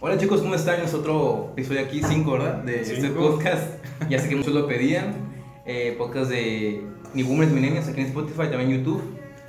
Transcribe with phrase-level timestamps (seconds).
[0.00, 0.80] Hola chicos, ¿cómo están?
[0.80, 2.54] Es otro episodio aquí, 5, ¿verdad?
[2.62, 3.84] De este podcast.
[4.08, 5.26] Ya sé que muchos lo pedían.
[5.70, 6.82] Eh, podcast de
[7.12, 9.02] Ni Boomers Millennials aquí en Spotify, también en YouTube.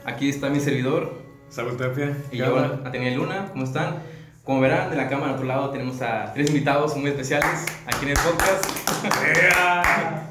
[0.04, 1.14] Aquí está mi servidor
[1.48, 2.18] Salud Tapia.
[2.30, 3.48] y yo, Atenea Luna.
[3.54, 4.00] ¿Cómo están?
[4.44, 8.04] Como verán, de la cámara a otro lado tenemos a tres invitados muy especiales aquí
[8.04, 8.66] en el podcast.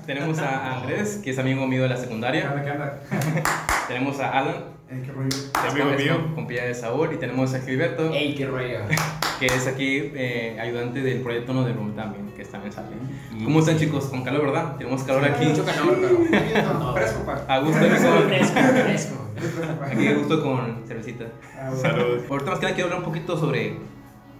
[0.06, 2.52] tenemos a Andrés, que es amigo mío de la ¿Qué secundaria.
[3.88, 4.56] Tenemos a Alan,
[4.90, 5.28] Eh, ¿Qué rollo?
[5.52, 6.34] Amigo es mío.
[6.34, 7.12] compilla de Saúl.
[7.12, 8.78] Y tenemos a Gilberto, Ey, qué rollo.
[9.38, 12.96] que es aquí eh, ayudante del proyecto No de Room también, que también sale.
[13.44, 14.06] ¿Cómo están chicos?
[14.06, 14.76] Con calor, ¿verdad?
[14.78, 15.44] Tenemos calor aquí.
[15.44, 16.18] Mucho calor, pero.
[16.78, 17.44] No, fresco, pa.
[17.46, 19.30] A gusto Fresco, fresco.
[19.36, 21.26] Fresco, aquí a gusto con cervecita.
[21.54, 21.82] Ah, bueno.
[21.82, 22.20] Salud.
[22.30, 23.74] Ahorita más que nada quiero hablar un poquito sobre,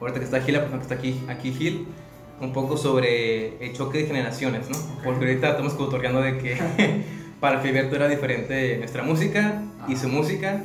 [0.01, 1.87] ahorita que está Gil, la persona que está aquí, aquí Gil,
[2.41, 4.78] un poco sobre el choque de generaciones, ¿no?
[5.05, 6.56] Porque ahorita estamos cotorreando de que
[7.41, 10.60] para Filiberto era diferente nuestra música y su música,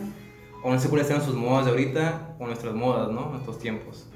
[0.64, 3.30] o no sé cuáles eran sus modas de ahorita, o nuestras modas, ¿no?
[3.32, 4.08] Nuestros tiempos.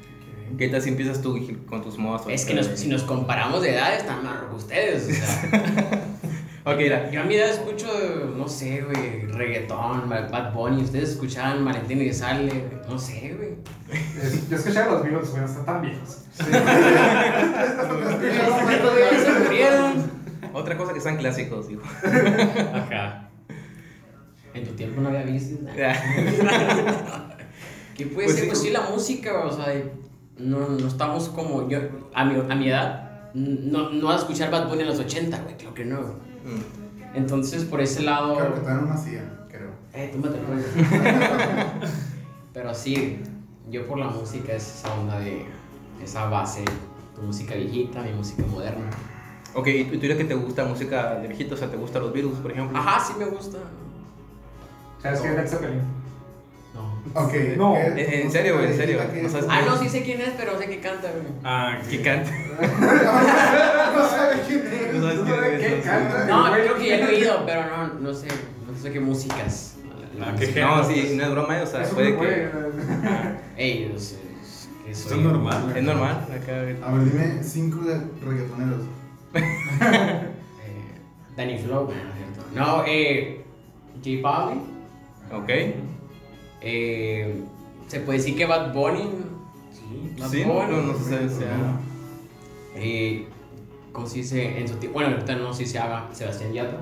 [0.57, 1.37] ¿Qué tal si empiezas tú,
[1.69, 2.21] con tus modas?
[2.29, 5.07] Es que nos- si nos comparamos de edad, están más ustedes.
[5.07, 6.03] O sea,
[6.63, 7.87] Ok, mira, yo a mi edad escucho,
[8.37, 10.83] no sé, güey, reggaetón, Bad Bunny.
[10.83, 12.51] Ustedes escuchaban Valentín y Sale,
[12.89, 13.55] no sé, güey.
[14.21, 16.17] Es- Yo escuchaba los Beatles, güey, están tan viejos.
[19.23, 20.11] Se murieron.
[20.53, 21.81] otra cosa que sean clásicos, digo.
[22.73, 23.29] Ajá.
[24.57, 25.65] En tu tiempo no había visto.
[25.77, 25.93] Ya.
[27.95, 28.43] ¿Qué puede Pues ser?
[28.43, 29.73] sí, Pues sí, la música, o sea,
[30.37, 31.79] no, no estamos como yo,
[32.13, 35.41] a mi, a mi edad, no, no vas a escuchar Bad Bunny en los 80,
[35.41, 36.01] güey, creo que no.
[36.01, 37.15] Mm.
[37.15, 38.35] Entonces, por ese lado...
[38.35, 39.71] Creo que todavía no nacía, creo.
[39.93, 40.63] Eh, túmbate el rollo.
[42.53, 43.19] Pero sí,
[43.69, 45.45] yo por la música es esa onda de
[46.03, 46.63] esa base,
[47.15, 48.89] tu música viejita, mi música moderna.
[49.55, 51.53] Ok, ¿y tú dirías que te gusta música de viejitos?
[51.53, 52.77] O sea, ¿te gustan los Beatles, por ejemplo?
[52.77, 53.57] Ajá, sí me gusta.
[55.01, 55.81] ¿Sabes qué es Led Zeppelin?
[56.73, 57.21] No.
[57.21, 57.33] Ok.
[57.57, 57.73] No.
[57.73, 58.67] ¿qué- ¿En- serio, güey?
[58.71, 58.99] ¿En serio?
[59.13, 61.25] ¿Qué- ¿No sabes Ah, no, sí sé quién es, pero sé que canta, güey.
[61.43, 62.31] Ah, ¿Qué canta?
[63.97, 64.93] No sabe quién es.
[64.93, 65.89] No sabes quién es, ¿Qué no sé.
[65.89, 66.25] canta?
[66.25, 68.27] No, creo que ya lo he oído, pero no, no sé,
[68.71, 69.73] no sé qué músicas.
[70.19, 70.31] Ah.
[70.31, 70.37] No,
[70.83, 72.43] sí, no es broma, o sea, puede que...
[72.43, 72.49] eh,
[73.55, 75.73] Ey, no sé, es que Eso es normal.
[75.75, 76.87] Es normal, acá...
[76.87, 78.81] A ver, dime cinco de reggaetoneros.
[79.33, 80.21] Eh,
[81.35, 82.43] Danny Flow, no, no es cierto.
[82.55, 83.45] No, eh,
[84.03, 84.61] J Balvin.
[85.33, 85.49] Ok.
[86.61, 87.43] Eh,
[87.87, 89.09] se puede decir que Bad Bunny.
[89.71, 90.71] Sí, Bad Sí, no, Bunny.
[90.71, 91.79] no, no sé, o sea...
[92.75, 93.27] Eh,
[93.91, 94.59] ¿Cómo se dice?
[94.59, 94.99] En su tiempo.
[94.99, 96.79] Bueno, ahorita no sé si se haga Sebastián Yatra.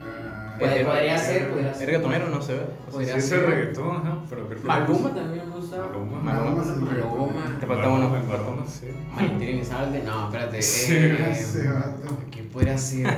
[0.00, 1.86] Ah, Puede- Eh, podría ser, podría ¿Es ser.
[1.86, 2.28] reggaetonero?
[2.28, 2.54] No sé.
[2.56, 2.60] Sí,
[2.92, 3.38] Podría es ser.
[3.40, 4.66] el reggaetón, ajá, pero creo que...
[4.66, 5.76] Maluma también me gusta.
[5.78, 6.20] Maluma.
[6.20, 6.50] Maluma.
[6.64, 6.90] Maluma.
[6.92, 7.58] reggaetonero.
[7.60, 8.08] Te falta uno.
[8.08, 8.86] Maluma, sí.
[9.14, 10.02] Valentín Elizalde.
[10.02, 10.62] No, espérate.
[10.62, 11.44] Sí, eh.
[12.30, 13.06] ¿Qué podría ser?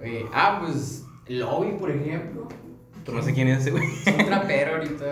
[0.00, 1.04] Eh, ah, pues.
[1.26, 2.46] Lobby, por ejemplo.
[3.08, 3.84] Tú no sé quién es ese, güey.
[4.04, 5.04] Es un trapero ahorita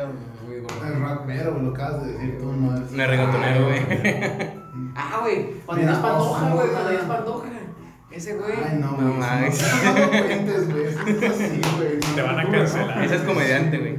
[0.47, 1.01] muy El gordo.
[1.01, 2.91] rapero, güey, lo acabas de decir tú, no es.
[2.93, 3.81] No es reggaetonero, güey.
[4.95, 5.47] Ah, güey.
[5.65, 6.69] Cuando es Pandoja, güey.
[6.69, 7.47] Cuando es Pandoja.
[8.11, 8.53] Ese güey.
[8.53, 9.19] Ay, no, No güey.
[9.19, 9.63] mames.
[9.85, 10.87] No, cuentes, güey.
[10.87, 12.01] Así, güey.
[12.15, 13.05] Te van a cancelar.
[13.05, 13.95] Ese es comediante, güey.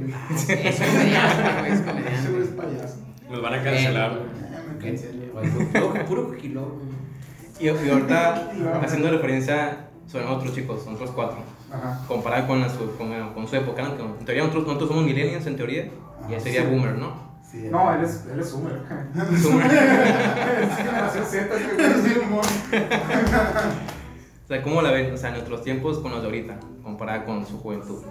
[0.48, 1.72] Es comediante, güey.
[1.72, 1.80] Es
[2.20, 2.56] Ese güey es comediante.
[2.56, 2.96] payaso.
[3.30, 4.10] Nos van a cancelar.
[4.10, 4.50] güey.
[4.50, 5.26] Ya me cancelé.
[5.80, 6.76] Puro, puro kilo.
[7.60, 8.52] Y, y ahorita,
[8.84, 11.38] haciendo referencia sobre nosotros, chicos, nosotros cuatro.
[11.72, 12.00] Ajá.
[12.08, 13.90] Comparado con, la su, con, con su época, ¿no?
[14.18, 15.90] En teoría nosotros, nosotros somos millennials, en teoría.
[16.28, 16.68] Y él sería Sí.
[16.68, 17.28] boomer, ¿no?
[17.50, 18.80] Sí, No, él es, él es Sumer.
[19.14, 19.66] Boomer.
[19.66, 21.54] Es generación Z.
[24.44, 25.12] O sea, ¿cómo la ven?
[25.12, 28.02] O sea, nuestros tiempos con los de ahorita, comparada con su juventud.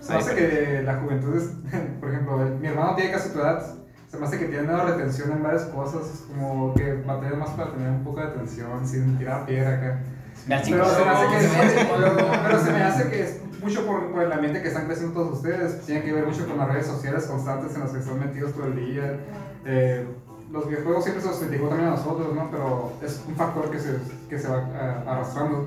[0.00, 1.50] Se me hace que la juventud es,
[2.00, 3.62] por ejemplo, mi hermano tiene casi tu edad,
[4.08, 7.50] se me hace que tiene menos retención en varias cosas, es como que batalla más
[7.50, 10.02] para tener un poco de atención sin tirar piedra acá.
[10.48, 13.40] Las Pero chicas se me hace que son- es, pero se me hace que es
[13.62, 16.58] mucho por, por el ambiente que están creciendo todos ustedes, tiene que ver mucho con
[16.58, 19.20] las redes sociales constantes en las que están metidos todo el día.
[19.64, 20.04] Eh,
[20.50, 22.50] los videojuegos siempre se los criticó también a nosotros, ¿no?
[22.50, 23.96] Pero es un factor que se,
[24.28, 25.66] que se va eh, arrastrando.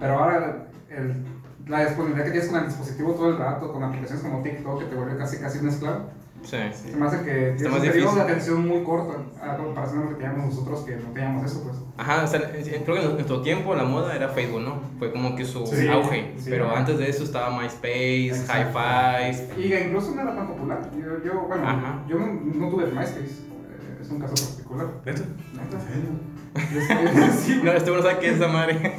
[0.00, 1.24] Pero ahora el,
[1.66, 4.84] la disponibilidad que tienes con el dispositivo todo el rato, con aplicaciones como TikTok que
[4.86, 6.04] te vuelve casi casi un esclavo,
[6.44, 6.56] Sí.
[6.90, 8.14] se me hace que tienes más difícil.
[8.14, 11.62] de atención muy corto a comparación de lo que teníamos nosotros que no teníamos eso,
[11.64, 11.76] pues.
[11.96, 14.80] Ajá, o sea, creo que en nuestro tiempo la moda era Facebook, ¿no?
[14.98, 16.34] Fue como que su Sí, auge.
[16.36, 16.50] sí.
[16.50, 18.44] pero antes de eso estaba MySpace.
[18.48, 19.60] Hi-Fi.
[19.62, 20.90] Y incluso no era tan popular.
[20.96, 22.04] Yo, yo bueno, Ajá.
[22.08, 23.20] yo no, no tuve MySpace.
[23.20, 24.86] eh, Es un caso particular.
[25.04, 25.22] ¿Neta?
[25.54, 25.78] ¿Neta?
[26.54, 28.92] Es No, este no sabe qué es esa madre.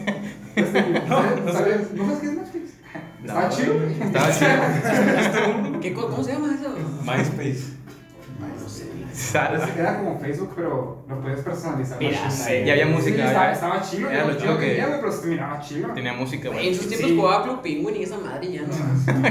[0.56, 1.92] este, no ¿sabes?
[1.94, 2.55] ¿No sabes qué es MySpace?
[3.26, 3.74] Estaba chido.
[3.84, 5.80] Estaba chido.
[5.82, 6.76] ¿Qué co- ¿Cómo se llama eso?
[7.04, 7.74] MySpace.
[8.62, 8.86] No sé.
[9.14, 9.62] ¿Sabes?
[9.78, 11.98] Era como Facebook, pero lo puedes personalizar.
[12.00, 13.28] Mira, ya había Sí, música.
[13.28, 14.10] estaba, estaba chido.
[14.10, 15.90] Era lo chido que- güey, pero se miraba chido.
[15.94, 16.76] Tenía música, En güey.
[16.76, 17.16] sus tiempos Sí.
[17.16, 18.68] jugaba Club Penguin y esa madre ya no.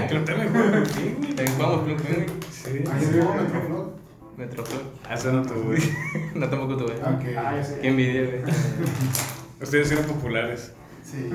[0.09, 1.35] Creo que me acuerdo de ti, güey.
[1.35, 2.27] También jugamos Club Penguin.
[2.51, 2.71] Sí.
[2.71, 3.95] Ahí vivo Metroflot.
[4.37, 4.83] Metrosur.
[5.09, 5.79] Ah, Eso no tuve.
[6.35, 6.95] No, tampoco tuve.
[6.95, 7.37] Ok.
[7.39, 7.79] Ah, ya sé.
[7.81, 8.43] Qué envidia, güey.
[9.63, 10.73] Ustedes eran populares.
[11.15, 11.31] Sí.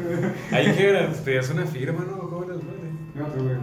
[0.56, 2.18] Ahí que eran, pedías una firma, ¿no?
[2.30, 2.78] ¿Cómo eras, güey?
[3.16, 3.58] Yo no tuve.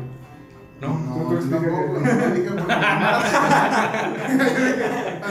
[0.80, 0.88] ¿No?
[0.98, 2.00] No, Tú- tú tampoco.
[2.00, 2.70] No digan por.
[2.70, 3.22] A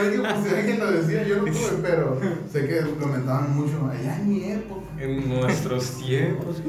[0.02, 3.88] ver pues, alguien lo decía, yo no tuve, pero sé que lo comentaban mucho.
[3.90, 4.82] Allá en mi época.
[4.98, 6.62] En nuestros tiempos.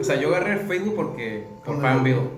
[0.00, 1.46] O sea, yo agarré Facebook porque.
[1.64, 2.30] Por Por Fanville.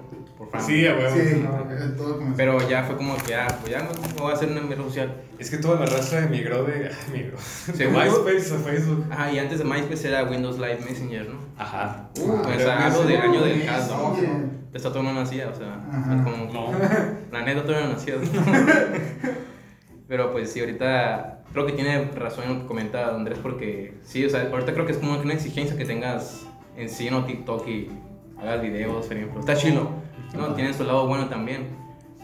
[0.53, 0.81] Fanville.
[0.81, 1.17] Sí, a huevo.
[1.17, 2.37] Sí, todo comenzó.
[2.37, 5.15] Pero ya fue como que ya, pues ya me voy a hacer una red social.
[5.39, 6.91] Es que toda la raza emigró de.
[6.93, 7.37] ah, Emigró.
[7.77, 7.89] De.
[7.89, 9.07] MySpace a Facebook.
[9.11, 11.39] Ajá, y antes de MySpace era Windows Live Messenger, ¿no?
[11.57, 12.11] Ajá.
[12.21, 14.17] Uh, Ah, o sea, hablo del año del caso.
[14.73, 16.25] Esto todavía no nacía, o sea, Ajá.
[16.25, 16.53] como.
[16.53, 16.71] No.
[17.33, 17.97] La neta todavía no.
[20.09, 24.25] Pero pues sí, ahorita creo que tiene razón en lo que comenta Andrés, porque sí,
[24.25, 26.47] o sea, ahorita creo que es como que una exigencia que tengas
[26.77, 27.25] en sí, ¿no?
[27.25, 27.89] TikTok y
[28.41, 29.41] hagas videos, por ejemplo.
[29.41, 29.91] Está chilo,
[30.35, 30.55] ¿no?
[30.55, 31.69] Tiene su lado bueno también,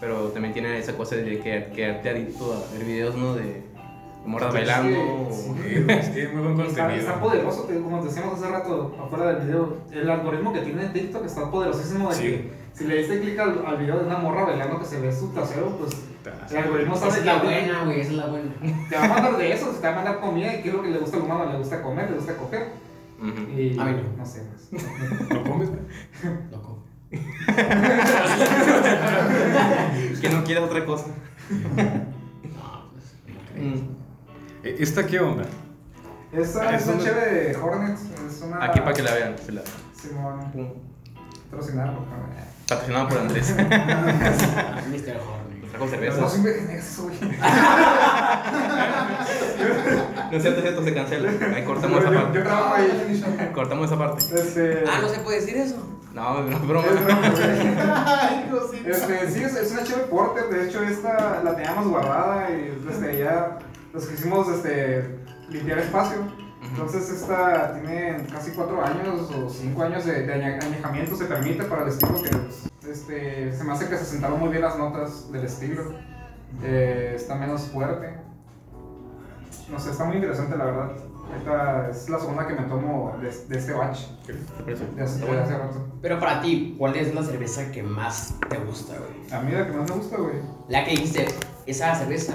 [0.00, 3.34] pero también tiene esa cosa de que quedarte adicto a ver videos, ¿no?
[3.34, 3.64] De, de
[4.26, 5.28] morras Sí, bailando.
[5.32, 6.10] sí.
[6.14, 7.20] tiene muy buen Está, está contenido.
[7.20, 9.76] poderoso, te- como decíamos hace rato afuera del video.
[9.92, 12.08] El algoritmo que tiene TikTok está poderosísimo.
[12.10, 12.22] De Sí.
[12.22, 15.12] que si le diste clic al, al video de una morra bailando que se ve
[15.12, 15.96] su trasero, pues
[16.50, 18.50] el algoritmo Esa sabe es la que buena, güey, esa es la buena.
[18.88, 20.82] te va a mandar de eso, te va a mandar comida y qué es lo
[20.82, 21.50] que le gusta al humano.
[21.52, 22.68] Le gusta comer, le gusta coger.
[23.18, 23.58] Ujú.
[23.58, 24.16] Y A mí no.
[24.18, 24.42] no sé.
[24.70, 24.82] Pues.
[25.30, 25.80] ¿Lo comes, güey?
[26.52, 26.77] Loco.
[30.20, 31.06] Que no quieras otra cosa.
[31.48, 33.74] No, pues, no creo.
[34.64, 35.44] Eh, ¿Esta qué onda?
[36.32, 38.02] Esa Ah, es una chévere de Hornets.
[38.28, 38.62] Es una.
[38.64, 39.36] Aquí para que la vean.
[39.38, 39.62] se la-
[39.94, 40.68] Simón, pum.
[41.50, 42.04] patrocinarlo.
[42.68, 43.50] Patrocinado por Andrés.
[43.56, 45.16] Mr.
[45.72, 46.30] Pero no cervezas.
[46.32, 47.18] siempre que eso, güey.
[50.30, 51.30] No es cierto, es cierto, se cancela.
[51.54, 52.38] Ahí cortamos Yo, esa parte.
[52.38, 53.50] yo trabajo ahí.
[53.54, 54.24] Cortamos esa parte.
[54.34, 54.84] Este.
[54.86, 55.76] Ah, no se puede decir eso.
[56.14, 56.86] No, no es broma.
[58.86, 60.48] Este, sí, es, es una chévere porter.
[60.48, 63.58] De hecho, esta la teníamos guardada y desde ya
[63.92, 65.18] nos quisimos este,
[65.48, 66.18] limpiar espacio.
[66.62, 71.16] Entonces, esta tiene casi cuatro años o cinco años de, de añe- añejamiento.
[71.16, 74.50] Se permite para el estilo que pues, este, se me hace que se sentaron muy
[74.50, 75.94] bien las notas del estilo.
[76.62, 78.16] Eh, está menos fuerte.
[79.70, 80.92] No sé, está muy interesante, la verdad.
[81.36, 84.06] Esta es la segunda que me tomo de, de este batch
[84.96, 85.86] de hace, de rato.
[86.00, 89.32] Pero para ti, ¿cuál es la cerveza que más te gusta, güey?
[89.32, 90.36] A mí la que más me gusta, güey.
[90.68, 91.26] La que dijiste,
[91.66, 92.34] esa cerveza,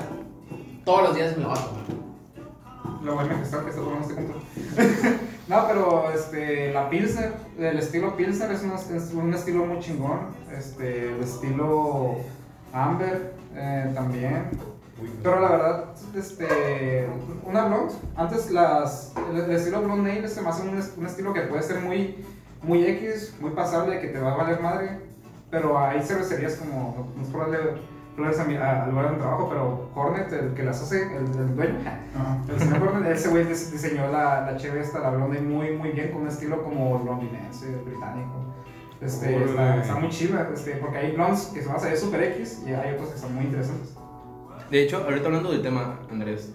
[0.85, 3.03] todos los días me la voy a tomar.
[3.03, 4.39] Lo bueno que está, que está tomando este punto.
[5.47, 10.19] no, pero este, la Pilsner, el estilo Pilsner es un, es un estilo muy chingón.
[10.55, 12.17] Este, el estilo
[12.71, 14.49] Amber eh, también.
[15.21, 15.85] Pero la verdad,
[16.15, 17.07] este,
[17.45, 21.05] una blonde, antes las, el, el estilo blonde nail se me hace un, es- un
[21.05, 22.23] estilo que puede ser muy,
[22.61, 24.99] muy X, muy pasable, que te va a valer madre.
[25.51, 27.41] Pero hay cervecerías como, no es por
[28.15, 31.25] flores a mi- a- al lugar de trabajo, pero Hornet, el que las hace, el,
[31.39, 31.79] el dueño,
[32.15, 32.37] Ajá.
[32.47, 35.89] el señor Gordon, ese güey dis- diseñó la, la cheve esta, la blonde, muy, muy
[35.91, 38.31] bien, con un estilo como londinense, británico.
[39.01, 42.23] Este, está, está muy chida, este, porque hay blondes que se van a salir super
[42.23, 43.95] X y hay otros que están muy interesantes.
[44.71, 46.53] De hecho, ahorita hablando del tema, Andrés,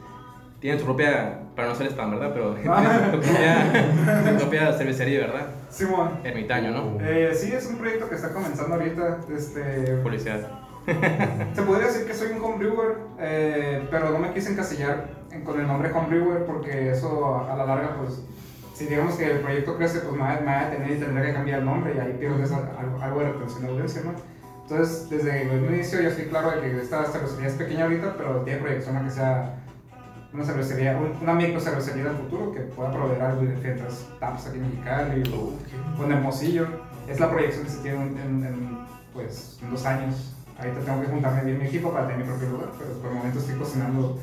[0.61, 2.31] tiene tu propia, para no ser spam, ¿verdad?
[2.33, 3.11] Pero Ah.
[3.13, 5.47] tu propia, tu propia cervecería, ¿verdad?
[5.69, 6.11] Simón.
[6.25, 6.99] Ermitaño, ¿no?
[7.05, 9.19] Eh, sí, es un proyecto que está comenzando ahorita.
[9.37, 10.49] Este, Publicidad.
[11.55, 15.61] se podría decir que soy un homebrewer, eh, pero no me quise encasillar en- con
[15.61, 18.23] el nombre homebrewer porque eso a la larga, pues,
[18.75, 21.59] si digamos que el proyecto crece, pues me va, a tener y tendré que cambiar
[21.61, 24.13] el nombre y ahí pierdes al- algo, algo de retención de audiencia, ¿no?
[24.63, 28.43] Entonces, desde el inicio yo estoy claro de que esta cervecería es pequeña ahorita, pero
[28.43, 29.55] tiene proyección a que sea
[30.33, 34.47] una cervecería, un- una micro cervecería del futuro que pueda proveer algo de diferentes taps
[34.47, 35.23] aquí en Mexicali
[35.99, 36.67] o en Hermosillo.
[37.09, 38.79] Es la proyección que se tiene en, en- en,
[39.15, 40.35] pues, en dos años.
[40.59, 43.17] Ahorita tengo que juntarme bien mi equipo para tener mi propio lugar, pero por el
[43.17, 44.19] momento estoy cocinando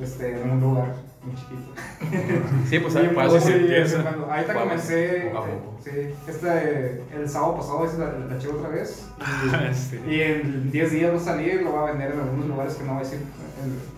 [0.00, 0.94] este, en un lugar
[1.24, 1.72] muy chiquito.
[2.68, 4.00] Sí, pues para muy- eso se empieza.
[4.30, 5.78] Ahorita comencé, poco a eh, poco.
[5.82, 5.90] sí,
[6.28, 9.06] este, el sábado pasado hice la, la otra vez.
[9.74, 10.00] Sí.
[10.06, 12.84] Y en 10 días va a salir, lo va a vender en algunos lugares que
[12.84, 13.20] no voy a decir.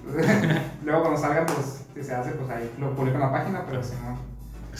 [0.84, 3.82] Luego cuando salga, pues si se hace, pues ahí lo publico en la página, pero
[3.82, 4.16] si no.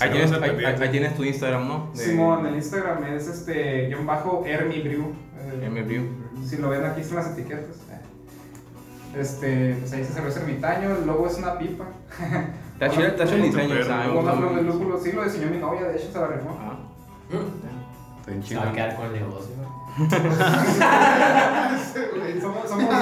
[0.01, 1.91] Ahí tienes, ahí, ahí- ahí tu Instagram, ¿no?
[1.93, 5.13] De Simón, el Instagram es este, guion bajo, Ermi Brew.
[5.41, 6.05] eh, M Brew.
[6.47, 7.77] Si lo ven aquí están las etiquetas.
[7.91, 8.01] eh.
[9.19, 11.85] Este, pues ahí se cerveza ermitaño, el logo es una pipa.
[12.79, 15.11] Está chido, está chido el diseño, o sea, Con una me flor de lúpulo, sí
[15.11, 16.57] lo diseñó mi novia, de hecho se la rifó.
[16.61, 16.79] Ah,
[18.21, 18.61] Está Se chido.
[18.61, 19.55] va a quedar con el negocio.
[22.41, 22.95] Somos, somos,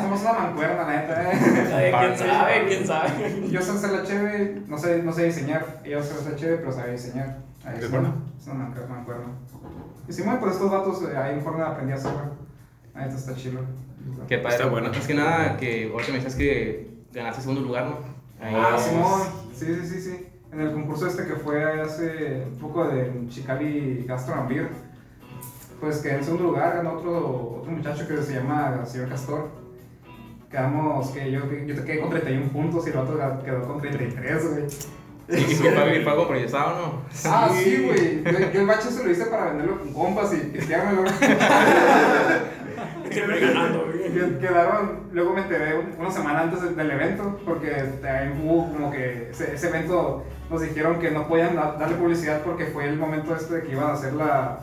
[0.00, 1.32] somos una mancuerna, la neta.
[1.32, 1.92] eh.
[1.98, 2.64] ¿Quién sabe?
[2.68, 3.48] ¿Quién sabe?
[3.50, 5.80] Yo sé hacer la cheve, no sé, no sé diseñar.
[5.84, 7.38] Ella sabe hacer cheve, pero sabe diseñar.
[7.64, 8.14] Ahí ¿Es es buena?
[8.38, 8.94] Es una mancuerna.
[8.94, 9.24] mancuerna.
[10.08, 12.30] Y si mueve por estos datos, eh, ahí en forma aprendí a hacerla.
[12.94, 13.60] Ahí está, está chido.
[14.28, 14.56] Qué padre.
[14.56, 14.88] Está bueno.
[14.90, 17.98] Más que nada, que ahorita me dices que ganaste segundo lugar, ¿no?
[18.44, 19.22] Ahí Ah, es- Simón,
[19.54, 20.26] sí, sí, sí, sí.
[20.52, 24.68] En el concurso este que fue hace un poco de Chicali Gastro and Beer,
[25.80, 29.48] pues que en segundo lugar ganó otro, otro muchacho que se llama señor Castor.
[30.50, 34.50] Quedamos, que yo, yo te quedé con 31 puntos y el otro quedó con 33,
[34.50, 34.70] güey.
[34.70, 37.02] Sí, y fue pago, fue algo improvisado, ¿no?
[37.24, 38.22] Ah, sí, güey.
[38.22, 41.02] Yo, yo el bache se lo hice para venderlo con compas y pisteármelo.
[43.14, 43.84] Siempre ganando,
[44.40, 49.30] Quedaron, luego me enteré un- una semana antes del, evento, porque ahí hubo como que
[49.30, 53.34] ese, ese evento nos dijeron que no podían da- darle publicidad porque fue el momento
[53.34, 54.60] este de que iban a hacer la,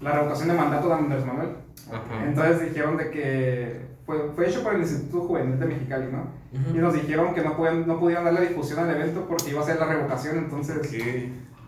[0.00, 1.48] la revocación de mandato de Andrés Manuel.
[1.88, 2.24] Ajá.
[2.26, 6.28] Entonces dijeron de que fue, fue hecho por el Instituto Juvenil de Mexicali, ¿no?
[6.72, 9.64] Y nos dijeron que no, pueden, no podían darle difusión al evento porque iba a
[9.64, 10.76] ser la revocación, entonces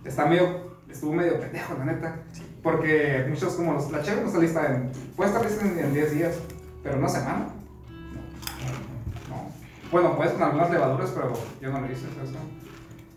[0.05, 2.17] está medio, estuvo medio pendejo, la neta.
[2.67, 5.95] Porque muchos, como los, la chévere no está lista en, puede estar lista en, en
[5.95, 6.35] 10 días,
[6.83, 7.47] pero una semana.
[9.29, 9.37] No.
[9.37, 9.51] no.
[9.93, 12.35] Bueno, puedes con algunas levaduras, pero yo no lo hice eso.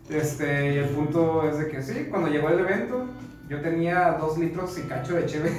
[0.08, 3.06] Este, y el punto es de que sí, cuando llegó el evento,
[3.48, 5.50] yo tenía dos litros y cacho de cheve.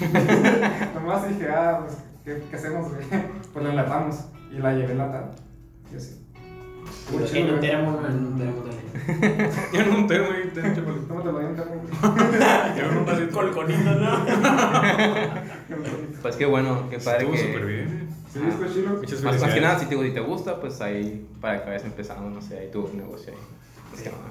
[0.96, 2.90] Nomás dije, ah, pues, ¿qué, qué hacemos?
[3.52, 4.16] Pues la enlatamos
[4.50, 5.30] y la llevé enlatada.
[5.92, 6.26] Y así.
[7.38, 8.81] Y no tenemos, no tenemos.
[9.72, 11.80] Yo no un termo y te he hecho por ¿Cómo te lo dieron, cabrón?
[12.76, 14.24] Yo no pasé Colconito, ¿no?
[16.22, 17.46] Pues qué bueno, qué padre Estuvo que...
[17.46, 18.08] súper bien.
[18.32, 18.90] Sí, estuvo chido.
[18.96, 21.84] Muchas Más, más que nada, si te, si te gusta, pues ahí para que vayas
[21.84, 23.38] empezando, no sé, ahí tu negocio ahí.
[23.90, 24.22] Más que nada.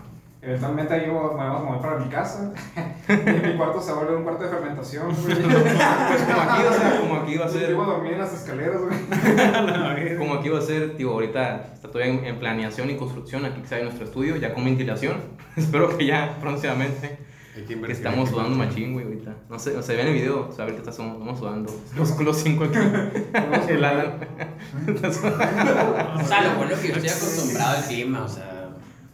[0.44, 2.52] Eventualmente ahí me vamos a mover para mi casa.
[3.08, 5.36] y mi cuarto se vuelve un cuarto de fermentación, güey.
[5.36, 7.62] Pues como aquí, o sea, como aquí va a ser...
[7.62, 10.18] Yo iba a dormir en las escaleras, güey.
[10.18, 13.58] Como aquí va a ser, tío, ahorita está todavía en, en planeación y construcción aquí
[13.58, 15.18] que está en nuestro estudio, ya con ventilación.
[15.56, 17.20] Espero que ya próximamente.
[17.68, 19.36] Que Que estamos sudando machín, güey, ahorita.
[19.50, 21.74] No sé, no se ve en el video, o sea, ahorita estamos, estamos sudando.
[21.96, 22.80] Los, los cinco aquí.
[23.70, 24.14] El Alan.
[24.88, 28.61] O sea, lo bueno es que yo estoy acostumbrado al clima, o sea.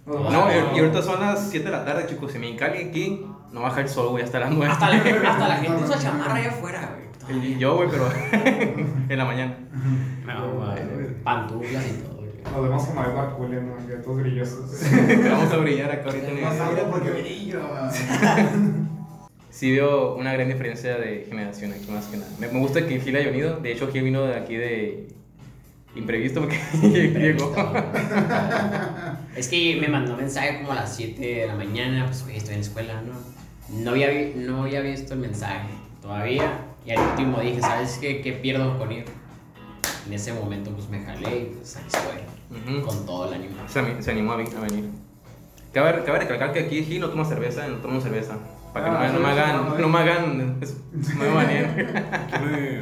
[0.08, 2.32] No, y y ahorita son las 7 de la tarde, chicos.
[2.32, 4.72] Si me encali aquí, no baja el sol, güey, hasta las 9.
[4.72, 4.98] Hasta la,
[5.30, 6.98] hasta la gente usa chamarra allá afuera,
[7.28, 7.48] güey.
[7.54, 8.08] Y yo, güey, pero
[9.10, 9.58] en la mañana.
[10.26, 10.84] No, madre.
[11.26, 12.30] Pantuflas y todo, güey.
[12.54, 13.90] Nos vemos como Edward Cullen, ¿no?
[13.90, 14.82] Ya todos brillosos.
[15.30, 16.38] Vamos a brillar acá ahorita el...
[16.38, 17.60] aire porque brillo.
[19.50, 22.30] Sí veo una gran diferencia de generación aquí, más que nada.
[22.40, 23.58] Me, me gusta que Gil haya venido.
[23.58, 25.08] De hecho, Gil vino de aquí de
[25.98, 26.60] imprevisto porque
[27.20, 27.54] llegó.
[29.36, 32.54] Es que me mandó mensaje como a las 7 de la mañana, pues güey, estoy
[32.56, 33.14] en la escuela, ¿no?
[33.84, 35.68] No había, no había visto el mensaje
[36.02, 36.62] todavía.
[36.86, 38.22] Y al último dije, ¿sabes qué?
[38.22, 39.06] ¿Qué pierdo con ir?
[40.08, 42.76] En ese momento pues me jalé y pues aquí estoy.
[42.76, 42.86] Ujú.
[42.86, 43.56] Con todo el ánimo.
[43.68, 44.90] se, se animó a, venir.
[45.74, 48.38] Cabe, cabe recalcar que aquí Gil no toma cerveza, no toma cerveza.
[48.74, 50.78] Para que no, Ah, me- no me hagan, sí, no me hagan, es-
[51.16, 51.76] no me baneen.
[51.76, 52.80] Tiene-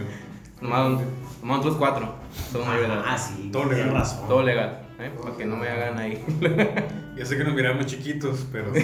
[0.61, 1.01] Nomás,
[1.45, 2.15] nomás otros cuatro.
[2.51, 3.03] Somos mayores de edad.
[3.07, 3.49] Ah, sí.
[3.51, 3.93] Todo legal.
[3.93, 4.27] razón.
[4.27, 5.11] Todo legal, ¿eh?
[5.21, 6.23] Para que no me hagan ahí.
[7.15, 8.71] Ya sé que nos miramos chiquitos, pero.
[8.73, 8.83] Bueno,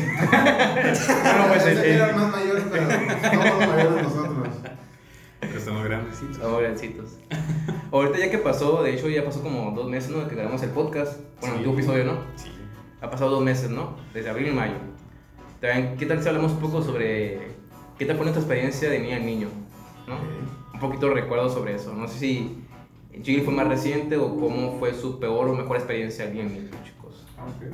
[1.50, 4.48] pues Pensé el- que el- eran más mayores, pero somos mayores nosotros.
[5.42, 6.36] pero estamos grandecitos.
[6.38, 7.10] Estamos grandecitos.
[7.92, 10.20] Ahorita ya que pasó, de hecho ya pasó como dos meses, ¿no?
[10.20, 11.20] De que grabamos el podcast.
[11.42, 11.64] Bueno, Sí.
[11.66, 12.14] tu episodio, ¿no?
[12.38, 12.52] Sí.
[13.02, 13.98] Ha pasado dos meses, ¿no?
[14.14, 14.76] Desde abril y mayo.
[15.60, 17.50] También, ¿Qué tal si hablamos un poco sobre
[18.00, 19.50] qué tal fue nuestra experiencia de niña a niño?
[20.08, 20.16] ¿no?
[20.16, 21.94] Un poquito de recuerdo sobre eso.
[21.94, 22.64] No sé si
[23.24, 26.50] Jill fue más reciente o cómo fue su peor o mejor experiencia de niña a
[26.50, 27.26] niño, chicos.
[27.38, 27.74] Ok.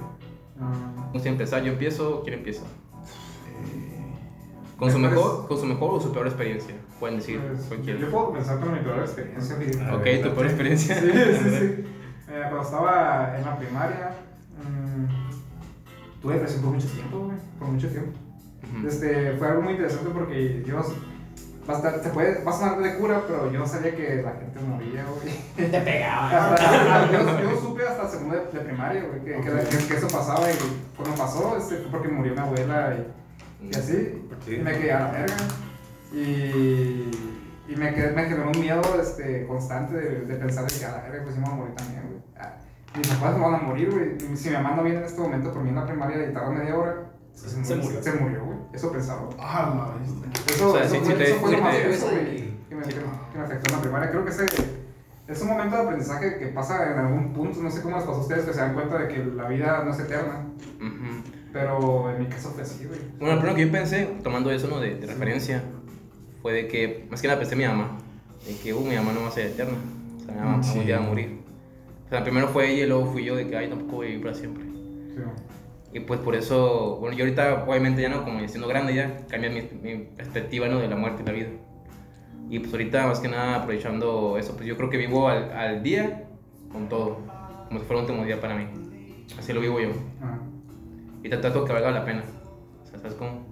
[0.60, 1.64] Ah, ¿Cómo se empezar?
[1.64, 2.22] ¿Yo empiezo?
[2.24, 2.64] ¿Quién empieza?
[4.78, 6.76] ¿Con su, mejor, ¿Con su mejor o su peor experiencia?
[7.00, 8.00] Pueden decir pues, cualquiera.
[8.00, 9.56] yo puedo comenzar con mi peor experiencia.
[9.92, 11.00] Ok, ver, tu peor experiencia.
[11.00, 11.84] Sí, sí, sí.
[12.30, 14.12] Eh, cuando estaba en la primaria,
[14.62, 17.38] mm, tuve depresión por mucho tiempo, güey.
[17.58, 18.12] Por mucho tiempo.
[18.86, 20.82] Este, fue algo muy interesante porque yo,
[21.70, 24.22] va a, estar- se puede, va a sonar de cura, pero yo no sabía que
[24.24, 25.70] la gente moría, güey.
[25.72, 26.54] Te pegaba.
[26.54, 30.08] Hasta- yo, yo supe hasta segundo de, de primaria, güey, que, que- que- que eso
[30.08, 30.56] pasaba y
[30.96, 32.96] cuando pasó, este, fue porque murió mi abuela
[33.62, 34.56] y, y así, ¿Por qué?
[34.56, 35.36] y me quedé a la verga.
[36.14, 37.12] Y,
[37.68, 40.92] y me, quedé, me generó un miedo este, constante de, de pensar de que a
[40.92, 42.22] la verga, pues sí me voy a morir también, güey.
[42.40, 42.54] Ah,
[42.98, 44.38] Mis papás me van a morir, güey.
[44.38, 46.50] Si mi mamá no viene en este momento por mí en la primaria y tarda
[46.50, 46.96] media hora,
[47.38, 48.02] se, Se murió.
[48.04, 48.58] Se murió, güey.
[48.74, 49.30] Eso pensaba.
[49.40, 50.54] Ah, la.
[50.54, 51.82] Eso, O sea, eso sí, fue, sí eso fue lo más sí.
[52.02, 54.12] güey, que me, que, que me afectó en la primaria.
[54.12, 54.46] Creo que ese
[55.28, 57.62] es un momento de aprendizaje que pasa en algún punto.
[57.62, 59.84] No sé cómo les pasó a ustedes que se dan cuenta de que la vida
[59.86, 60.46] no es eterna.
[60.78, 61.24] Ujú.
[61.54, 63.00] Pero en mi caso fue así, güey.
[63.20, 64.80] Bueno, lo primero que yo pensé, tomando eso ¿no?
[64.80, 65.64] de, de referencia,
[66.42, 67.98] fue de que, más que nada pensé en mi mamá,
[68.46, 69.78] de que, uh, mi mamá no va a ser eterna,
[70.18, 70.70] o sea, mi mamá Sí.
[70.72, 71.40] algún día va a morir.
[72.06, 74.10] O sea, primero fue ella y luego fui yo de que, ay, tampoco voy a
[74.10, 74.64] vivir para siempre.
[74.66, 75.22] Sí,
[75.98, 79.26] Y pues por eso, bueno, yo ahorita, obviamente ya no, como ya siendo grande ya,
[79.28, 80.78] cambié mi, mi perspectiva, ¿no?
[80.78, 81.48] De la muerte y la vida.
[82.52, 85.82] Y pues ahorita más que nada aprovechando eso, pues yo creo que vivo al, al
[85.82, 86.26] día
[86.72, 87.18] con todo,
[87.68, 88.68] como si fuera un último día para mí.
[89.40, 89.90] Así lo vivo yo.
[90.22, 90.40] Ajá.
[91.24, 92.24] Y trato que valga la pena.
[92.84, 93.48] O sea, ¿sabes cómo?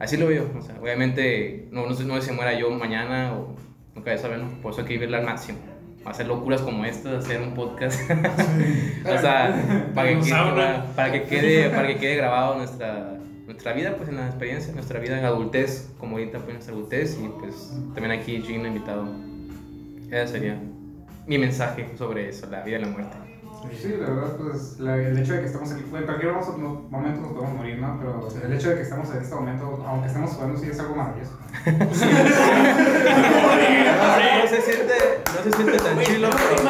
[0.00, 0.50] Así lo veo.
[0.58, 3.54] O sea, obviamente no, no, sé, no si muera yo mañana o
[3.94, 4.60] nunca de saber, ¿no?
[4.60, 5.58] Por eso hay que vivirla al máximo.
[6.04, 8.00] Hacer locuras como esta, hacer un podcast.
[8.10, 13.94] o sea, para que, quede, para que quede, para que quede grabado nuestra, nuestra vida,
[13.96, 17.18] pues en la experiencia, nuestra vida en adultez, como ahorita pues nuestra adultez.
[17.22, 19.08] Y pues también aquí Gino invitado.
[20.10, 20.58] Ese sería
[21.26, 23.16] mi mensaje sobre eso, la vida y la muerte.
[23.80, 26.32] Sí, la verdad, pues la- el hecho de que estamos aquí, bueno, en cualquier
[26.90, 27.98] momento nos podemos morir, ¿no?
[27.98, 30.94] Pero el hecho de que estamos en este momento, aunque estemos jugando, sí es algo
[30.96, 31.38] maravilloso.
[34.40, 34.94] No se siente,
[35.26, 36.62] no se siente tan chilo, no, pero...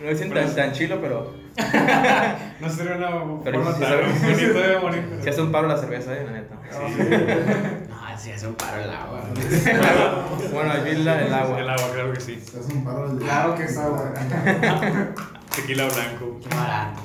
[0.00, 1.32] No se siente tan, tan chilo, pero
[2.60, 3.90] No sería una Pero forma sí tan
[4.22, 5.18] bonita de morir.
[5.22, 6.54] se hace un paro la cerveza, eh, la neta.
[7.90, 9.20] No, sí, hace un paro el agua.
[10.52, 11.60] Bueno, aquí la, el agua.
[11.60, 12.32] El agua, claro que sí.
[12.42, 14.02] Es un paro del Claro que está, güey.
[15.56, 16.38] Tequila blanco.
[16.42, 17.00] Qué barato.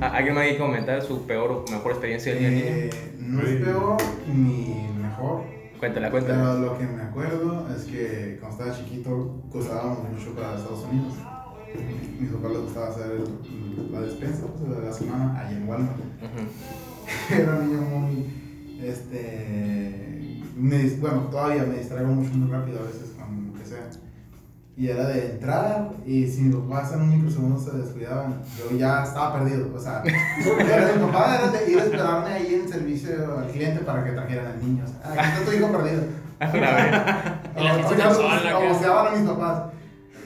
[0.00, 2.76] ¿A- ¿Alguien más quiere comentar su peor o mejor experiencia del día a día?
[2.86, 5.42] Eh, no es peor ni mejor.
[5.78, 6.38] Cuéntala, cuéntala.
[6.38, 11.14] Pero lo que me acuerdo es que cuando estaba chiquito cruzábamos mucho para Estados Unidos.
[12.18, 15.96] Mis papás les gustaba hacer el- la despensa pues, de la semana allá en Walmart.
[17.30, 18.45] Era un niño muy.
[18.82, 20.42] Este.
[20.56, 23.88] me bueno, todavía me distraigo mucho muy rápido a veces con lo que sea.
[24.78, 29.04] Y era de entrar y si mis papás en un microsegundo se descuidaban, yo ya
[29.04, 29.70] estaba perdido.
[29.74, 33.80] O sea, era, mi papá era de ir a esperarme ahí en servicio al cliente
[33.84, 34.84] para que trajeran al niño.
[34.84, 36.02] O sea, aquí está tu hijo perdido.
[37.56, 39.62] O- voceaban a mis papás.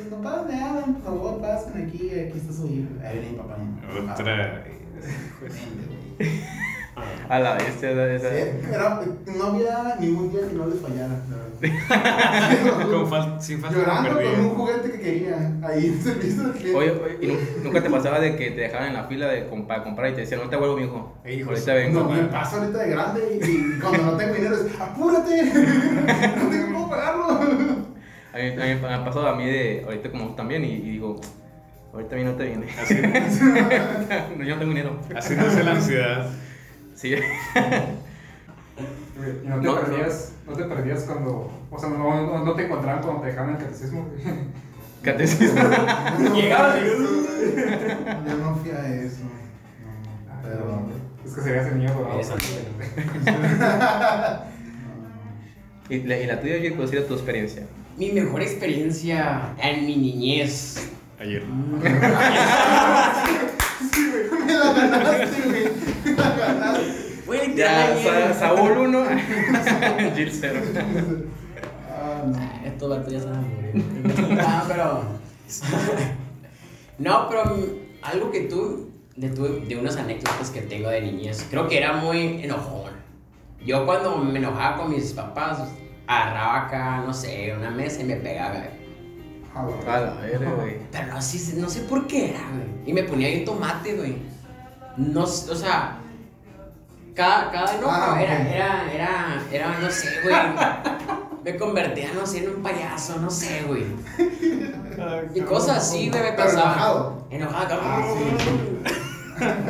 [0.00, 2.88] Mis papás me hablan, por favor, pasen aquí, aquí está su hijo.
[3.04, 3.56] Ahí viene mi papá.
[3.58, 4.12] ¿no?
[4.12, 4.64] Otra.
[7.28, 8.28] A la bestia de esa.
[8.30, 8.36] Sí,
[8.72, 9.00] era-
[9.36, 11.08] no había ningún día que no les fallara.
[11.30, 11.50] la verdad.
[13.40, 16.76] Sin falta Llorando con un juguete que quería ahí en servicio al cliente.
[16.78, 19.50] Oye, oye, ¿y nu- nunca te pasaba de que te dejaban en la fila de
[19.50, 21.16] comp- para comprar y te decían, ahorita vuelvo, mi hijo?
[21.24, 22.02] Ey, hijo, Ahorita vengo.
[22.02, 25.44] no, me pasa ahorita de grande y, y cuando no tengo dinero es apúrate,
[26.36, 27.28] no tengo cómo pagarlo.
[28.32, 30.72] A mí, a mí me ha pasado a mí de ahorita como tú también y,
[30.74, 31.20] y digo,
[31.92, 32.66] ahorita viene, ahorita viene.
[32.80, 32.94] Así,
[34.36, 34.96] no, yo no tengo dinero.
[35.16, 36.30] así nace la ansiedad.
[37.00, 37.14] Sí.
[37.14, 37.16] Y
[39.48, 43.02] no te No, perdías, no te perdías cuando, o sea, no, no, no te encontraban
[43.02, 44.08] cuando te dejaban el catecismo.
[45.02, 45.62] Catecismo.
[46.34, 49.22] Llegaba y- Yo no fui a eso.
[49.24, 49.30] No,
[50.42, 50.90] pero.
[51.24, 52.20] Es que serías el niño dorado.
[55.88, 57.66] ¿Y la, y la tuya, Jake, cuál sería tu experiencia?
[57.96, 60.90] Mi mejor experiencia en mi niñez.
[61.18, 61.44] Ayer.
[61.82, 64.44] La ganaste, güey.
[64.46, 65.42] Me la ganaste.
[65.48, 65.68] Güey,
[67.56, 68.40] Ya, literal, Sa-.
[68.40, 69.04] Saúl 1,
[70.16, 70.60] Jill 0.
[71.92, 72.38] Ah, no.
[72.38, 74.36] Ah, Estos vatos ya saben morir.
[74.36, 75.02] No, pero.
[76.98, 77.56] No, pero
[78.02, 78.90] algo que tú.
[79.16, 81.46] De, tu- de unas anécdotas que tengo de niñez.
[81.50, 82.92] Creo que era muy enojón.
[83.66, 85.58] Yo cuando me enojaba con mis papás,
[86.06, 88.62] agarraba acá, no sé, una mesa y me pegaba.
[89.54, 89.66] Ah.
[89.86, 90.14] A la
[90.56, 90.78] güey.
[90.90, 92.68] Pero no sé, no sé por qué era, güey.
[92.86, 94.16] Y me ponía ahí tomate, güey.
[94.96, 95.98] No, o sea,
[97.20, 100.34] cada, cada enojo Ah, era, era, era, era, no sé, güey.
[101.44, 103.84] Me convertía, no sé, en un payaso, no sé, güey.
[105.34, 106.72] Y cosas así, güey, me pasaban.
[106.72, 107.26] enojado.
[107.30, 107.90] Enojado, cabrón.
[109.38, 109.60] Ah,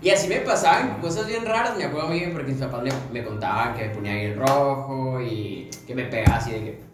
[0.00, 2.90] Y así me pasaban cosas bien raras, me acuerdo muy bien, porque mis papás me,
[3.12, 6.86] me contaban que me ponía ahí en rojo y que me pegaba así de que.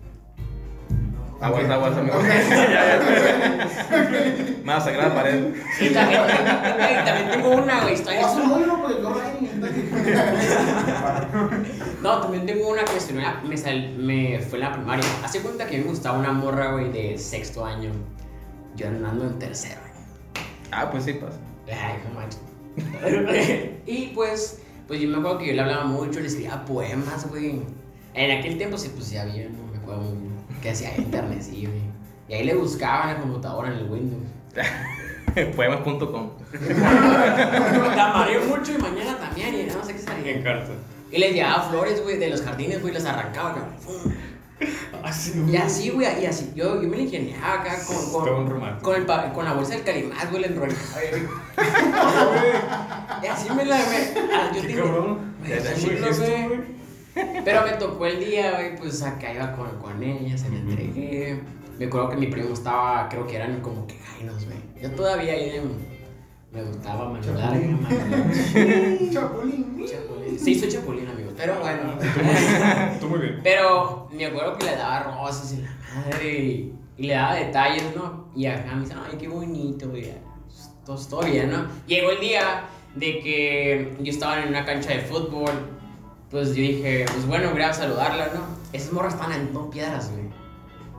[1.43, 2.17] Amigo.
[2.17, 2.25] Ok.
[2.49, 4.65] Ya, ya, ya.
[4.65, 5.53] Más sagrada pared.
[5.77, 9.51] Sí, también, güey, también tengo una, güey, estoy Ah, su rollo, porque ahí.
[12.03, 12.93] No, también tengo una que
[13.49, 15.05] me, sal- me fue en la primaria.
[15.25, 17.91] Hace cuenta que a mí me gustaba una morra, güey, de sexto año.
[18.77, 20.07] Yo andando en tercero año.
[20.71, 21.39] Ah, pues sí pasa.
[21.69, 22.41] Ay, no manches.
[23.87, 27.61] y pues, pues yo me acuerdo que yo le hablaba mucho, le escribía poemas, güey.
[28.15, 31.43] En aquel tiempo sí, pues sí había, no me acuerdo muy bien, que hacía internet,
[31.43, 31.81] sí, güey.
[32.29, 34.23] Y ahí le buscaba en la computadora, en el Windows.
[35.57, 36.31] Poemas.com.
[37.97, 40.73] La mareé mucho y mañana también, y no sé qué En carta.
[41.11, 43.75] Y les llevaba flores, güey, de los jardines, güey, les arrancaba, cabrón.
[43.81, 44.13] ¡Fum!
[45.49, 46.53] Y así, güey, y así.
[46.55, 49.83] Yo, yo me la ingeniaba acá con, con, con, el, pa- con la bolsa del
[49.83, 50.79] calimán, güey, la enrollaba.
[53.23, 53.77] y así me la.
[53.79, 55.35] Me, ah, yo cabrón.
[55.41, 56.47] Güey, güey.
[56.47, 56.83] güey.
[57.45, 61.41] Pero me tocó el día, güey, pues acá iba con, con ella, se la entregué.
[61.79, 64.59] Me acuerdo que mi primo estaba, creo que eran como que jainos, güey.
[64.81, 65.71] Yo todavía ahí en
[66.53, 67.59] Me gustaba mano larga.
[69.13, 69.85] Chapulín.
[69.87, 70.39] Chapulín.
[70.39, 71.35] Se hizo chapulín, amigos.
[71.37, 71.95] Pero bueno.
[73.01, 73.41] Tú muy bien.
[73.43, 76.39] Pero me acuerdo que le daba rosas y la madre.
[76.39, 78.27] Y, y le daba detalles, ¿no?
[78.35, 80.13] Y acá me dice, ay, qué bonito, güey.
[80.85, 81.67] Todo, todo bien, ¿no?
[81.87, 85.53] Llegó el día de que yo estaba en una cancha de fútbol.
[86.31, 88.41] Pues yo dije, pues bueno, voy a saludarla, ¿no?
[88.73, 90.32] Esas morras estaban aventando piedras, güey.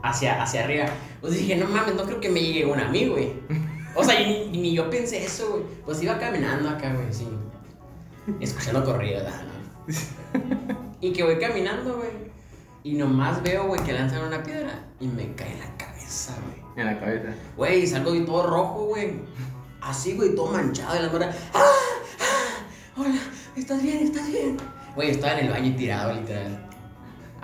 [0.04, 0.86] Hacia, hacia arriba.
[1.22, 3.32] Pues dije, no mames, no creo que me llegue una a mí, güey.
[3.96, 5.62] O sea, y ni, y ni yo pensé eso, güey.
[5.84, 7.26] Pues iba caminando acá, güey, sí.
[8.40, 9.32] Escuchando corridas.
[11.00, 12.10] Y que voy caminando, güey.
[12.82, 16.64] Y nomás veo, güey, que lanzan una piedra y me cae en la cabeza, güey.
[16.76, 17.34] En la cabeza.
[17.56, 19.20] Güey, salgo y todo rojo, güey.
[19.80, 20.98] Así, güey, todo manchado.
[20.98, 21.62] Y la morra, ¡ah!
[22.20, 23.00] ¡ah!
[23.00, 23.20] Hola,
[23.56, 23.98] ¿estás bien?
[23.98, 24.56] ¿Estás bien?
[24.94, 26.63] Güey, estaba en el baño tirado, literal.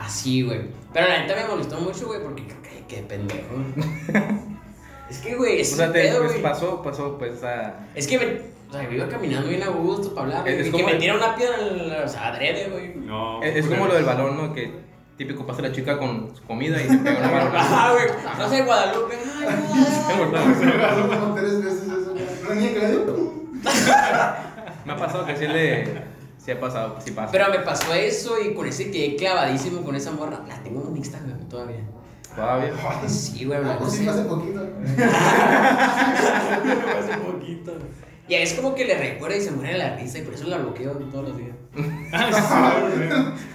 [0.00, 0.60] Así, güey.
[0.92, 3.54] Pero la neta me molestó mucho, güey, porque creo que qué pendejo.
[5.10, 7.86] es que, güey, es O sea, te, pedo, pues, pasó, pasó, pues, a...
[7.94, 8.24] Es que me,
[8.68, 10.60] o sea, yo iba caminando bien a gusto para hablar, Es- güey.
[10.62, 12.94] es y como que me tira una piedra, en la- o sea, adrede, güey.
[12.96, 13.42] No.
[13.42, 14.52] Es, es como lo del balón, ¿no?
[14.54, 14.72] Que
[15.16, 17.52] típico pasa la chica con su comida y se pega una balón.
[17.56, 18.06] Ajá, güey.
[18.38, 19.14] No sé, Guadalupe.
[19.46, 20.64] Ay, Guadalupe.
[20.66, 22.14] Me pasó como tres veces eso.
[24.86, 26.09] Me ha pasado que sí le...
[26.42, 27.30] Sí ha pasado, sí pasa.
[27.32, 30.40] Pero me pasó eso y con ese quedé clavadísimo con esa morra.
[30.48, 31.80] La tengo en Instagram todavía.
[32.34, 32.72] Todavía.
[33.08, 34.60] Sí, güey, Ah, no pues sí, hace poquito.
[36.98, 37.72] Hace poquito.
[38.28, 40.58] Y es como que le recuerda y se muere la risa y por eso la
[40.58, 41.56] bloqueo todos los días.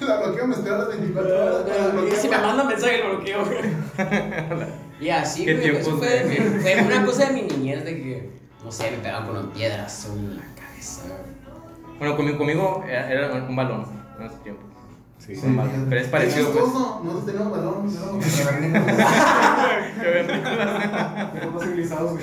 [0.01, 1.65] La bloqueo, me espera las 24 horas.
[2.11, 3.59] Y si me manda mensaje lo bloqueo, güey.
[4.99, 5.75] Y así, ¿Qué güey.
[5.77, 8.29] Eso fue una cosa de mi niñez de que,
[8.63, 11.03] no sé, me pegaban con piedras en la cabeza.
[11.99, 13.85] Bueno, conmigo, conmigo era, era un balón
[14.19, 14.61] en ese tiempo.
[15.17, 15.35] Sí.
[15.35, 15.85] Sí, Un balón.
[15.89, 16.65] Pero es parecido, pues.
[16.73, 18.97] no, nosotros teníamos balón, éramos cavernícolas.
[21.43, 22.19] Somos civilizados,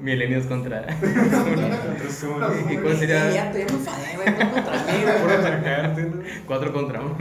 [0.00, 0.82] Milenios contra...
[0.82, 3.30] Entonces, como ¿Y cuál sería?
[3.30, 4.28] Ya, ya me enfadé, güey.
[4.30, 5.20] no contra mí, güey.
[5.20, 6.22] puro atacarte, ¿no?
[6.46, 7.16] Cuatro contra uno.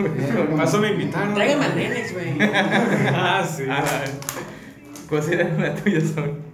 [0.55, 1.33] Paso me invitaron.
[1.33, 2.37] Tráigame al Nenex, güey.
[3.13, 3.63] Ah, sí.
[3.69, 3.83] Ah,
[5.09, 6.48] ¿Cuál sería la tuya, Son?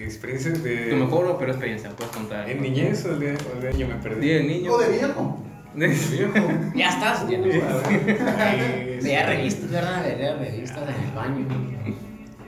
[0.00, 0.90] Experiencias de.
[0.90, 2.48] Tu mejor o peor experiencia, puedes contar.
[2.48, 4.28] En niñez o el de, o el de niño me perdí.
[4.28, 4.72] Del niño.
[4.72, 5.38] O de viejo.
[5.74, 6.48] Viejo.
[6.74, 10.02] Ya estás, ya no Veía revistas, ¿verdad?
[10.02, 11.46] Veía revistas en el baño.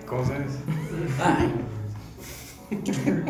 [0.06, 0.58] ¿Cómo sabes?
[1.22, 1.54] Ay,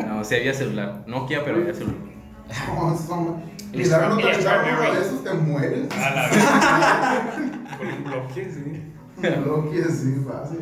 [0.07, 1.03] No, sí había celular.
[1.05, 1.95] Nokia, pero había celular.
[2.67, 5.91] No, Y la no el te uno de esos, te mueres.
[5.91, 7.77] A la vez.
[7.77, 8.93] Con un bloque, sí.
[9.45, 10.59] Loki, así, fácil.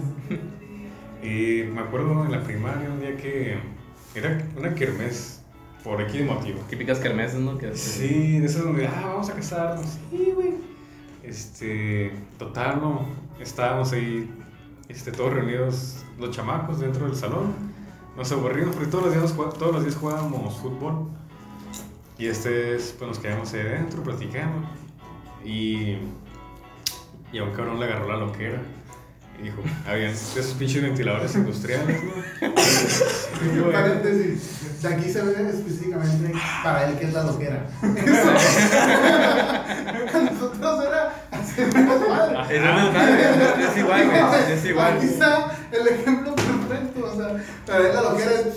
[1.22, 3.58] Y me acuerdo en la primaria un día que
[4.16, 5.42] era una kermés
[5.84, 6.60] por X motivo.
[6.70, 7.58] Típicas kermeses, ¿no?
[7.58, 9.98] Que Sí, de esas donde, ah, vamos a casarnos.
[10.10, 10.54] Sí, güey.
[11.24, 13.06] Este, total, no.
[13.40, 14.30] Estábamos ahí,
[14.88, 17.54] este, todos reunidos, los chamacos dentro del salón.
[18.16, 21.10] Nos aburrimos porque todos los días, todos los días jugábamos fútbol.
[22.18, 24.68] Y este, es, pues nos quedamos ahí adentro platicando.
[25.44, 25.98] Y,
[27.34, 28.62] y a un cabrón le agarró la loquera.
[29.42, 32.12] Y dijo, habían esos pinches ventiladores industriales, ¿no?
[33.66, 34.82] Un paréntesis.
[34.84, 36.32] De aquí se ve específicamente
[36.64, 37.66] para él que es la loquera.
[40.14, 43.66] Nosotros era hacernos madre.
[43.66, 44.54] Es, igual, güey.
[44.54, 44.94] Es igual.
[44.98, 47.12] Aquí está el ejemplo perfecto.
[47.12, 48.48] O sea, para él la loquera es.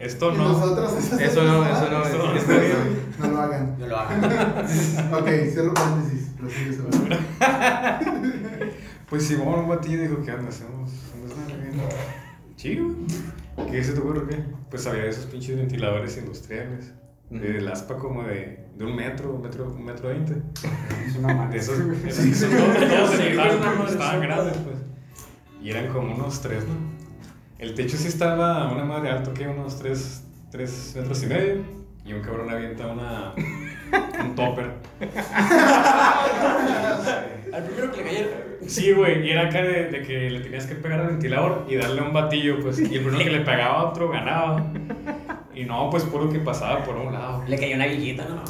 [0.00, 0.52] Esto no.
[0.52, 3.08] nosotros Eso no, eso no, Eso no es- está es- bien.
[3.18, 3.76] No lo hagan.
[3.78, 4.24] no lo hagan.
[5.12, 6.28] Ok, cierro paréntesis.
[6.38, 6.78] Prosigue.
[9.10, 10.48] Pues Simón, un batillo dijo, ¿qué onda?
[10.50, 10.90] ¿Hacemos?
[12.56, 12.86] Chido.
[13.70, 14.44] ¿Qué se te ocurre qué?
[14.70, 16.92] Pues había esos pinches ventiladores industriales.
[17.30, 20.42] Del aspa como de, de un metro, un metro, un metro veinte.
[21.06, 21.52] Es una madre.
[21.54, 21.76] De esos,
[22.08, 22.46] Sí, sí.
[22.46, 24.76] todos, todos Sí, en el aspa, estaban grandes, pues.
[25.62, 26.74] Y eran como unos tres, ¿no?
[27.58, 31.56] El techo sí estaba una madre alto, que unos tres, tres metros y medio.
[32.06, 33.34] Y un cabrón avienta una,
[34.24, 34.72] un topper.
[37.58, 38.28] Al primero que le cayera.
[38.68, 41.74] Sí, güey, y era acá de, de que le tenías que pegar al ventilador y
[41.74, 42.78] darle un batillo, pues.
[42.78, 44.72] Y el primero que le pegaba a otro ganaba.
[45.52, 47.42] Y no, pues puro que pasaba por un lado.
[47.48, 48.44] Le cayó una viejita, ¿no?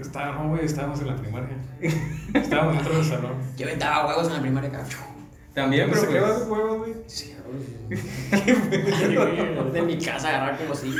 [0.00, 1.56] Estaba, no, güey, estábamos en la primaria.
[2.32, 3.32] Estábamos dentro del salón.
[3.56, 4.84] Yo aventaba huevos en la primaria acá.
[5.52, 6.94] También, ¿Dónde pero se pues, huevos, güey?
[7.06, 7.34] Sí,
[9.72, 10.90] de mi casa agarrar como si.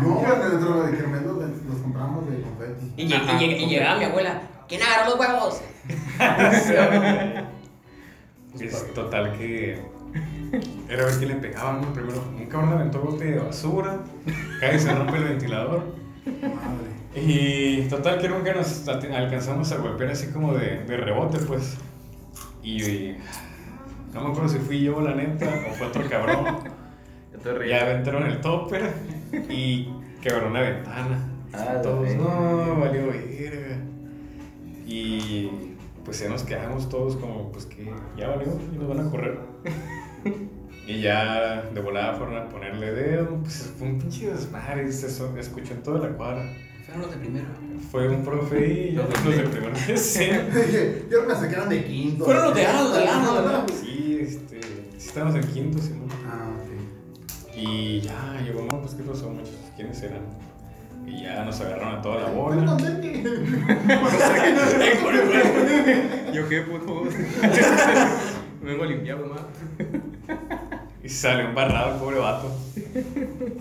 [0.00, 2.92] No, güey, dentro de Kermés los, los compramos de confeti.
[2.96, 3.06] Y
[3.68, 4.42] llegaba mi abuela.
[4.68, 5.60] ¿Quién agarró los huevos?
[8.60, 9.82] Es total que.
[10.88, 11.92] Era ver quién le pegaban, ¿no?
[11.92, 13.98] Primero, un cabrón aventó bote de basura.
[14.60, 15.82] Cae y se rompe el ventilador.
[16.24, 16.94] Madre.
[17.16, 21.76] Y total que nunca nos alcanzamos a golpear así como de, de rebote, pues.
[22.62, 23.18] Y, y
[24.12, 26.58] no me acuerdo si fui yo, la neta, o fue otro cabrón.
[27.68, 28.90] Ya aventaron el topper
[29.50, 29.90] y
[30.22, 31.28] quebró una ventana.
[31.52, 33.76] Ah, todos, no, valió verga.
[34.94, 35.50] Y
[36.04, 39.38] pues ya nos quedamos todos como, pues que ya valió y nos van a correr.
[40.86, 45.34] Y ya de volada fueron a ponerle dedo, pues fue un pinche desmadre, se so-
[45.38, 46.44] escuchó en toda la cuadra.
[46.84, 47.46] Fueron los de primero.
[47.90, 50.28] Fue un profe y Los los de- de primer sí.
[51.10, 52.26] Yo pensé que eran de quinto.
[52.26, 52.94] Fueron los de Aros,
[53.66, 53.72] de.
[53.72, 54.60] Sí, este,
[54.98, 56.04] sí estábamos en quinto, sí, ¿no?
[56.30, 57.56] Ah, ok.
[57.56, 60.20] Y ya llegó, no, pues qué pasó, muchachos, ¿quiénes eran?
[61.06, 62.64] Y ya nos agarraron a toda la bola.
[66.32, 67.02] Yo qué puto.
[68.62, 69.36] Me vengo a limpiar, mamá.
[71.02, 72.50] Y salió embarrado el pobre vato.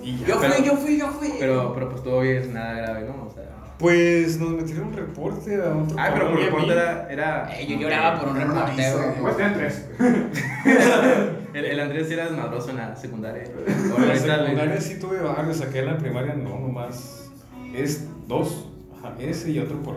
[0.01, 1.33] Y ya, Yo Pero- fui, yo fui, yo fui.
[1.39, 3.25] Pero, pero pues todo bien, nada grave, ¿no?
[3.25, 3.43] O sea.
[3.79, 7.07] Pues nos metieron un reporte a otro Ah, pero por reporte era.
[7.11, 9.89] era Eh, yo lloraba por un reporte, tres.
[11.53, 13.43] El, el Andrés sí era desmadroso en la secundaria.
[13.67, 17.22] En la secundaria sí tuve varios, saqué en la primaria no, nomás.
[17.73, 18.67] Es dos,
[18.99, 19.95] ajá, ese y otro por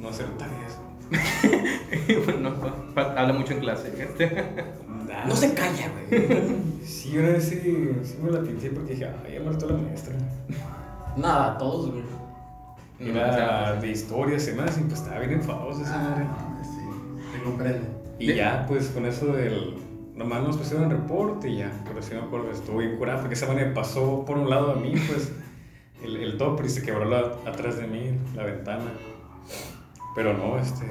[0.00, 0.78] no hacer tareas.
[2.24, 2.54] bueno,
[2.94, 3.92] habla mucho en clase.
[5.06, 5.26] Nah.
[5.26, 6.56] No se calla, güey.
[6.84, 7.60] Sí, una vez sí,
[8.02, 10.14] sí me la pinté porque dije, ay, ya muerto la maestra.
[11.16, 12.02] Nada, todos, güey.
[12.98, 16.24] Era O sea, de historias y más, y pues estaba bien enfadoso esa madre.
[16.28, 17.88] Ah, sí, te comprende.
[18.18, 19.74] Y ya, pues con eso del.
[20.14, 23.46] Nomás nos pusieron reporte y ya, pero sí me acuerdo, estuvo bien curado porque esa
[23.46, 25.32] manera pasó por un lado a mí, pues
[26.04, 28.92] el, el topper y se quebró la- atrás de mí la ventana.
[30.14, 30.84] Pero no, este.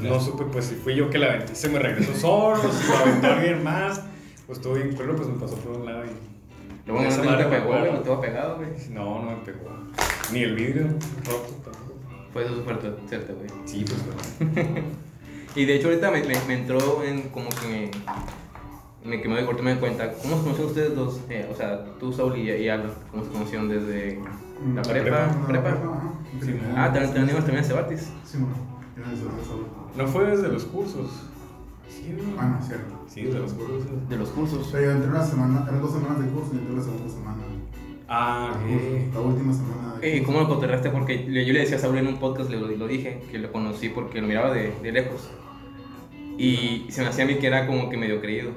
[0.00, 2.98] No supe, pues si fui yo que la aventé, se me regresó solo, si la
[3.00, 4.00] aventó alguien más,
[4.46, 6.08] pues estuvo bien curado, pues me pasó por un lado y.
[6.86, 8.68] Lo bueno Esa no te pegó, güey, no te va pegado, güey.
[8.90, 9.70] No, no me pegó.
[10.32, 10.88] Ni el vidrio
[11.24, 11.94] roto tampoco.
[12.32, 13.48] Fue eso súper cierto, güey.
[13.64, 14.02] Sí, pues
[14.52, 14.82] bueno.
[15.56, 17.90] Y de hecho ahorita me, me, me entró en como que me,
[19.04, 21.20] me, que me doy cuenta, ¿cómo se conocen ustedes dos?
[21.28, 25.26] Eh, o sea, tú, Saul y, y Albert, ¿cómo se conocieron desde la La prepa?
[25.40, 25.68] No, ¿Prepa?
[25.68, 26.12] ajá.
[26.42, 28.10] Sí, Ah, también también también en Cebatis.
[28.24, 28.54] Sí, bueno.
[28.96, 31.10] Yo no fue desde los cursos.
[31.88, 32.40] Sí, ¿no?
[32.40, 33.04] Ah, no, cierto.
[33.06, 34.08] Sí, desde los cursos.
[34.08, 34.68] De los cursos.
[34.72, 37.42] Pero yo entré una semana, eran dos semanas de curso y entré la segunda semana.
[38.08, 40.26] Ah, curso, La última semana de Eh, curso.
[40.32, 40.90] ¿Cómo lo cotorreaste?
[40.90, 43.52] Porque yo le decía a Saúl en un podcast, le, lo- lo dije, que lo
[43.52, 45.30] conocí porque lo miraba de, de lejos.
[46.38, 48.52] Y se me hacía a mí que era como que medio creído.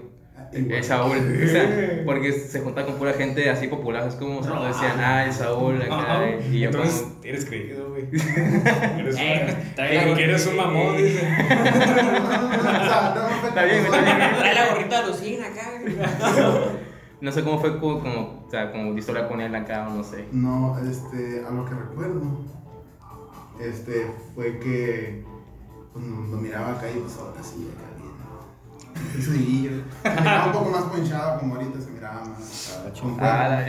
[0.51, 4.65] El Saúl, o sea, porque se junta con pura gente así popular, es como cuando
[4.65, 8.07] decían, ah, el Saúl, acá, y yo Entonces, como, eres creído, güey.
[8.99, 11.19] eres, Eh, eres un mamón, dice.
[11.19, 14.17] O sea, no Está bien, está bien.
[14.39, 15.71] Trae la gorrita de Lucina acá,
[17.19, 20.03] no sé cómo fue como, como, o sea, como historia con él acá, o no
[20.03, 20.27] sé.
[20.31, 22.21] No, este, a lo que recuerdo,
[23.59, 24.05] este,
[24.35, 25.25] fue que
[25.93, 27.86] pues, lo miraba acá y pues ahora sí, acá
[29.17, 29.71] Y seguillo.
[30.03, 32.79] Se miraba un poco más ponchado como ahorita se miraba más.
[33.19, 33.65] Ah, la-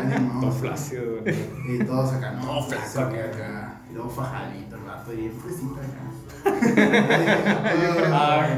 [0.00, 1.34] ánimo, Todo flácido, güey.
[1.68, 3.80] Y todos acá, no, Todo flaco acá.
[3.90, 6.04] Y luego fajadito el rato y fresita acá.
[8.10, 8.48] Ah,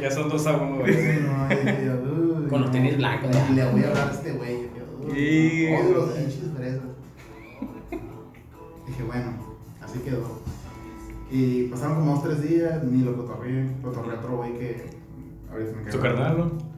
[0.00, 0.92] ya son dos a uno, güey.
[0.94, 4.08] Sí, no, y dije yo, uy, Con los no, tenis blancos, Le voy a hablar
[4.08, 4.68] a este güey.
[4.76, 6.80] yo, Odio los pinches fresas.
[8.86, 9.32] Dije, bueno,
[9.82, 10.40] así quedó.
[11.30, 13.70] Y pasaron como dos, tres días, ni lo cotorreé.
[13.82, 15.01] Cotorreé a otro güey que
[15.52, 16.72] ahorita me Tu carnal, ¿no?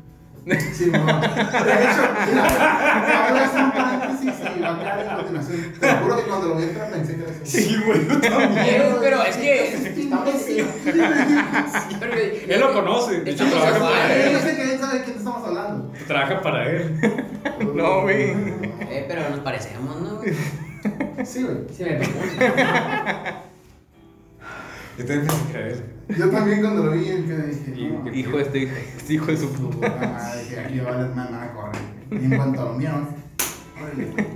[0.75, 1.07] Sí, no.
[1.07, 2.43] De hecho, mira,
[3.31, 5.73] voy a hacer un paréntesis y va a quedar en continuación.
[5.81, 7.79] Te lo juro que cuando lo vi entrar pensé que era ese.
[7.79, 8.83] güey, yo también.
[9.01, 10.05] Pero es que.
[12.01, 12.13] Pero,
[12.55, 14.33] Él lo conoce, de hecho, trabaja para Yo él.
[14.35, 15.93] no sé que él sabe de quién estamos hablando.
[16.07, 17.01] Trabaja para él.
[17.75, 18.31] No, güey.
[18.91, 20.17] Eh, pero nos parecemos, ¿no?
[20.17, 20.35] güey?
[21.25, 21.57] Sí, güey.
[21.75, 22.25] Sí, me pregunto.
[24.99, 25.94] Yo también pensé que era él.
[26.09, 29.27] Yo también cuando lo vi, que dije, Y- no, Hijo de este hijo, este hijo
[29.27, 29.89] de su puta.
[29.89, 31.83] madre, que aquí va a valer más nada correr.
[32.23, 32.91] Y en cuanto a lo mío,
[33.81, 34.27] órale, güey.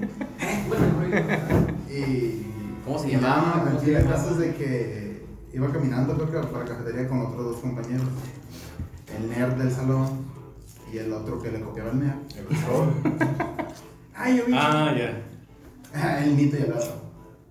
[1.91, 2.45] Y.
[2.85, 3.65] ¿Cómo se llamaba?
[3.65, 4.31] ya, ¿Cómo se la llamaba?
[4.31, 8.07] es de que iba caminando, creo que para la cafetería con otros dos compañeros.
[9.17, 10.09] El nerd del salón
[10.93, 12.17] y el otro que le copiaba el nerd.
[12.51, 12.93] El sol.
[14.15, 14.53] Ay, yo vi.
[14.57, 15.23] Ah, ya.
[15.95, 16.93] Ah, el Nito y el otro.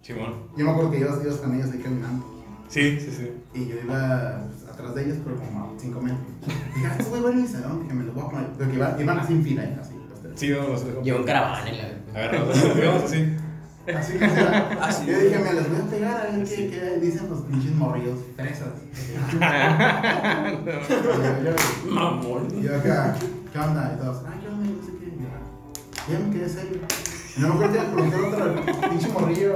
[0.02, 0.34] Simón.
[0.58, 2.37] Yo me acuerdo que ibas, ibas con ellos ahí caminando.
[2.70, 3.32] Sí, sí, sí.
[3.54, 6.20] Y yo iba pues, atrás de ellos, pero como a 5 metros.
[6.76, 8.48] Dije, ah, estos güey van en mi salón, dije, me los voy a poner.
[8.58, 9.78] Porque iban, iban así en fila, ¿eh?
[9.82, 9.94] así.
[10.24, 10.40] los.
[10.40, 11.02] Sí, no, los dejo.
[11.02, 12.20] Llevo un caravana en la.
[12.20, 13.36] Agarrados, digamos así.
[13.96, 14.78] Así que era.
[14.82, 15.06] Así.
[15.08, 16.70] Yo dije, me les voy a pegar a ver Sí.
[16.70, 18.20] qué, qué dicen los pinches morrillos.
[18.36, 18.68] Fresas.
[21.90, 22.48] Mamón.
[22.58, 23.16] y yo acá,
[23.52, 23.94] ¿qué onda?
[23.96, 24.66] Y todos, ay, ¿qué onda?
[24.68, 25.08] Y no sé qué.
[26.12, 26.80] Ya me quedé serio.
[27.38, 28.56] No me acuerdo que al otro,
[28.90, 29.54] pinche morrillo.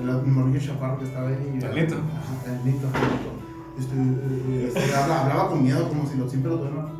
[0.00, 1.34] El morrillo chaparro que estaba ahí.
[1.62, 1.96] ¿El Nito?
[1.96, 2.86] Ajá, el Nito.
[3.78, 6.90] Este, eh, este, habla- hablaba con miedo, como si lo, siempre lo tuvieran.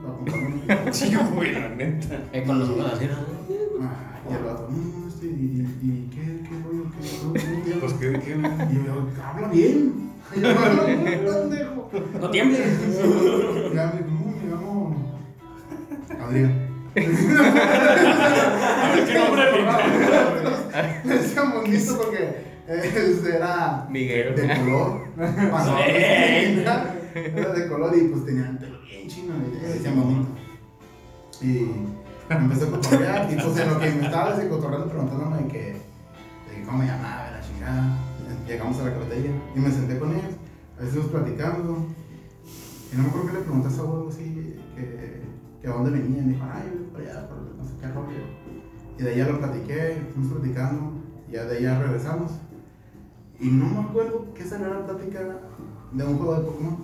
[0.93, 2.19] Sí, güey, la neta.
[2.33, 3.13] Eh, con los ojos así, ¿no?
[4.31, 6.85] Y el vato, no, este, ¿y, y qué, qué rollo?
[7.33, 8.33] ¿Qué, qué, qué, Pues que, que Y
[8.87, 8.93] yo,
[9.25, 10.11] habla bien.
[10.37, 11.91] Y yo, habla bien, pendejo.
[12.21, 12.61] No tiembles.
[13.75, 14.75] Ya me dijo, no, me llamo
[16.27, 16.53] Adrián.
[16.95, 17.03] ¿Qué
[19.19, 19.45] nombre
[21.05, 24.37] Le decían bonito porque este, era Miguel.
[24.37, 25.01] de color.
[25.87, 30.29] Era era de color y pues tenía el pelo bien chino y le decían bonito.
[31.43, 31.71] Y
[32.31, 36.57] empecé a cotorrear y pues en lo que me estaba ese cotorreando preguntándome que, de
[36.57, 37.97] que cómo me llamaba, la chingada.
[38.47, 40.35] Llegamos a la cafetería y me senté con ellos.
[40.79, 41.87] Ahí estuvimos platicando.
[42.93, 45.23] Y no me acuerdo que le preguntaste a algo así, que,
[45.61, 46.23] que a dónde venía.
[46.23, 48.41] Y me dijo, ay, por allá, por no sé qué rollo.
[48.99, 50.93] Y de allá lo platiqué, fuimos platicando.
[51.29, 52.33] Y ya de allá regresamos.
[53.41, 55.21] Y no me acuerdo qué salió la plática
[55.93, 56.77] de un juego de Pokémon.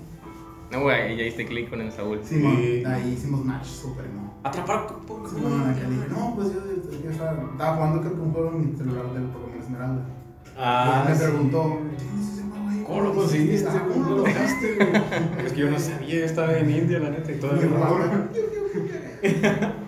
[0.73, 2.21] No, güey, ya diste clic con el Saúl.
[2.25, 4.35] Sí, ahí hicimos match super, ¿no?
[4.43, 5.75] Atrapar Pokémon.
[6.11, 6.61] no, pues yo,
[7.05, 10.07] yo estaba, estaba jugando creo que un juego en mi celular del Pokémon Esmeralda.
[10.59, 11.25] Ah, y él me sí.
[11.25, 12.83] preguntó, ¿tienes ese juego ahí?
[12.87, 13.69] ¿Cómo lo conseguiste?
[13.69, 15.47] Ah, ¿Cómo lo lograste, güey?
[15.47, 17.77] Es que yo no sabía, estaba en India, la neta, y todavía no.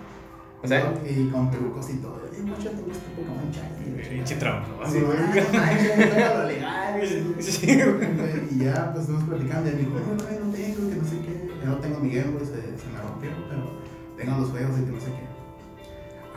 [0.61, 2.19] O sea, y con trucos y todo.
[2.39, 4.09] Y mucho te gusta Pokémon Shiny.
[4.09, 5.05] Pinche trauma, Así, así.
[5.05, 7.01] lo legal.
[7.39, 7.67] Sí.
[8.51, 9.69] Y ya, pues estuvimos platicando.
[9.69, 10.17] Y él dijo, no, no
[10.53, 11.49] tengo, que no sé qué.
[11.61, 13.79] Ya no tengo mi Game Boy, se, se me rompió, pero
[14.17, 15.29] tengo los juegos y que no sé qué.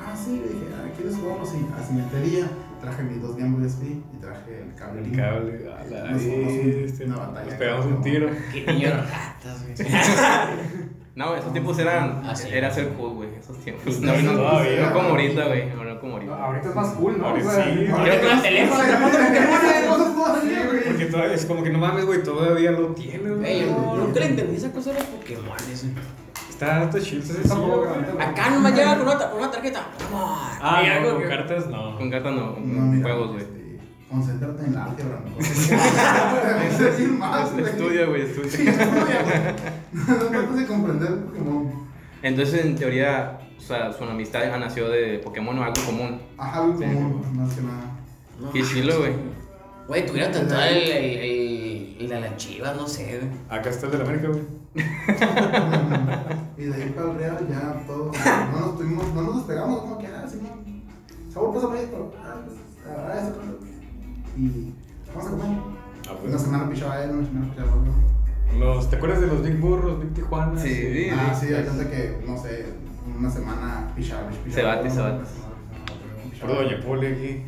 [0.04, 1.48] Ah, sí, le dije, ah, ¿quieres jugamos?
[1.54, 2.46] Y así me pedía.
[2.80, 5.02] Traje mis dos Game Boy SP y traje el cable.
[5.04, 7.46] El cable, a la Nos fuimos un- este, una batalla.
[7.46, 8.28] Nos pegamos un tiro.
[8.52, 9.74] Qué niños ratas, güey.
[11.14, 12.22] no, esos tiempos eran.
[12.24, 12.48] Ah, sí.
[12.50, 13.28] Era ser cool, güey.
[13.38, 14.00] Esos tiempos.
[14.00, 14.86] No, no, todavía.
[14.88, 15.66] no como ahorita, güey.
[15.74, 16.44] No, no como No, ahorita.
[16.46, 17.26] ahorita es más cool, ¿no?
[17.28, 17.70] Ahorita O sea, sí.
[17.70, 18.82] ahorita- Creo que el teléfono.
[20.86, 24.56] Porque todavía es como que no mames, güey, todavía lo tiene, Güey, nunca le entendí
[24.56, 25.44] esa cosa de los Pokémon.
[25.46, 25.94] güey.
[26.48, 27.22] Está está chido.
[28.20, 29.86] Acá nomás llega con una, ta- con una tarjeta.
[30.60, 31.96] Ah, no, con cartas no.
[31.98, 33.61] Con cartas no, No, con juegos, güey.
[34.12, 35.38] Concéntrate en la álgebra, ¿no?
[36.68, 37.64] Es decir más, güey.
[37.64, 38.70] Estudia, güey, Sí, estudia.
[38.70, 40.06] estudia, güey.
[40.06, 41.72] No trates de comprender Pokémon.
[42.22, 46.20] Entonces, en teoría, o sea, su amistad ya nació de Pokémon o algo común.
[46.38, 46.84] Ajá, algo Sí.
[46.84, 47.84] común, más que nada.
[48.40, 49.12] No, Qué chilo, güey.
[49.88, 53.30] Güey, tuviera tatuado el, el, el, el de las chivas, no sé, güey.
[53.58, 54.42] Acá está el de la América, güey.
[56.58, 58.12] Y de ahí para el Real ya todo.
[58.52, 60.62] No nos tuvimos, no nos despegamos como que, ah, sí, no.
[61.32, 62.12] Sabor, pásame esto.
[62.22, 63.71] Ah, pues, ah, pues.
[64.36, 64.72] Y
[65.14, 65.58] vamos a comer.
[66.08, 67.92] Ah, Una semana pichaba él, una semana pichaba otro.
[68.58, 70.60] Los, ¿Te acuerdas de los Big Burros, Big Tijuana?
[70.60, 71.08] Sí, sí.
[71.10, 72.66] Ah, sí, hay gente que, no sé,
[73.18, 74.52] una semana pichaba, pichaba.
[74.54, 75.24] Se bate, se bate.
[76.40, 77.42] Puro Doña Poli aquí.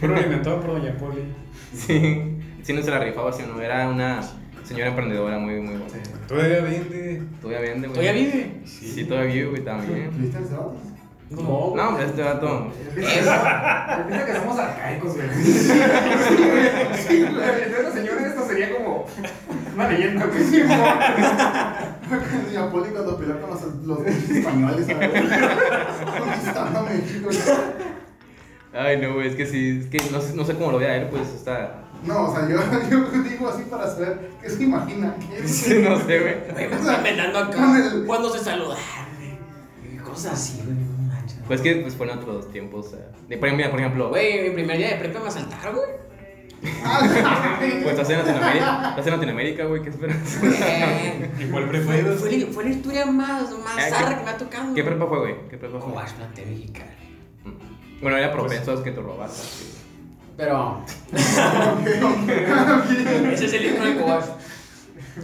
[0.00, 1.22] Puro alimentado por Doña Poli.
[1.74, 2.36] Sí.
[2.62, 4.20] Sí, no se la rifaba, sino era una
[4.64, 5.88] señora emprendedora muy, muy buena.
[5.88, 6.10] Sí.
[6.26, 7.22] Todavía vende.
[7.40, 8.00] Todavía vende, güey.
[8.00, 8.60] ¿Todavía vive?
[8.64, 10.10] Sí, todavía vive, güey, también.
[10.18, 10.44] ¿Viste el?
[11.30, 11.74] No.
[11.76, 12.72] No, hombre, este vato.
[12.94, 15.28] Piensa que somos arcaicos, güey.
[15.44, 17.62] Sí, güey.
[17.64, 19.06] Entonces, la señora esta sería como
[19.74, 20.44] una leyenda, güey.
[20.44, 24.86] Sí, Doña Poli cuando peleó con los, los españoles.
[26.18, 27.28] Conquistando México.
[28.72, 30.96] Ay, no, güey, es que sí, es que no sé, no sé cómo lo vea
[30.96, 31.84] él, pues está.
[32.04, 32.58] No, o sea, yo,
[32.90, 35.14] yo digo así para saber qué se imagina.
[35.28, 35.50] ¿Qué es?
[35.50, 36.36] Sí, no sé, güey.
[36.52, 37.58] Güey, me está inventando acá.
[38.06, 38.38] Cuando se.
[39.84, 40.76] Y Cosas así, güey.
[41.48, 42.90] Pues que pues fueron otros tiempos.
[42.90, 45.88] Sea, de, por, mira, por ejemplo, Güey, mi primer día de prepa me asaltaron, güey.
[47.82, 50.40] pues estás en Latinoamérica, estás en Latinoamérica, güey, ¿qué esperas?
[50.40, 50.52] Güey.
[51.40, 52.20] ¿Y cuál Fue, prefieres?
[52.20, 54.74] fue, la- fue la historia más, Ah, más ¿qué- zarra que me ha tocado.
[54.74, 55.34] ¿Qué prepa fue, güey?
[55.48, 55.90] ¿Qué prepa fue?
[55.92, 56.90] Cobash planté mexicano.
[58.02, 59.30] Bueno, era propenso a que te robaran.
[59.34, 59.74] sí.
[60.36, 60.84] Pero.
[63.32, 64.22] Ese es el himno de.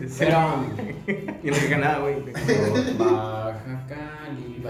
[0.08, 0.16] Sí.
[0.18, 0.64] Pero.
[1.44, 2.16] Y no dije nada, güey.
[2.98, 4.62] Baja Cali.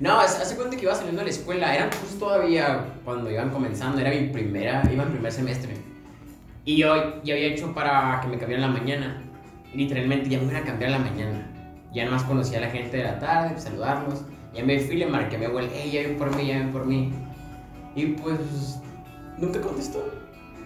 [0.00, 1.74] No, hace cuenta que iba saliendo de la escuela.
[1.74, 3.98] Era justo todavía cuando iban comenzando.
[4.00, 4.82] Era mi primera.
[4.92, 5.74] Iba en primer semestre.
[6.64, 9.22] Y yo ya había hecho para que me cambiara en la mañana.
[9.74, 11.46] Literalmente ya me iba a cambiar la mañana.
[11.94, 14.22] Ya nomás conocía a la gente de la tarde, pues, saludarlos.
[14.52, 16.72] Ya me fui, le marqué a mi abuela, hey, ya ven por mí, ya ven
[16.72, 17.12] por mí.
[17.94, 18.80] Y pues,
[19.38, 20.12] nunca contestó.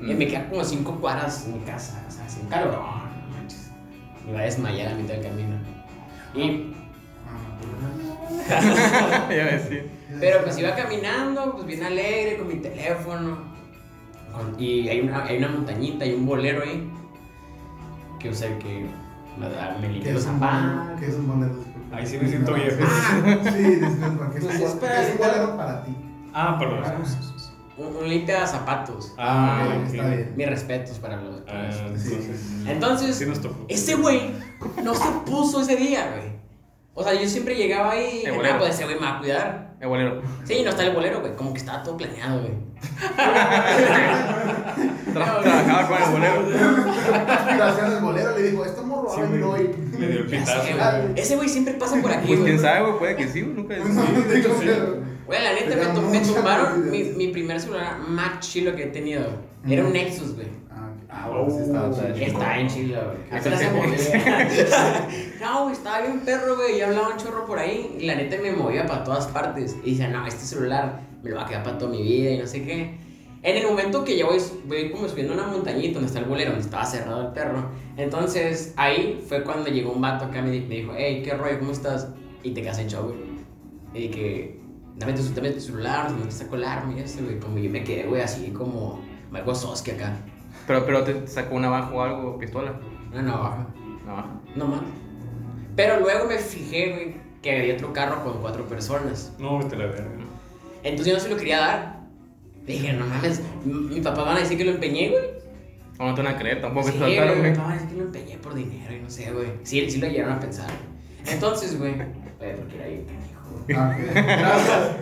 [0.00, 0.18] Y Mm.
[0.18, 2.72] me quedé como cinco cuadras en mi casa, o sea, sin calor.
[2.72, 3.70] No manches.
[4.24, 5.56] Me iba a desmayar a mitad del camino.
[6.34, 6.74] Y, sí.
[10.20, 13.38] pero pues iba caminando, pues bien alegre, con mi teléfono.
[14.58, 16.88] Y hay una, hay una montañita y un bolero ahí.
[18.18, 18.86] Que, o sea, que
[19.38, 21.00] me, me ¿Qué limpió los zapatos.
[21.00, 21.54] ¿Qué es un bolero?
[21.92, 22.76] Ahí sí me siento viejo.
[23.52, 24.30] Sí, disculpa.
[24.30, 24.80] ¿Qué es un Pues es bolero?
[24.80, 25.96] para- ¿Qué es un bolero para ti?
[26.32, 27.16] Ah, para los.
[27.78, 29.14] Un, un limpia zapatos.
[29.18, 29.94] Ah, Ok, ok.
[29.94, 30.32] está bien.
[30.36, 31.40] Mis respetos para los.
[31.48, 31.78] Ah, Sí,
[32.14, 32.40] entonces.
[32.66, 33.64] Entonces, Sí nos tocó.
[33.68, 34.30] ese güey
[34.84, 36.30] no se puso ese día, güey.
[37.00, 38.58] O sea, yo siempre llegaba ahí y El bolero.
[38.58, 39.70] pues ese güey me va a cuidar.
[39.80, 40.20] El bolero.
[40.44, 41.34] Sí, no está el bolero, güey.
[41.34, 42.52] Como que estaba todo planeado, güey.
[45.14, 46.44] Tra- trabajaba con el bolero.
[47.56, 49.60] Gracias al bolero le dijo, esto morro va a venir güey.
[49.62, 49.74] hoy.
[49.98, 51.12] Le dio el güey.
[51.16, 52.50] Ese güey siempre pasa por aquí, Pues güey.
[52.52, 53.74] quién sabe, güey, puede que sí, güey, nunca
[54.28, 54.66] De hecho, sí.
[55.26, 59.26] Güey, la neta, me, mucha tumbaron mi primer celular más chilo que he tenido.
[59.68, 60.48] Era un Nexus, güey.
[61.12, 62.14] Ah, bueno, sí estaba Oh, chido.
[62.14, 63.18] Está en Chile, güey.
[65.40, 66.78] No, güey, estaba bien perro, güey.
[66.78, 69.76] Yo hablaba un chorro por ahí y la neta me movía para todas partes.
[69.84, 72.38] Y decía, no, este celular me lo va a quedar para toda mi vida y
[72.38, 72.98] no sé qué.
[73.42, 76.50] En el momento que ya voy, voy como subiendo una montañita donde está el bolero,
[76.50, 77.70] donde estaba cerrado el perro.
[77.96, 81.58] Entonces ahí fue cuando llegó un vato acá y me, me dijo, hey, ¿qué rollo?
[81.58, 82.08] ¿Cómo estás?
[82.42, 84.04] Y te quedas en show, güey.
[84.04, 84.60] Y que,
[84.96, 87.40] dame tu, dame tu celular, me empieza a colarme y eso, güey.
[87.40, 89.00] Como yo me quedé, güey, así como
[89.30, 90.14] Michael Soski acá.
[90.70, 92.72] Pero, pero te sacó una baja o algo, pistola.
[93.12, 93.66] Una navaja.
[94.06, 94.28] Navaja.
[94.54, 94.80] No más.
[95.74, 99.32] Pero luego me fijé, güey, que había otro carro con cuatro personas.
[99.40, 100.04] No, vete la verga.
[100.84, 102.00] Entonces yo no se lo quería dar.
[102.66, 105.22] Dije, no mames, mi papá van a decir que lo empeñé, güey.
[105.98, 107.54] No, no te van a creer, tampoco Sí, te güey, saltaron, mi güey.
[107.56, 109.48] papá van a decir que lo empeñé por dinero y no sé, güey.
[109.64, 110.70] Sí, sí lo llegaron a pensar.
[111.26, 113.80] Entonces, güey, güey, porque era ahí, pendejo.
[113.82, 113.96] Ah.
[114.14, 114.96] Gracias.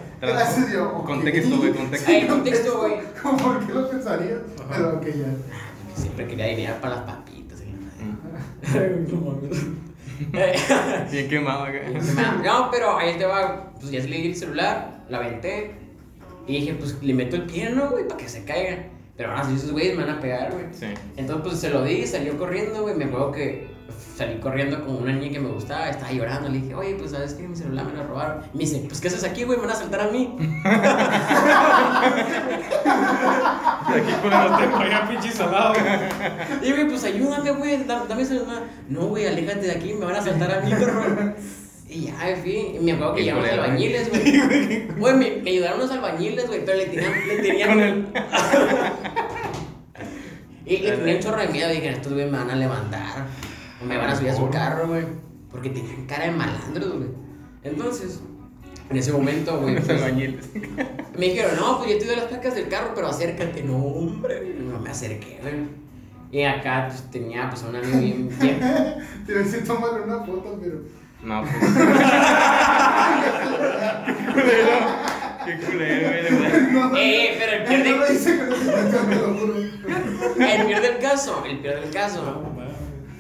[1.05, 2.11] Contexto, güey, contexto.
[2.11, 2.95] Ay, contexto, güey.
[3.23, 4.37] ¿Cómo por qué lo pensaría?
[4.59, 4.69] Ajá.
[4.71, 6.01] Pero ok, ya.
[6.01, 7.61] Siempre quería dinero para las papitas.
[7.63, 7.69] y
[8.05, 8.19] Mm.
[11.13, 11.79] Bien quemado, acá.
[12.45, 15.73] No, pero ahí te va, pues ya le di el celular, la aventé
[16.47, 18.07] y dije, pues le meto el pie, ¿no, güey?
[18.09, 18.87] Para que se caiga.
[19.17, 20.67] Pero ahora sí, esos güeyes me van a pegar, güey.
[20.73, 20.87] Sí.
[21.17, 22.95] Entonces, pues se lo di, salió corriendo, güey.
[22.97, 23.69] Me acuerdo que
[24.17, 26.49] salí corriendo con una niña que me gustaba, estaba llorando.
[26.49, 28.43] Le dije, oye, pues sabes que mi celular me lo robaron.
[28.55, 29.59] Y me dice, pues ¿qué haces aquí, güey?
[29.59, 30.37] Me van a saltar a mí.
[33.89, 35.75] Aquí con el te vaya pinche salado.
[36.63, 38.63] Y güey, pues ayúdame, güey, da- dame celular.
[38.89, 41.35] No, güey, aléjate de aquí, me van a saltar a mí, perro.
[41.89, 44.89] Y ya, en fin, y me acuerdo que llegaron los culero, albañiles, güey.
[44.99, 47.13] Güey, me, me ayudaron los albañiles, güey, pero le tenían.
[47.29, 48.07] Le tenían Con el-
[50.67, 53.27] y, y tenía un chorro de miedo, dije, estos güey me van a levantar.
[53.87, 55.05] Me van a subir a su carro, güey.
[55.51, 57.09] Porque tenían cara de malandros, güey.
[57.63, 58.21] Entonces,
[58.91, 60.01] en ese momento, güey, pues,
[61.17, 63.63] me dijeron, no, pues yo te doy las placas del carro, pero acércate.
[63.63, 65.55] No, hombre, güey, no me acerqué, güey.
[66.31, 68.61] Y acá pues, tenía pues a un amigo bien, bien
[69.27, 70.81] Te voy a decir, tómale una foto, pero.
[71.23, 71.55] No, pues.
[71.55, 71.61] Qué
[74.33, 74.71] culero.
[75.45, 76.23] Qué culero, güey.
[76.73, 77.81] No, no, Eh, pero el peor,
[79.11, 79.55] no juro.
[79.57, 79.71] el
[80.67, 82.43] peor del caso, el peor del caso,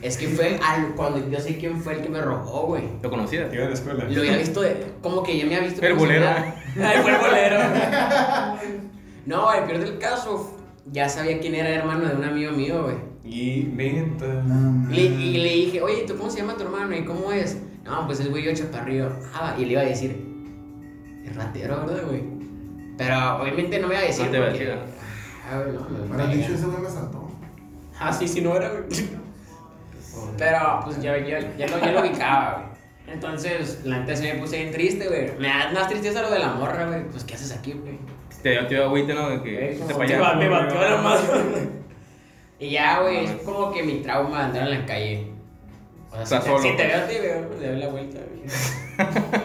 [0.03, 2.85] es que fue al, cuando yo sé quién fue el que me robó, güey.
[3.03, 3.53] ¿Lo conocías?
[3.53, 4.05] Iba a la escuela.
[4.05, 5.85] Lo había visto, de, como que ya me había visto.
[5.87, 6.27] El bolero.
[6.29, 7.59] Ay, fue el bolero.
[9.27, 10.57] No, el peor del caso,
[10.91, 12.97] ya sabía quién era hermano de un amigo mío, güey.
[13.25, 16.97] Y Y le, y le dije, oye, ¿tú cómo se llama tu hermano?
[16.97, 17.59] ¿Y cómo es?
[17.85, 19.11] No, pues es güey yo chaparrillo.
[19.35, 20.17] Ah, y le iba a decir,
[21.27, 22.23] es ratero, ¿verdad, güey?
[22.97, 24.25] Pero obviamente no me iba a decir.
[24.27, 24.79] No te a porque- decir.
[25.51, 26.37] Ah, güey, no, me Para pega.
[26.41, 27.31] dicho, ese güey me saltó.
[28.01, 28.85] Ah, sí, sí, no era, güey.
[30.37, 33.15] Pero pues ya, ya, ya, lo, ya lo ubicaba, güey.
[33.15, 35.33] Entonces, la neta se me puse bien triste, güey.
[35.39, 37.05] Me da más tristeza lo de la morra, güey.
[37.11, 37.99] Pues, ¿qué haces aquí, güey?
[38.43, 39.31] Te dio, te dio agüite, ¿no?
[39.31, 39.79] De que.
[39.87, 41.69] Te te me batió la madre.
[42.61, 45.31] Y ya, güey, es como que mi trauma de andar en la calle.
[46.11, 46.89] O sea, si, te, solo, si te pues.
[46.89, 49.29] veo a ti, güey, le doy la vuelta, güey.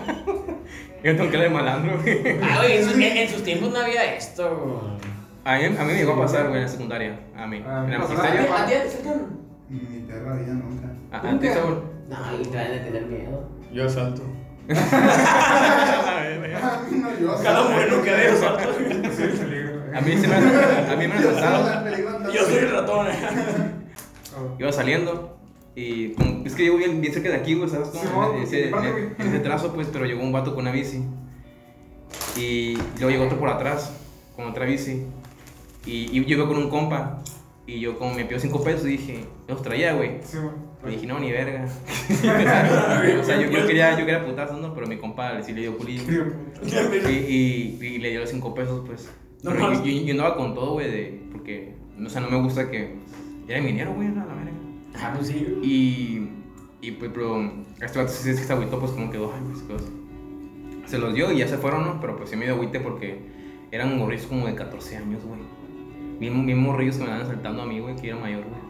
[1.04, 2.40] Yo tengo que de malandro, güey.
[2.42, 4.78] Ah, güey, en sus, en- en sus tiempos no había esto, güey.
[5.46, 7.20] A mí, a mí me llegó a pasar, güey, en la secundaria.
[7.36, 7.62] A mí.
[7.68, 8.66] Ah, en la pasó ¿A magisteria.
[8.66, 9.43] ti- a ti te?
[9.70, 10.90] Ni mi perra vida nunca.
[11.12, 11.84] A, a ti, Saúl.
[12.10, 13.50] No, y van a tener miedo.
[13.72, 14.24] Yo asalto.
[16.64, 18.12] A mí no, yo Cada moreno que.
[19.12, 19.84] Sí, el peligro.
[19.94, 22.32] A mí se me a mí me han Yo soy asaltado.
[22.32, 23.08] Yo soy el ratón.
[24.60, 25.34] Iba saliendo
[25.76, 29.16] y como, es que llevo bien, bien cerca de aquí, güey, ¿sabes En ese, en
[29.28, 31.04] ese trazo, pues, pero llegó un vato con una bici.
[32.38, 33.92] Y luego llegó otro por atrás,
[34.36, 35.06] con otra bici.
[35.86, 37.22] Y, y yo iba con un compa.
[37.66, 40.20] Y yo como me pidió cinco pesos dije, los traía, güey.
[40.22, 40.38] Sí.
[40.86, 41.64] Y dije, no, ni verga.
[43.22, 44.74] o sea, yo, yo quería, yo quería putazos, ¿no?
[44.74, 46.26] Pero mi compa sí le dio culillo.
[46.62, 49.10] Y, y, y le dio los cinco pesos, pues.
[49.44, 52.42] No Pero yo, yo, yo andaba con todo, güey, de, porque, o sea, no me
[52.42, 52.98] gusta que...
[53.48, 54.52] Era minero, güey, a la verga.
[54.96, 55.60] Ah, pues sí.
[55.62, 56.30] Y,
[56.86, 57.52] y pues, pero
[57.82, 59.90] este vato sí es que se agüitó, pues como quedó, ay, pues, cosas.
[60.86, 62.00] Se los dio y ya se fueron, ¿no?
[62.02, 63.20] Pero pues sí me dio agüite porque
[63.72, 65.40] eran morrillos como de 14 años, güey.
[66.24, 68.62] Bien, bien morrillos que me andaban saltando a mí, güey, que era mayor, güey.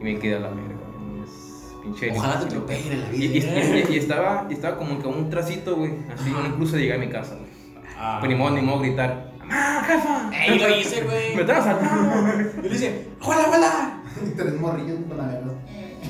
[0.00, 1.22] Y me quedé a la verga, güey.
[1.22, 2.10] Es pinche.
[2.10, 3.24] Ojalá te atropellen en la vida.
[3.24, 5.92] y- y- y estaba, y estaba como que a un tracito, güey.
[6.12, 6.48] Así, Ajá.
[6.48, 7.50] incluso de llegar a mi casa, güey.
[7.96, 8.16] Ah.
[8.18, 9.32] Pues ni modo, ni modo gritar.
[9.38, 10.30] ¡Mamá, jefa!
[10.44, 11.36] Ey, lo hice, güey.
[11.36, 12.52] Me están asaltando.
[12.56, 14.02] Yo le dije, ¡Hola, hola!
[14.26, 15.52] Y tres morrillos con la verga.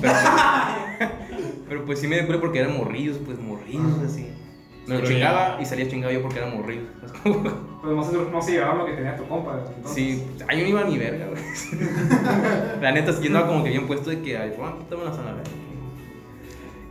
[0.00, 1.08] Pero,
[1.68, 4.06] Pero pues sí me dio porque eran morrillos, pues morrillos Ah.
[4.06, 4.26] así.
[4.88, 6.82] Me lo chingaba y salía chingado yo porque era morrillo.
[7.80, 9.52] Pues no se, no se llevaba lo que tenía tu compa.
[9.76, 9.94] entonces.
[9.94, 11.40] Sí, ay, yo no iba ni verga, güey.
[12.82, 15.12] La neta, sí, yo andaba como que bien puesto de que, ay, bueno, quítame la
[15.12, 15.44] zanahoria.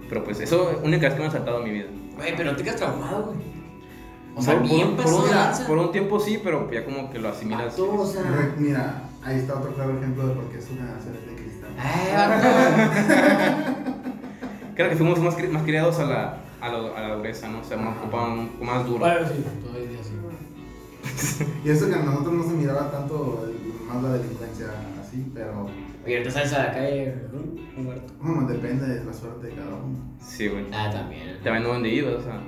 [0.07, 1.87] Pero pues eso, única vez que me ha saltado en mi vida.
[2.15, 3.37] Güey, pero no te quedas traumado, güey.
[4.37, 5.05] O sea, por, bien por,
[5.67, 7.65] por un tiempo sí, pero ya como que lo asimilas.
[7.77, 8.21] Vato, o sea.
[8.21, 11.69] Re- Mira, ahí está otro claro ejemplo de por qué es una serie de cristal.
[11.77, 12.47] Ay, vato.
[14.75, 17.59] Creo que fuimos más, cri- más criados a la, a, lo- a la dureza, ¿no?
[17.59, 18.99] O sea, más, ocupaban un- más duro.
[18.99, 21.45] Bueno, sí, todavía sí.
[21.65, 24.67] Y eso que a nosotros no se miraba tanto el- más la delincuencia
[25.01, 25.69] así, pero
[26.05, 28.13] Oye, ahorita sales a la calle, un muerto.
[28.21, 29.97] bueno, depende de la suerte de cada uno.
[30.21, 30.65] Sí, güey.
[30.73, 31.37] Ah, también.
[31.43, 32.41] También dónde ibas, o sea,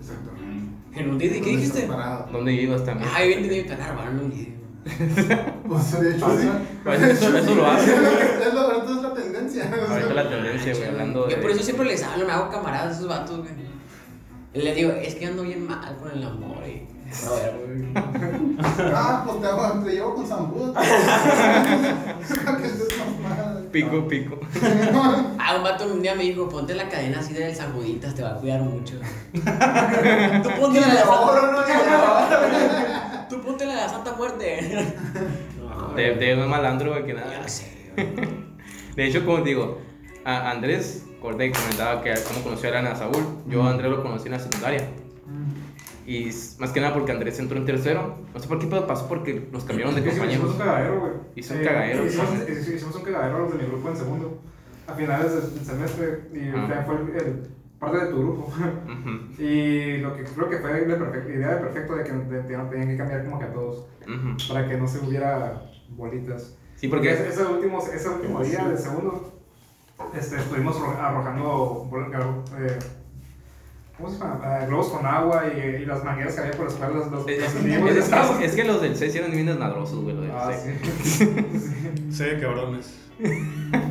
[0.00, 0.72] Exactamente.
[0.94, 1.82] En un Didi, ¿qué ¿Dónde dijiste?
[1.86, 2.28] parado?
[2.32, 3.08] dónde ibas también.
[3.14, 4.54] Ay, bien Didi, cagar, van un Didi.
[5.68, 6.48] Pues de hecho sí.
[6.84, 7.92] Pues eso, eso lo hace.
[8.46, 9.70] Es la verdad, es la tendencia.
[9.88, 11.34] Ahorita la tendencia, güey, hablando de.
[11.36, 13.50] Yo por eso siempre les hablo, me hago camaradas a esos vatos, güey.
[14.54, 16.86] Y les digo, es que ando bien mal con el amor y.
[17.26, 17.92] A ver, güey.
[18.94, 20.82] Ah, pues te, hago- te llevo con mamada.
[23.70, 24.38] Pico, pico.
[25.38, 28.30] Ah, un vato un día me dijo, ponte la cadena así de Sanjuditas, te va
[28.30, 28.96] a cuidar mucho.
[29.32, 31.58] Tú ponte la de Oro, no.
[33.36, 34.86] Tú ponte la Santa Muerte.
[35.62, 37.32] No, De, de un malandro, que nada.
[37.42, 37.92] Ya sé.
[38.96, 39.80] De hecho, como te digo,
[40.24, 43.24] a Andrés Corday comentaba que cómo conoció a Ana Saúl.
[43.48, 44.86] Yo a Andrés lo conocí en la secundaria.
[46.06, 48.18] Y más que nada porque Andrés entró en tercero.
[48.34, 50.58] No sé por qué, pero pasó porque nos cambiaron de Hicimos- Hicimos un compañeros.
[50.58, 51.12] cagadero, güey.
[51.36, 54.38] Hizo un cagadero, Hicimos, hicimos- hicimos un cagadero los de mi grupo en segundo.
[54.88, 56.20] A finales del semestre.
[56.34, 56.50] Y
[56.84, 57.50] fue el, el-
[57.82, 58.42] parte de tu grupo.
[58.46, 62.96] Ujú, y lo que creo que fue la idea de perfecto de que tenían que
[62.96, 63.86] cambiar como que a todos.
[64.02, 64.52] ujú.
[64.52, 66.56] Para que no se hubiera bolitas.
[66.76, 67.12] Sí, porque.
[67.12, 69.32] ese, ese último, ese último día del segundo,
[70.18, 71.88] este, estuvimos ro- arrojando
[72.58, 72.78] eh,
[73.96, 74.40] ¿cómo se llama?
[74.62, 77.28] Eh, globos con agua y, y las mangueras que había por las cuales los, los,
[77.28, 80.14] Es, los es- niños es- estaban- es que los del 6 eran bien desmadrosos, güey.
[80.16, 80.78] Los del Ah, 6.
[81.02, 81.28] sí.
[82.10, 82.98] Sí, cabrones.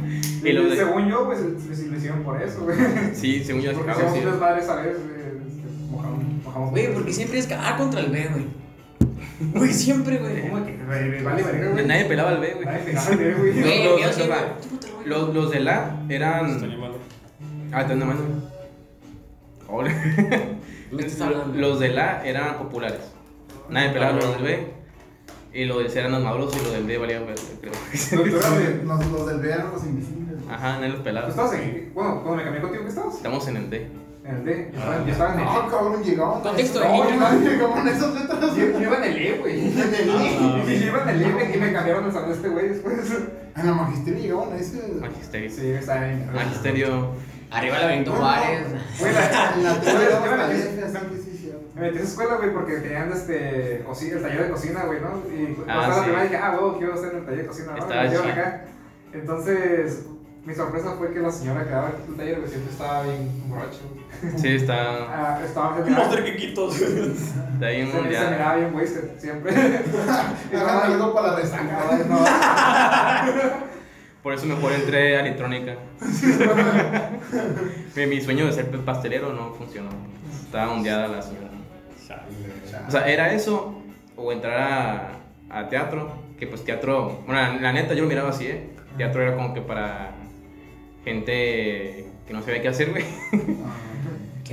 [0.43, 2.77] Y Y los de- según yo, pues lo lo hicieron por eso, güey.
[3.13, 4.25] Sí, según yo, Porque Chicago, hicimos sí.
[4.25, 6.71] un desmadre esa vez, eh, este, mojamos, mojamos.
[6.71, 8.61] Güey, porque siempre es cagar contra el B, güey.
[9.53, 10.49] Güey, siempre, güey.
[10.49, 10.77] ¿Cómo que?
[10.87, 11.85] Vale, güey.
[11.87, 12.65] Nadie pelaba al B, güey.
[12.65, 13.53] Nadie pegaba el dedo, güey.
[13.53, 14.21] Los- los- sí,
[15.05, 15.33] los-.
[15.33, 16.61] Los, del A eran.
[17.71, 18.51] Ah, te ando llamando.
[19.67, 19.91] Hola.
[20.91, 21.57] Me estás hablando.
[21.57, 22.99] Los del A eran populares.
[23.69, 24.67] Nadie pelaba los del B.
[25.53, 27.19] Y los del C eran los madrosos y los del D verga,
[27.59, 27.73] creo.
[28.85, 30.37] Los, los del B eran los invisibles.
[30.49, 31.27] Ajá, nadie los ¿tú pelaba.
[31.29, 31.91] estabas en.
[31.93, 33.15] Bueno, cuando me cambié contigo, ¿qué estabas?
[33.15, 33.87] Estamos en el D.
[34.23, 34.69] En el D.
[34.71, 36.41] Yo estaba, yo estaba en el No, cabrón, llegaban.
[36.41, 37.19] Contexto no, de niño.
[37.19, 38.55] no, llegaban esas letras.
[38.55, 39.59] Yo, yo iba en el E, güey.
[39.59, 40.73] En el I.
[40.73, 43.11] Y yo iba en el E, güey, y me cambiaron el salón este güey después.
[43.57, 44.81] En la magisterio llegaban a ese.
[45.01, 45.49] Magisterio.
[45.51, 46.33] Sí, está en.
[46.33, 47.07] Magisterio.
[47.49, 48.67] Arriba la Benito Juárez.
[48.99, 50.05] Güey, la- En la Yo tele
[51.81, 54.99] me- metí- a esa escuela, güey, porque tenían este, cocina, el taller de cocina, güey,
[55.01, 55.09] ¿no?
[55.35, 55.89] Y Ah, estaba sí.
[55.99, 57.77] la primera dije, ah, huevo, quiero estar en el taller de cocina, ¿no?
[57.77, 58.65] Estaba Me acá.
[59.13, 60.05] Entonces,
[60.45, 63.79] mi sorpresa fue que la señora que daba el taller, güey, siempre estaba bien borracho.
[64.37, 65.07] Sí, está.
[65.13, 66.79] Ah, estaba, se miraba, se, Quiquitos.
[67.59, 68.31] De ahí un se mundial.
[68.31, 69.51] miraba bien wasted, siempre.
[70.83, 72.03] Algo para la resaca.
[72.07, 72.19] No,
[74.23, 75.75] Por eso mejor entré a electrónica.
[77.95, 79.89] mi, mi sueño de ser pastelero no funcionó.
[80.45, 81.50] Estaba ondeada la señora.
[82.87, 83.81] O sea, era eso
[84.15, 84.57] o entrar
[85.49, 88.69] a, a teatro, que pues teatro, bueno, la, la neta yo lo miraba así, ¿eh?
[88.97, 90.11] Teatro era como que para
[91.05, 93.03] gente que no sabía qué hacer, güey.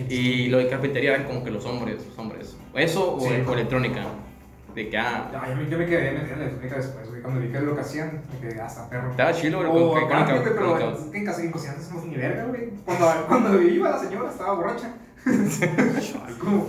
[0.09, 2.57] Y lo de cafetería eran como que los hombres, los hombres.
[2.75, 3.35] Eso o, Sí.
[3.47, 4.03] o electrónica.
[4.75, 7.49] De que, ah, yo, me- yo me quedé en la electrónica después, güey, cuando vi
[7.49, 9.11] que lo que hacían, me quedé hasta perro.
[9.11, 9.71] estaba chido, güey.
[9.73, 12.45] Con- con- aparte, con- pero con- es que en casa en cocina hacemos ni verga,
[12.45, 12.71] güey.
[12.85, 14.93] Cuando, cuando iba la señora estaba borracha.
[16.39, 16.67] Como,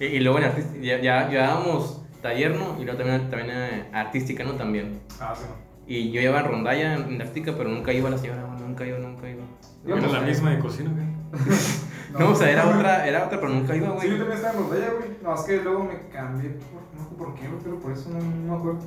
[0.00, 2.76] Y, y luego en artística, ya, ya llevábamos taller, ¿no?
[2.80, 4.52] Y luego también, también eh, artística, ¿no?
[4.52, 5.00] También.
[5.20, 5.44] ah, sí,
[5.86, 8.86] Y yo iba a rondalla en, en artística, pero nunca iba la señora, güey, nunca
[8.86, 9.42] iba, nunca iba.
[9.84, 11.06] No la misma de cocina, güey.
[12.18, 14.10] No, o sea, era otra, era otra, pero nunca iba, Sí, güey.
[14.10, 15.10] yo también estaba en Rondalla, güey.
[15.22, 16.50] No, es que luego me cambié.
[16.50, 18.80] Por, no sé por qué, güey, pero por eso no, no me acuerdo.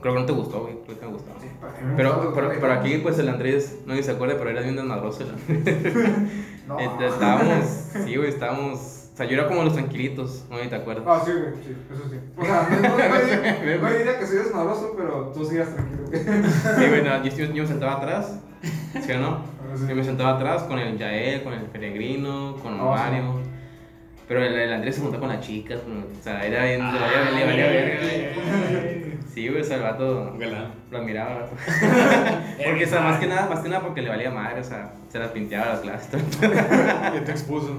[0.00, 1.30] Creo que no te gustó, güey, creo que me gustó.
[1.40, 4.04] Sí, para que me Pero, gustaba, pero, pero aquí, pues el Andrés, no sé si
[4.04, 6.04] se acuerda, pero era bien desmadroso el Andrés.
[6.68, 6.78] No.
[6.78, 7.64] Este, estábamos,
[8.04, 8.97] sí, güey, estábamos.
[9.18, 11.02] O sea, yo era como los tranquilitos, no te acuerdas.
[11.04, 12.16] Ah, sí, güey, sí, eso sí.
[12.36, 16.20] O sea, no, no, no, no diría que soy desmadroso, pero tú sigas tranquilo, güey.
[16.22, 18.38] Sí, güey, no, yo, yo- me sentaba atrás,
[18.92, 19.42] ¿sí o no?
[19.76, 19.86] Sí.
[19.88, 23.40] Yo me sentaba atrás con el Yael, con el Peregrino, con Ah, Mario.
[24.28, 26.78] Pero el, el Andrés se juntaba con las chicas, con- o sea, era bien.
[26.78, 29.17] le Ah, valía- verga.
[29.38, 30.72] Sí, güey, o sea, el vato galán.
[30.90, 31.46] lo admiraba.
[32.66, 34.90] porque, o sea, más que nada, más que nada porque le valía madre, o sea,
[35.08, 36.10] se las pinteaba a las clases.
[36.10, 36.20] todo.
[37.14, 37.78] Ya te expuso.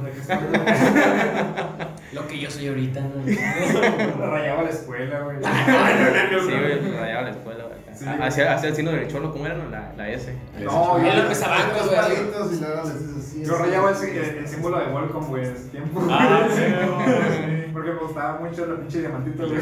[2.14, 4.26] Lo que yo soy ahorita, ¿no?
[4.26, 5.36] Rayaba la escuela, güey.
[5.43, 7.80] Sí, güey, rayaba la escuela, güey.
[7.93, 8.05] Sí.
[8.07, 9.55] Hacía, hacía el signo del cholo, ¿cómo era?
[9.55, 9.70] no?
[9.70, 10.34] La, la S.
[10.64, 11.99] No, yo, lo pesabancos, güey.
[11.99, 12.14] así.
[12.16, 13.45] palitos y luego les dices así.
[13.45, 16.07] yo rayaba el, el, el símbolo de welcome, güey, ese tiempo.
[16.10, 19.60] Ah, sí, Sí, Porque me gustaba mucho la pinche diamantito, güey.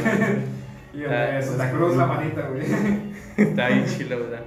[0.93, 2.63] Y el Ah, de Santa Cruz, la manita, güey.
[3.37, 4.41] Está bien chilo, ¿verdad?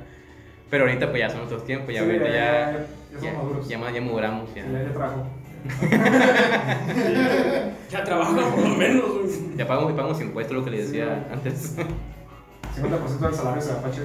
[0.71, 3.69] Pero ahorita pues ya son otros tiempos, ya Sí, ahorita ya, ya ya, son maduros.
[3.69, 4.65] ya, más- ya maduramos, ya.
[4.67, 5.27] Ya, ya trabajo.
[7.91, 9.57] Ya trabajo por lo menos, güey.
[9.57, 11.33] Ya pagamos, pagamos impuestos, lo que le decía Sí.
[11.33, 11.77] antes.
[12.77, 14.01] 50% del salario se va sí.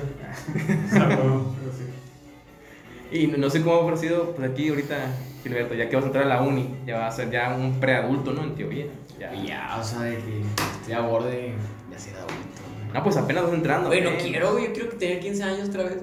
[3.11, 4.95] Y no, no sé cómo habrá sido pues aquí ahorita,
[5.43, 7.79] Gilberto, ya que vas a entrar a la uni, ya vas a ser ya un
[7.79, 8.41] preadulto, ¿no?
[8.43, 8.87] En teoría.
[9.19, 9.31] Ya.
[9.35, 10.41] Ya, o sea, de que
[10.79, 11.53] estoy a borde
[11.95, 12.33] de ser adulto.
[12.35, 12.93] güey.
[12.93, 13.87] No, pues apenas vas entrando.
[13.89, 14.17] Güey, no ¿eh?
[14.21, 14.67] quiero, güey.
[14.67, 15.97] Yo quiero que tener 15 años otra vez.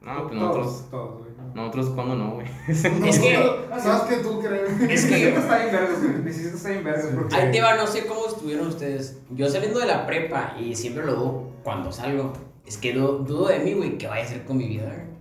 [0.00, 1.30] No, pues nosotros, Todos, todos, güey.
[1.54, 2.46] nosotros cuando no, güey.
[2.68, 2.82] Es
[3.18, 4.66] que- Más que tú, creo.
[4.66, 6.22] Es Necesito que estar bien verdes, güey.
[6.24, 7.06] Necesito estar bien verdes.
[7.14, 7.36] Porque...
[7.36, 9.18] ahí te va, no sé cómo estuvieron ustedes.
[9.30, 12.32] Yo saliendo de la prepa y siempre lo dudo cuando salgo.
[12.66, 15.12] Es que du- dudo de mí, güey, qué vaya a hacer con mi vida, güey.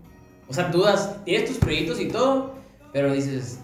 [0.49, 2.53] O sea, dudas, tienes tus proyectos y todo,
[2.91, 3.59] pero dices,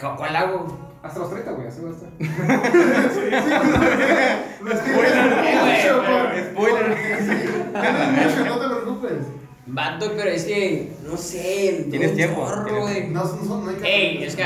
[0.00, 0.66] ¿cu- ¿cuál hago?
[1.06, 2.10] Hasta los 30, güey, así va a estar.
[6.50, 6.96] Spoiler.
[7.76, 9.26] Tienes mucho, no te preocupes.
[9.66, 13.08] Vato, pero es que, no sé, Tienes tiempo, chorro, tienes güey.
[13.08, 13.86] No, no, no hay que.
[13.86, 14.44] Ey, es que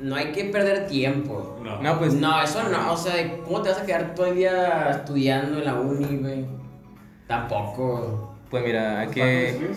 [0.00, 1.60] no hay que perder tiempo.
[1.62, 1.80] No.
[1.80, 4.90] No, pues No, eso no, o sea, ¿cómo te vas a quedar todo el día
[4.90, 6.46] estudiando en la uni, güey?
[7.28, 8.34] Tampoco.
[8.50, 9.70] Pues mira, hay que.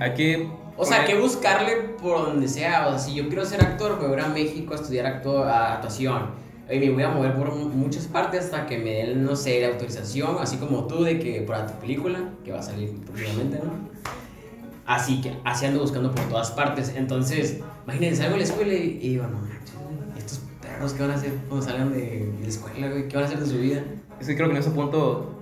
[0.00, 0.48] Hay que.
[0.80, 2.86] O sea, que buscarle por donde sea.
[2.86, 5.06] O sea, si yo quiero ser actor, me voy a ir a México a estudiar
[5.06, 6.30] acto- a actuación.
[6.70, 9.60] Y me voy a mover por mu- muchas partes hasta que me den, no sé,
[9.60, 13.58] la autorización, así como tú, de que para tu película, que va a salir próximamente,
[13.58, 13.72] ¿no?
[14.86, 16.92] Así que, así ando buscando por todas partes.
[16.96, 19.74] Entonces, imagínense, salgo de la escuela y, y digo, no manches,
[20.16, 22.00] estos perros, ¿qué van a hacer cuando salgan de,
[22.32, 23.08] de la escuela, güey?
[23.08, 23.82] ¿Qué van a hacer de su vida?
[24.20, 25.34] Es que creo que en ese punto.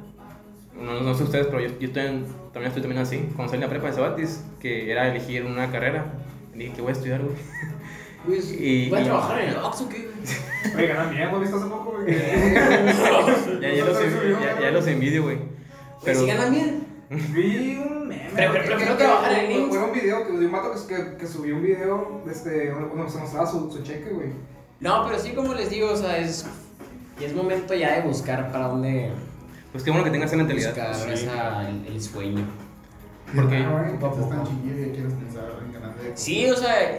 [0.80, 2.26] No, no sé ustedes, pero yo, yo estoy en-
[2.56, 3.18] también estoy también así.
[3.36, 6.06] Cuando salí de la prepa de Sabatis, que era elegir una carrera,
[6.54, 7.34] dije, ¿qué voy a estudiar, güey?
[8.24, 10.08] Pues, Y- ¿Voy a y- trabajar en el Oxxo, qué?
[10.74, 12.16] Oye, ganan bien, ¿hemos visto hace poco, güey?
[12.16, 15.38] Ya, ya, los, envidio, ya, ya los envidio, güey.
[16.04, 16.86] Pero si ganan bien.
[17.10, 18.30] Vi un meme.
[18.34, 19.76] Pero- pero prefiero que- trabajar que- en fue- Links.
[19.76, 23.10] Fue un video que, de un vato que, que, que subió un video este, donde
[23.10, 24.28] se mostraba su, su cheque, güey.
[24.80, 26.46] No, pero sí, como les digo, o sea, es,
[27.20, 29.12] y es momento ya de buscar para dónde
[29.76, 30.70] Pues qué bueno que tengas esa mentalidad.
[30.70, 31.10] buscar sí.
[31.12, 32.46] esa, el, el sueño.
[33.34, 34.44] Porque- Ah.
[36.14, 36.98] Sí, o sea,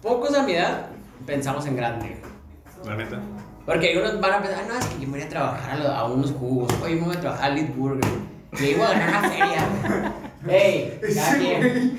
[0.00, 0.86] pocos a mi edad
[1.26, 2.16] pensamos en grande.
[2.86, 3.18] La neta.
[3.66, 6.32] Porque algunos van a pensar, no, es que yo me voy a trabajar a, unos
[6.32, 8.10] jugos, oye, me voy a trabajar a Lead Burger,
[8.52, 9.68] yo iba a ganar una feria.
[10.48, 11.96] Ey, cada quien,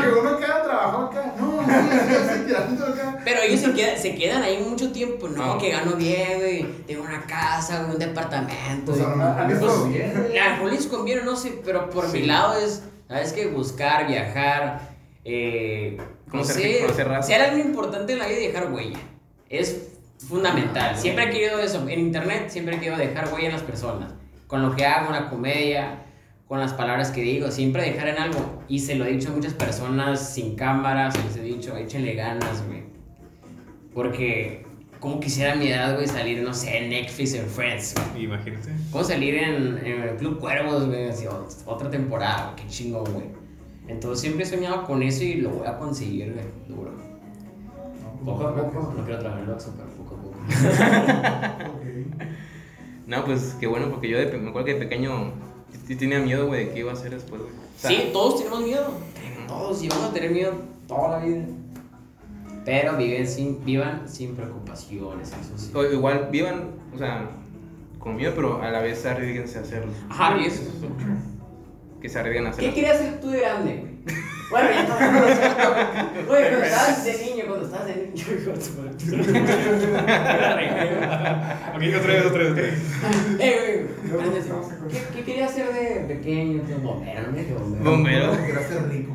[0.00, 1.34] que uno queda trabajó acá.
[1.38, 3.18] No, así, tirando acá.
[3.24, 5.58] Pero ellos se quedan, se quedan ahí mucho tiempo, no, No.
[5.58, 9.20] que gano bien, güey, tengo una casa, güey, un departamento, Pues, güey.
[9.20, 10.12] a mí todo bien.
[10.42, 13.46] A mejor les conviene, no sé, pero por mi lado es, ¿sabes qué?
[13.46, 14.80] Buscar, viajar,
[15.24, 18.98] eh, no Conocer- sé, ser algo importante en la vida y dejar huella.
[19.48, 19.88] Es
[20.28, 20.96] fundamental.
[20.96, 21.86] Siempre he querido eso.
[21.88, 24.12] En internet siempre he querido dejar huella en las personas.
[24.46, 26.04] Con lo que hago, en la comedia,
[26.50, 28.64] con las palabras que digo, siempre dejar en algo.
[28.66, 32.16] Y se lo he dicho a muchas personas sin cámaras, se les he dicho, échenle
[32.16, 32.82] ganas, güey.
[33.94, 34.66] Porque,
[34.98, 38.24] como quisiera a mi edad, güey, salir, no sé, en Netflix, en Friends, güey.
[38.24, 38.68] Imagínate.
[38.90, 41.24] Puedo salir en, en el Club Cuervos, güey, así,
[41.66, 43.26] otra temporada, qué chingón, güey.
[43.86, 46.90] Entonces siempre he soñado con eso y lo voy a conseguir, güey, duro.
[48.24, 51.70] Poco a poco, no quiero trabajar en el Oxxo, pero poco a poco.
[53.06, 55.32] No, pues qué bueno, porque yo de, me acuerdo que de pequeño
[55.90, 57.52] sí tenía miedo, güey, de qué iba a hacer después, güey.
[57.52, 58.92] O sea, Sí, todos tenemos miedo.
[59.48, 60.52] Todos, y vamos a tener miedo
[60.86, 61.44] toda la vida.
[62.64, 65.72] Pero viven sin, vivan sin preocupaciones, eso sí.
[65.74, 67.28] o igual vivan, o sea,
[67.98, 69.90] con miedo, pero a la vez arriesguense a hacerlo.
[70.08, 70.62] Ajá, y eso.
[72.00, 72.74] Que se arriesguen a ¿Qué hacerlo.
[72.74, 74.16] querías hacer tú de grande, güey?
[74.50, 75.22] Bueno, ya estamos
[76.28, 78.94] Oye, cuando estabas de niño, cuando estabas de niño, hijo de tu madre.
[81.70, 82.78] Ok, otra vez, otra vez, otra vez.
[83.38, 84.30] Eh, güey,
[84.90, 86.62] ¿qué, ¿qué querías hacer de pequeño?
[86.62, 86.78] Tío?
[86.80, 88.32] Bombero, no dije bombero.
[88.32, 89.12] Quería ser rico.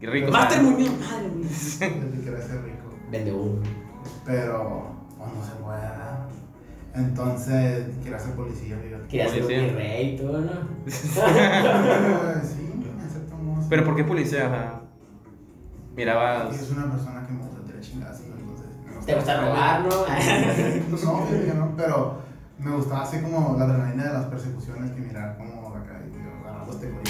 [0.00, 0.30] Qué rico.
[0.32, 1.48] Máster Muñoz, madre mía.
[2.24, 2.88] Quería ser rico.
[3.10, 3.60] Vende uno.
[4.24, 6.28] Pero pues, no se puede, ¿verdad?
[6.94, 9.08] Entonces, quería ser policía, fíjate.
[9.08, 10.52] Querías ser un rey y todo, ¿no?
[10.90, 10.98] sí, en
[13.10, 13.57] cierto modo.
[13.57, 13.57] sí.
[13.68, 14.46] Pero ¿por qué policía?
[14.46, 14.80] O sea,
[15.94, 16.60] mirabas.
[16.60, 18.66] es una persona que me gusta tirar chingazos, entonces.
[18.86, 19.88] me Te gusta robar, ¿no?
[20.90, 22.18] Pues no, que no, pero
[22.58, 26.72] me gustaba así como la adrenalina de las persecuciones que mirar como acá y agarrando
[26.72, 27.02] este güey.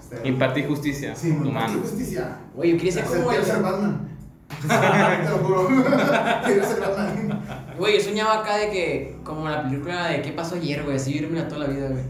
[0.00, 1.14] Este- y justicia.
[1.16, 1.80] Sí, mano.
[1.80, 2.36] justicia.
[2.54, 3.44] Güey, yo quería ser como Quiero el.
[3.44, 4.08] ser Batman.
[5.26, 5.66] Te lo juro.
[6.44, 7.40] Quiero ser Batman.
[7.78, 10.96] Güey, yo soñaba acá de que, como la película de ¿Qué pasó ayer, güey?
[10.96, 12.04] Así vivirme toda la vida, güey.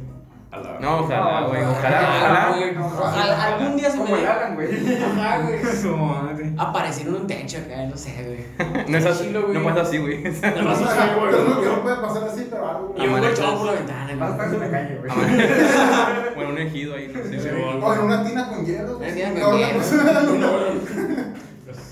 [0.63, 1.63] La- No, ojalá, güey.
[1.63, 2.49] No, Ojalá, ojalá.
[2.57, 4.29] güey, Ojalá algún día se me Como el dé.
[4.29, 4.69] Alan, güey.
[5.03, 5.59] Ajá, güey.
[5.77, 6.53] Su madre.
[6.59, 8.85] Aparecer en un techo acá, no sé, güey.
[8.89, 9.55] No es así, güey.
[9.59, 10.23] no pasa así, güey.
[10.23, 11.33] Nada más O así, güey.
[11.67, 12.95] No puede pasar así, pero algo.
[12.97, 14.71] Y un colchón por la ventana, Vas a estar en güey.
[14.71, 15.13] la calle, güey.
[16.37, 17.51] Bueno, un ejido ahí, no sé.
[17.51, 17.63] Güey.
[17.63, 17.83] güey.
[17.83, 18.97] O en una tina con hielo.
[18.99, 19.81] Una tina con no, hielo.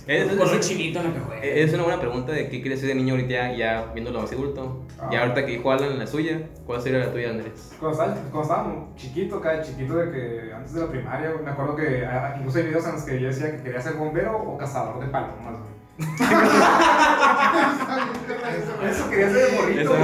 [0.07, 1.42] Es, Con un chinito en la que juega.
[1.42, 4.30] es una buena pregunta de qué quieres ser de niño ahorita ya, ya viéndolo más
[4.32, 4.82] adulto.
[5.11, 5.22] Ya Ah.
[5.22, 7.72] ahorita que dijo Alan la suya, ¿cuál sería la tuya, Andrés?
[7.80, 12.34] Cuando estaba chiquito, acá chiquito de que antes de la primaria, me acuerdo que ah,
[12.38, 15.07] incluso hay videos en los que yo decía que quería ser bombero o cazador de
[15.07, 15.74] palomas, güey.
[18.90, 19.94] Eso quería ser de morrito.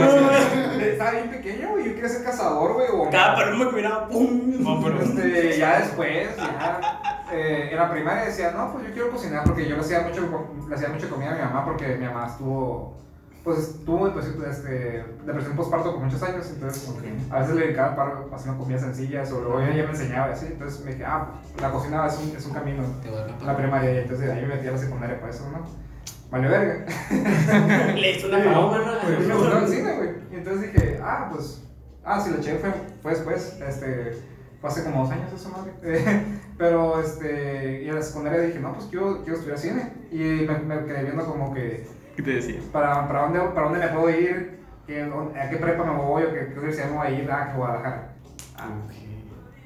[0.80, 1.84] Estaba bien pequeño, güey.
[1.88, 2.86] Yo quería ser cazador, güey.
[2.92, 4.62] o- Cada paloma que miraba, ¡pum!
[4.62, 5.00] No, pero.
[5.02, 6.99] Este, ya después, ya
[7.32, 10.48] eh, en la primaria decía, no, pues yo quiero cocinar porque yo le hacía mucho,
[10.68, 12.96] le hacía mucha comida a mi mamá porque mi mamá estuvo,
[13.44, 16.92] pues tuvo pues, este, depresión postparto por muchos años, entonces
[17.30, 20.46] a veces le dedicaba para haciendo comidas sencillas o luego ella me enseñaba y así,
[20.46, 21.28] entonces me dije, ah,
[21.60, 24.32] la cocina es un, es un camino, Te voy a la primaria, y entonces de
[24.32, 25.90] ahí me metí a la secundaria para eso, ¿no?
[26.30, 26.86] Vale, verga.
[27.94, 29.38] Le hizo una paloma, Y me ¿no?
[29.38, 30.10] gustaba el cine, güey.
[30.30, 31.64] Y entonces dije, ah, pues,
[32.04, 32.72] ah, si la eché fue,
[33.02, 34.22] fue después, este,
[34.60, 35.72] fue hace como dos años eso, madre.
[36.58, 39.92] Pero, este, y en la secundaria dije, no, pues quiero, quiero estudiar cine.
[40.12, 41.86] Y me, me quedé viendo como que,
[42.16, 42.60] ¿Qué te decía?
[42.72, 46.32] para, para, dónde, para dónde me puedo ir, ¿Qué- a qué prepa me voy o
[46.34, 48.12] qué, qué universidad me voy a ir, ah, que Guadalajara.
[48.58, 48.68] Ah,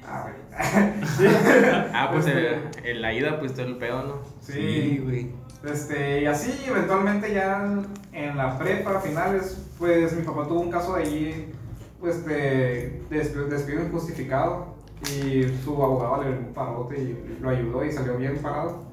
[0.07, 0.45] ah, güey.
[1.93, 4.19] Ah, pues Este, el, el- la ida, pues todo el pedo, ¿no?
[4.39, 5.01] Sí.
[5.03, 5.31] güey.
[5.65, 7.81] Este, y así, eventualmente ya
[8.13, 11.51] en la prepa, finales, pues mi papá tuvo un caso de ahí,
[11.99, 14.74] pues de, de despido, despido injustificado
[15.11, 18.83] y su abogado le dio un parote y lo ayudó y salió bien parado.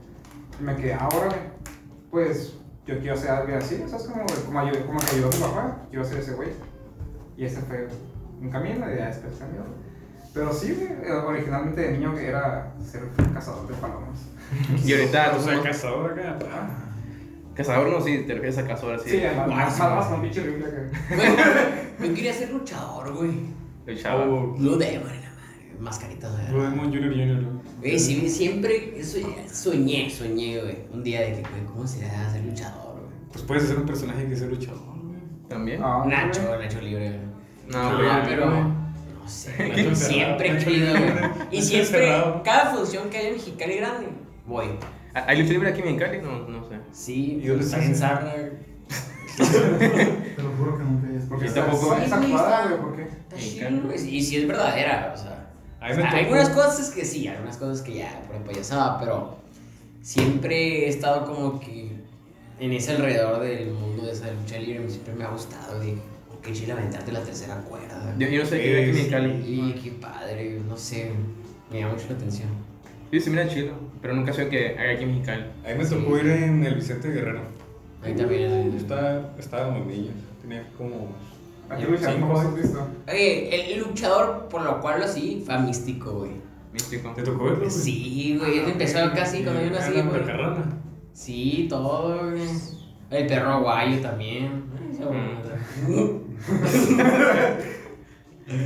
[0.61, 1.29] Y me quedé, ahora,
[2.11, 2.55] pues
[2.87, 4.07] yo quiero hacer algo así, ¿sabes?
[4.07, 6.49] Como, como, ayudó, como que ayudó a mi papá, quiero ser ese güey.
[7.37, 7.89] Y ese fue
[8.41, 9.63] un camino y ya después cambió.
[10.35, 14.27] Pero sí, güey, originalmente de niño era ser cazador de palomas.
[14.85, 16.39] Y ahorita, O sea, ¿cómo- cazador acá.
[16.53, 16.69] Ah.
[17.55, 19.11] cazador no, sí, te refieres a cazador así.
[19.11, 21.17] Sí, más, más, con pinche rifle que.
[21.99, 23.31] Güey, yo quería ser luchador, güey.
[23.87, 24.25] Luchaba.
[24.27, 25.22] O Blue Demon, la madre.
[25.83, 26.31] Mascaritas.
[26.49, 27.45] Demon Junior Junior.
[27.81, 30.77] Güey, sí, siempre eso ya soñé, soñé, güey.
[30.93, 33.13] Un día de que, güey, ¿cómo sería ser luchador, güey?
[33.33, 35.19] Pues puedes ser un personaje que sea luchador, güey.
[35.49, 35.81] ¿También?
[35.83, 37.21] Ah, Nacho, Nacho Libre, güey.
[37.69, 37.79] No.
[37.79, 38.35] Ah, güey.
[38.35, 38.51] pero.
[38.51, 41.13] No sé, güey, siempre he querido, güey.
[41.51, 42.09] Y Nacho siempre,
[42.45, 44.07] cada función que haya en Mexicali grande,
[44.47, 44.67] voy.
[45.15, 46.19] ¿Hay lucha libre aquí en Cali?
[46.23, 46.77] No, no sé.
[46.93, 47.91] Sí, ¿Y dónde está estás?
[47.91, 48.73] en Sarna, güey.
[49.37, 51.25] Te lo juro que nunca es.
[51.25, 53.03] Porque Yo está, tampoco- está, Sí, güey, ¿por qué?
[53.03, 54.17] Está chido, güey.
[54.17, 55.42] Y si es verdadera, o sea.
[55.83, 59.37] Hay algunas cosas que sí, algunas cosas que ya, por ejemplo, ya estaba, pero
[60.01, 61.91] siempre he estado como que
[62.61, 65.97] en ese alrededor del mundo de esa lucha libre, siempre me ha gustado, de
[66.43, 68.15] qué chile aventarte la tercera cuerda.
[68.19, 69.31] Yo, yo no sé qué hay aquí en Cali.
[69.45, 71.11] Y qué padre, no sé,
[71.71, 72.49] me llama mucho la atención.
[73.11, 75.45] Sí, sí, mira chido, pero nunca sé que hay aquí en Mexicali.
[75.67, 77.43] A mí me tocó ir en el Vicente Guerrero.
[78.03, 78.75] Ahí también.
[78.77, 80.13] Estaba, estaba muy niño.
[80.41, 81.15] Tenía como.
[81.69, 82.13] ¿A qué lucha?
[82.13, 82.87] cinco ¿Cómo has visto?
[83.09, 86.33] Oye, el luchador, por lo cual lo así, fue místico, güey.
[86.73, 87.11] Místico.
[87.11, 87.71] ¿Te tocó verlo?
[87.71, 90.05] Sí, güey, él empezó casi cuando yo nací, güey.
[90.05, 90.65] la carrana.
[91.13, 92.43] Sí, todo, güey.
[93.11, 94.63] El perro aguayo también.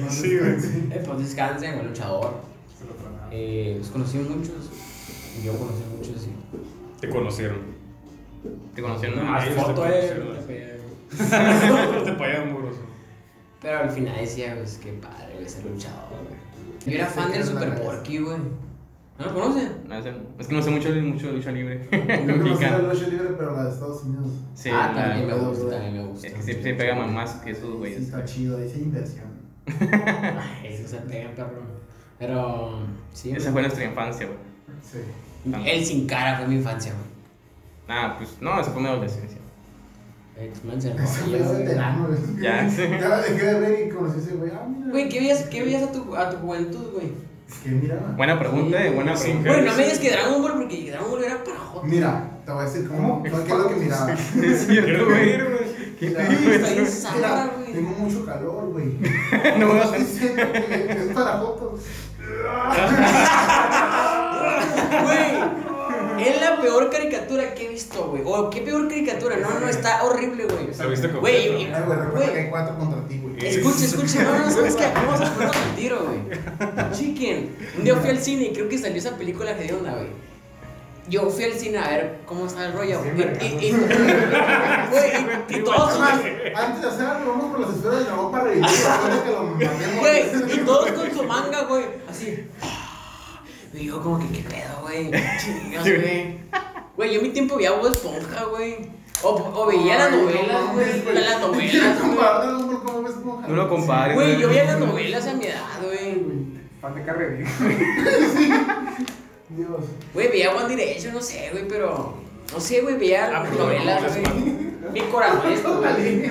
[0.08, 0.54] Sí, güey.
[0.90, 2.40] Eh, pues descansen, el luchador.
[3.30, 4.70] Eh, pues conocí muchos.
[5.44, 7.00] Yo conocí muchos y.
[7.00, 7.58] Te conocieron.
[8.74, 9.18] ¿Te conocieron?
[9.22, 10.08] Ah, foto, te
[10.48, 10.80] eh.
[12.04, 12.76] Te pagan muros.
[13.66, 16.38] Pero al final decía, pues qué padre, güey, ser luchador, güey.
[16.86, 18.36] Yo era fan del Super Porky, güey.
[19.18, 19.72] ¿No lo conocen?
[19.88, 21.88] No sé, es que no sé mucho, mucho de lucha libre.
[21.90, 24.28] Yo no sé la lucha libre, pero la de Estados Unidos.
[24.54, 26.28] Sí, ah, la- también me gusta, también me gusta.
[26.28, 28.02] es que siempre se pegan más que esos Sí, güeyes.
[28.02, 29.26] está chido, ahí sí hay inversión.
[29.66, 31.62] Ay, eso se pega, perro.
[32.20, 33.30] Pero, sí.
[33.32, 33.52] Esa güey.
[33.52, 34.38] fue nuestra infancia, güey.
[34.80, 34.98] Sí.
[35.68, 37.04] El sin cara fue mi infancia, güey.
[37.88, 39.38] Nada, pues no, esa fue mi adolescencia.
[40.38, 42.42] X-Men verano, güey.
[42.42, 42.82] Ya, sí.
[43.00, 44.50] Ya la dejé de ver y conocí a ese güey.
[44.54, 44.90] Ah, mira.
[44.90, 47.12] Güey, ¿qué veías, qué veías a, tu, a tu juventud, güey?
[47.62, 48.12] ¿Qué miraba?
[48.16, 49.50] Buena pregunta, eh, buena Sí, pregunta.
[49.52, 51.90] Güey, no me digas que Dragon Ball porque Dragon Ball era para joder.
[51.90, 53.22] Mira, te voy a decir cómo.
[53.22, 54.12] ¿Qué es lo que miraba?
[54.12, 55.38] Es cierto, güey.
[55.98, 57.00] ¿Qué Mira, te digo Está bien eso?
[57.08, 57.72] zarra, Mira, güey.
[57.72, 58.86] tengo mucho calor, güey.
[59.58, 61.80] No me vas estoy diciendo que es para fotos.
[65.02, 65.32] Güey,
[66.20, 68.22] Es la peor caricatura que he visto, güey.
[68.24, 69.36] O qué peor caricatura.
[69.36, 70.68] No, no, está horrible, güey.
[70.76, 71.60] ¿La viste Güey, completa?
[71.70, 72.32] y- Ay, güey, recuerda Güey.
[72.32, 73.46] que hay cuatro contra ti, güey.
[73.46, 74.84] Escucha, escucha, no, no, ¿sabes qué?
[74.94, 76.90] Vamos a ponernos al tiro, güey.
[76.92, 77.56] Chicken.
[77.78, 80.08] Un día fui al cine y creo que salió esa película que dio onda, güey.
[81.08, 83.00] Yo fui al cine a ver cómo está el rollo.
[83.04, 83.10] Sí,
[83.40, 83.70] y, y, y,
[84.90, 85.10] güey,
[85.48, 88.44] y- y todos, Es antes de hacer algo, vamos por las esferas de dragón para
[88.44, 91.84] revivir de que güey, y todos con su manga, güey.
[92.10, 92.44] Así.
[93.76, 95.10] Y yo como que, ¿qué pedo, güey?
[95.44, 96.38] Chingas, güey.
[96.96, 98.76] Güey, yo en mi tiempo veía Bob Esponja, güey.
[99.22, 101.14] O, o veía las Ay, no novelas, güey.
[101.14, 102.46] Las ¿Quieres novelas?
[103.48, 104.14] No lo compares.
[104.14, 106.22] Güey, yo veía las novelas a mi edad, güey.
[106.94, 107.36] De carrera.
[109.48, 109.80] Dios.
[110.14, 112.14] Güey, veía One Direction, no sé, güey, pero.
[112.52, 114.66] No sé, güey, veía Ah, pero novelas, no, güey.
[114.92, 116.24] Mi corazón es güey.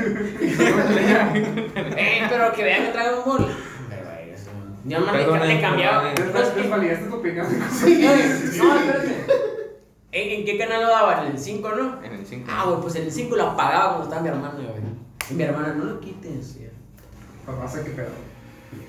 [1.98, 2.96] Eh, pero que vean Ball.
[3.04, 3.75] Pero, güey, eso.
[4.88, 6.14] Yo no le, Perdona, le cambiaba.
[6.14, 7.48] que- desvalidaste tu opinión.
[7.86, 9.26] Ey, no, espérate.
[10.12, 11.26] ¿En, en qué canal lo daban?
[11.26, 12.04] ¿En el 5, no?
[12.04, 12.48] En el 5.
[12.50, 14.68] Ah, güey, pues en el 5 lo apagaba cuando estaba mi hermana, güey.
[15.30, 16.60] Y mi hermana, no lo quites.
[16.60, 16.68] ya.
[17.46, 18.10] Papá, sé qué pedo.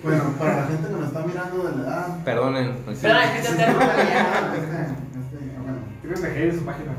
[0.03, 2.25] Bueno, para la gente que nos está mirando de la edad.
[2.25, 2.77] Perdonen.
[2.85, 3.07] pues, sí.
[3.07, 3.65] Espera, es que te.
[6.03, 6.93] Tienes de hate en su página.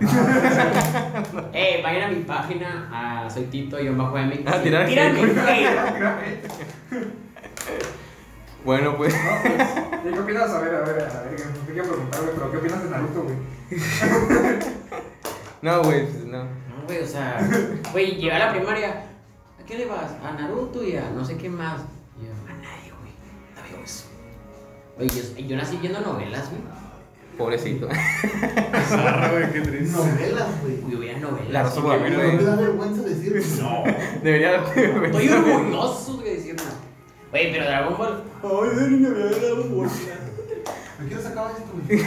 [1.53, 2.89] Eh, vayan a mi página,
[3.25, 4.39] a soy Tito, yo bajo MX.
[4.47, 4.85] Ah, tirar.
[4.87, 6.47] Tírame hate.
[8.65, 9.13] Bueno, pues.
[9.13, 10.49] ¿Y qué opinas?
[10.49, 11.35] A ver, a ver, a ver,
[11.65, 13.35] te quiero preguntar, güey, pero ¿qué opinas de Naruto, güey?
[15.61, 16.43] No, güey, pues, no.
[16.43, 17.39] No, güey, o sea,
[17.91, 19.05] güey, llegué a la primaria.
[19.59, 20.11] ¿A qué le vas?
[20.23, 21.81] A Naruto y a no sé qué más.
[22.21, 23.11] Yo, a nadie, güey.
[23.55, 24.05] No veo eso.
[24.99, 26.61] Oye, yo, yo nací viendo novelas, güey.
[27.39, 27.87] Pobrecito.
[28.87, 29.97] Zarra, güey, qué triste.
[29.97, 30.91] Novelas, güey.
[30.91, 31.75] Yo veía novelas.
[31.75, 32.45] La guadalupe, mira, No güey.
[32.45, 33.83] da vergüenza decir No.
[34.23, 34.63] Debería.
[34.63, 36.63] Estoy orgulloso de decirlo.
[37.31, 38.23] Güey, pero Dragon Ball.
[38.43, 39.89] Ay, de niño veía Dragon Ball.
[40.99, 42.01] ¿Me quieres acabar esto, güey?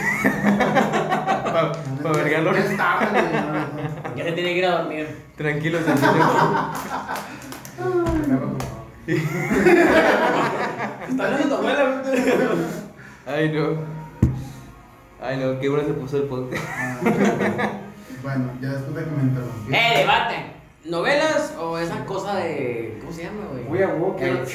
[1.43, 1.71] Para
[2.03, 2.53] pa vergarlo.
[2.53, 4.17] Ya es tarde, güey.
[4.17, 5.07] Ya se tiene que ir a dormir.
[5.37, 6.13] Tranquilo, tranquilo.
[11.09, 12.03] Está hablando tu abuela.
[13.25, 13.67] Ay, no.
[15.21, 16.63] Ay, no, qué bueno se puso el podcast.
[16.77, 16.97] Ah,
[18.23, 19.73] Bueno, ya después de que me interrumpí.
[19.73, 20.35] Eh, debate.
[20.85, 22.97] ¿Novelas o esa cosa de.
[22.99, 23.63] ¿Cómo se llama, güey?
[23.65, 23.91] Muy a
[24.25, 24.45] El-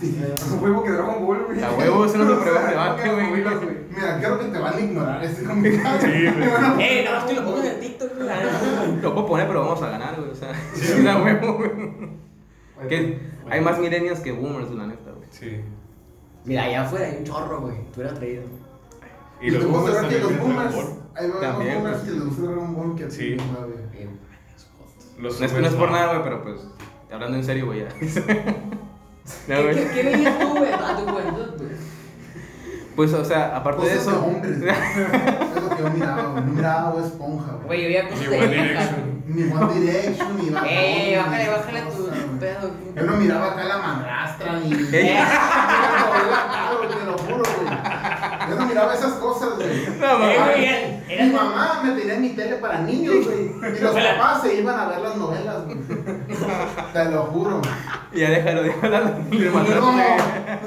[0.00, 1.62] Sí, Es un juego que Dragon Ball, güey.
[1.62, 3.30] A huevo, eso no se prueba debate, güey.
[3.90, 6.00] Mira, creo que te van a ignorar este comentario.
[6.00, 6.48] Sí, güey.
[6.80, 8.28] Eh, no, es que lo pongo en el TikTok, güey.
[9.02, 10.30] Lo puedo poner, pero vamos a ganar, güey.
[10.30, 11.70] O sea, sí, la huevo, güey.
[12.88, 13.18] Que
[13.48, 15.28] hay más millennials que boomers, la neta, güey.
[15.30, 15.60] Sí.
[16.44, 17.76] Mira, allá afuera hay un chorro, güey.
[17.92, 18.42] Tú hubieras traído.
[19.40, 20.74] Y los boomers también los boomers.
[21.14, 22.02] Hay más boomers pues.
[22.02, 23.32] que les gusta Dragon Ball que a ti, Sí.
[23.32, 24.08] Eh,
[25.18, 26.60] No es, no boomers es por nada, güey, pero pues,
[27.10, 27.88] hablando en serio, güey, ya.
[29.46, 30.72] ¿Qué, qué, qué veías tú, güey?
[30.72, 31.76] A tu juventud, güey.
[32.96, 34.24] Pues, o sea, aparte de Cosas de eso.
[34.24, 34.60] hombres.
[34.60, 34.70] güey.
[35.56, 36.44] Es lo que yo miraba, güey.
[36.44, 37.66] No miraba Bob Esponja, güey.
[37.66, 39.22] Güey, yo veía cosas Ni de One viejas, Direction.
[39.26, 40.70] Ni One Direction, ni Bad Eh,
[41.02, 42.38] Bunny, bájale, ni bájale tu cosas, güey.
[42.40, 42.70] pedo.
[42.94, 44.70] Yo no miraba acá la madrastra ni.
[44.70, 45.14] Te
[47.04, 48.48] lo juro, güey.
[48.48, 49.55] Yo no miraba esas cosas,
[50.02, 53.76] Eh, güey, Mi mamá me tenía en mi tele para niños, güey.
[53.76, 55.76] Y los papás se iban a ver las novelas, güey.
[56.92, 57.60] Te lo juro.
[58.14, 59.10] Ya déjalo, déjalo.
[59.30, 59.92] No,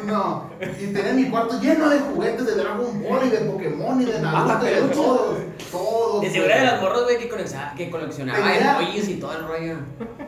[0.05, 0.49] no.
[0.79, 4.21] Y tenía mi cuarto lleno de juguetes de Dragon Ball y de Pokémon y de
[4.21, 5.37] Naruto Hasta y de todos.
[5.71, 6.21] Todos.
[6.21, 9.47] De seguro de las morros, güey, que coleccionaba, que coleccionaba Tenía- emojis y todo el
[9.47, 9.75] rollo.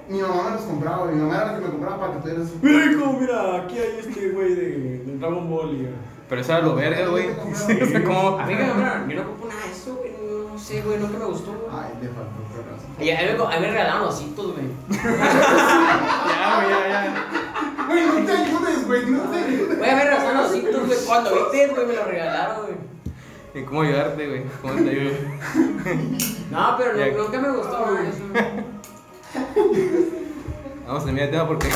[0.10, 1.16] Mi mamá me los compraba, güey.
[1.16, 2.47] Mi mamá era la que me compraba para que tuvieras.
[2.62, 4.70] Mira, hijo, mira, aquí hay este güey de,
[5.06, 5.72] de Dragon Ball.
[5.74, 5.89] Y...
[6.32, 7.30] Pero eso era lo verga, güey.
[7.54, 8.40] Sí, o sea, como.
[8.40, 10.12] A mí, cabrón, yo no ocupo nada de eso, güey.
[10.52, 11.66] No sé, güey, nunca me gustó, güey.
[11.72, 12.90] Ay, le faltó corazón.
[13.02, 14.66] Y a mí, me- a mí me regalaron ositos, güey.
[16.32, 17.86] Ya, güey, ya, ya.
[17.88, 19.06] Güey, no te ayudes, güey.
[19.08, 19.78] No te ayudes.
[19.78, 21.00] Güey, a me regalaron ositos, güey.
[21.06, 22.76] Cuando vi Ted, güey, me lo regalaron, güey.
[23.54, 24.44] ¿Y cómo ayudarte, güey?
[24.62, 25.12] ¿Cómo te ayudo?
[26.50, 27.08] No, pero Ya.
[27.08, 28.08] no- nunca me gustó, güey.
[28.08, 28.24] eso.
[30.88, 31.68] Vamos a terminar el tema porque.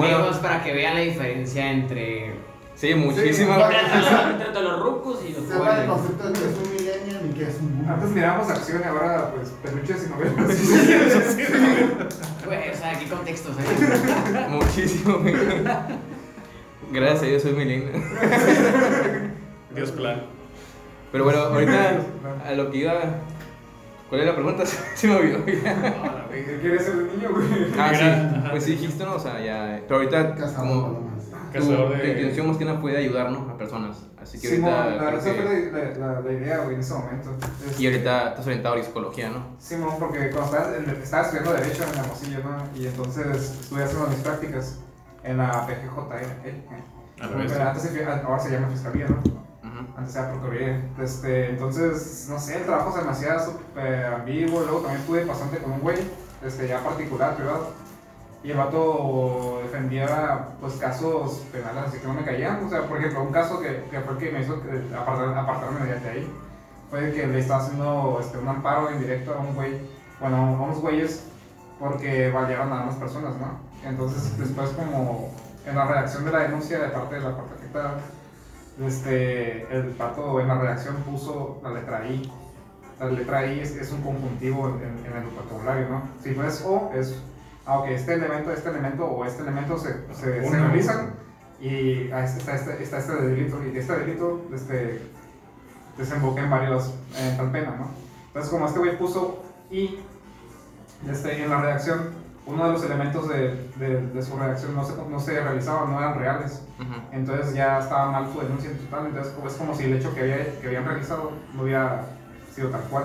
[0.00, 0.40] Bueno.
[0.40, 2.34] Para que vean la diferencia entre,
[2.80, 3.56] Sí, muchísima.
[3.56, 4.10] Sí, entre, los,
[4.46, 5.90] entre los rucos y los Sepa el jóvenes.
[5.90, 7.84] concepto de que es un millennial y que es un.
[7.86, 10.34] Antes mirábamos acción y ahora, pues, peluches y novelas.
[12.46, 13.50] Güey, o sea, ¿qué contexto?
[13.52, 14.48] ¿sabes?
[14.48, 15.34] Muchísimo, güey.
[16.90, 17.92] Gracias a Dios soy millennial.
[19.74, 20.22] Dios plan.
[21.12, 22.00] Pero bueno, ahorita
[22.46, 22.98] a lo que iba.
[24.10, 24.66] ¿Cuál era la pregunta?
[24.94, 25.44] Se me olvidó.
[25.44, 27.72] ¿Qué quieres ser de niño, güey?
[27.78, 28.48] Ah, sí.
[28.50, 29.14] Pues sí dijiste, ¿no?
[29.14, 29.80] O sea, ya.
[29.86, 31.10] Pero ahorita, Cazador de como.
[31.52, 33.48] Cazador Tu, tu de- intención más que nada fue de ayudar, ¿no?
[33.50, 33.96] A personas.
[34.20, 34.90] Así que Simón, ahorita.
[34.90, 37.30] la creo verdad esa fue la, la, la idea, güey, en ese momento.
[37.68, 39.46] Es- Y ahorita estás orientado a la psicología, ¿no?
[39.58, 40.56] Simón, porque cuando
[41.02, 42.80] estaba, estudiando Derecho en Hermosillo, ¿no?
[42.80, 43.26] Y entonces
[43.62, 44.78] estuve haciendo mis prácticas
[45.24, 46.14] en la PGJ.
[46.44, 46.62] ¿eh?
[47.20, 47.52] A la Pero vez.
[47.58, 49.49] antes se- ahora se llama Fiscalía, ¿no?
[49.96, 50.90] Antes era Procuraduría.
[51.00, 54.60] Este, entonces, no sé, el trabajo me hacía súper ambiguo.
[54.60, 55.98] Luego también estuve pasante con un güey,
[56.44, 57.72] este, ya particular, privado.
[58.42, 62.64] Y el vato defendía pues casos penales así que no me caían.
[62.64, 64.54] O sea, por ejemplo, un caso que, que fue el que me hizo
[64.98, 66.32] apartar- apartarme de ahí
[66.90, 69.80] fue que le estaba haciendo este, un amparo indirecto a un güey,
[70.20, 71.24] bueno, a unos güeyes
[71.78, 73.60] porque balearon a unas personas, ¿no?
[73.88, 75.32] Entonces, después, como
[75.66, 77.94] en la redacción de la denuncia de parte de la parte afectada,
[78.86, 82.30] este, el pato en la redacción puso la letra I.
[82.98, 86.02] La letra I es, es un conjuntivo en, en- en el vocabulario, ¿no?
[86.22, 87.16] Si no es O, es,
[87.66, 91.10] ah, ok, este elemento, este elemento o este elemento se, se, se realizan
[91.60, 95.02] y ah, está este, está este delito, y este delito este,
[95.98, 97.88] desemboca en varios, en tal pena, ¿no?
[98.28, 99.98] Entonces, como este güey puso I
[101.10, 102.10] este, en la redacción,
[102.50, 105.98] uno de los elementos de, de, de su redacción no se, no se realizaban, no
[105.98, 106.62] eran reales.
[106.78, 106.94] Ujú.
[107.12, 109.06] Entonces ya estaba mal su denuncia en total.
[109.06, 112.06] Entonces es como si el hecho que, había, que habían realizado no hubiera
[112.54, 113.04] sido tal cual.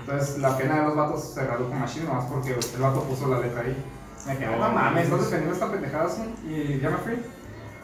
[0.00, 3.40] Entonces la pena de los vatos se redujo machine nomás porque el vato puso la
[3.40, 3.84] letra ahí.
[4.26, 7.22] Me quedé, no mames, estás defendiendo esta pendejada así", y ya me fui.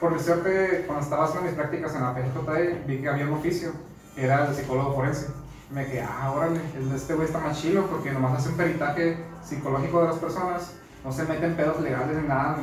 [0.01, 3.73] Por suerte, cuando estaba haciendo mis prácticas en la PGJE, vi que había un oficio,
[4.15, 5.29] que era el psicólogo forense.
[5.71, 6.61] Me quedé, ah, órale,
[6.95, 10.73] este güey está más chilo porque nomás hace un peritaje psicológico de las personas,
[11.05, 12.57] no se mete en pedos legales ni nada,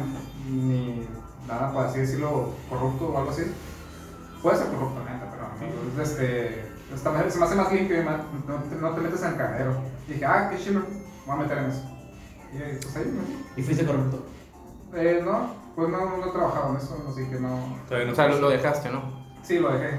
[0.50, 1.08] ni,
[1.48, 3.44] nada, por así decirlo, corrupto o algo así.
[4.42, 8.22] Puede ser corrupto, neta, pero amigo, es este, se me hace más limpio y más-
[8.48, 9.76] no, te, no te metes en el cagadero.
[10.08, 10.82] Y dije, ah, qué chilo,
[11.28, 11.84] voy a meter en eso.
[12.54, 13.22] Y eh, pues ahí, ¿no?
[13.56, 14.26] ¿Y fuiste corrupto?
[14.96, 17.78] Eh, no, pues no, no he trabajado en eso, así que no.
[17.88, 19.21] Todavía no O sea, lo, lo dejaste, ¿no?
[19.44, 19.98] Sí, lo dejé.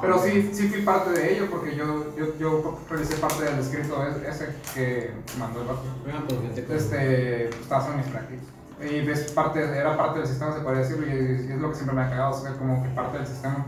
[0.00, 4.04] Pero sí, sí fui parte de ello porque yo, yo, yo realicé parte del escrito
[4.06, 5.82] ese que mandó el vato.
[6.10, 8.44] Ah, pues Este, pues, estaba haciendo mis prácticas.
[8.80, 11.94] Y es parte, era parte del sistema, se podría decirlo, y es, lo que siempre
[11.96, 13.66] me ha cagado, ser como que parte del sistema.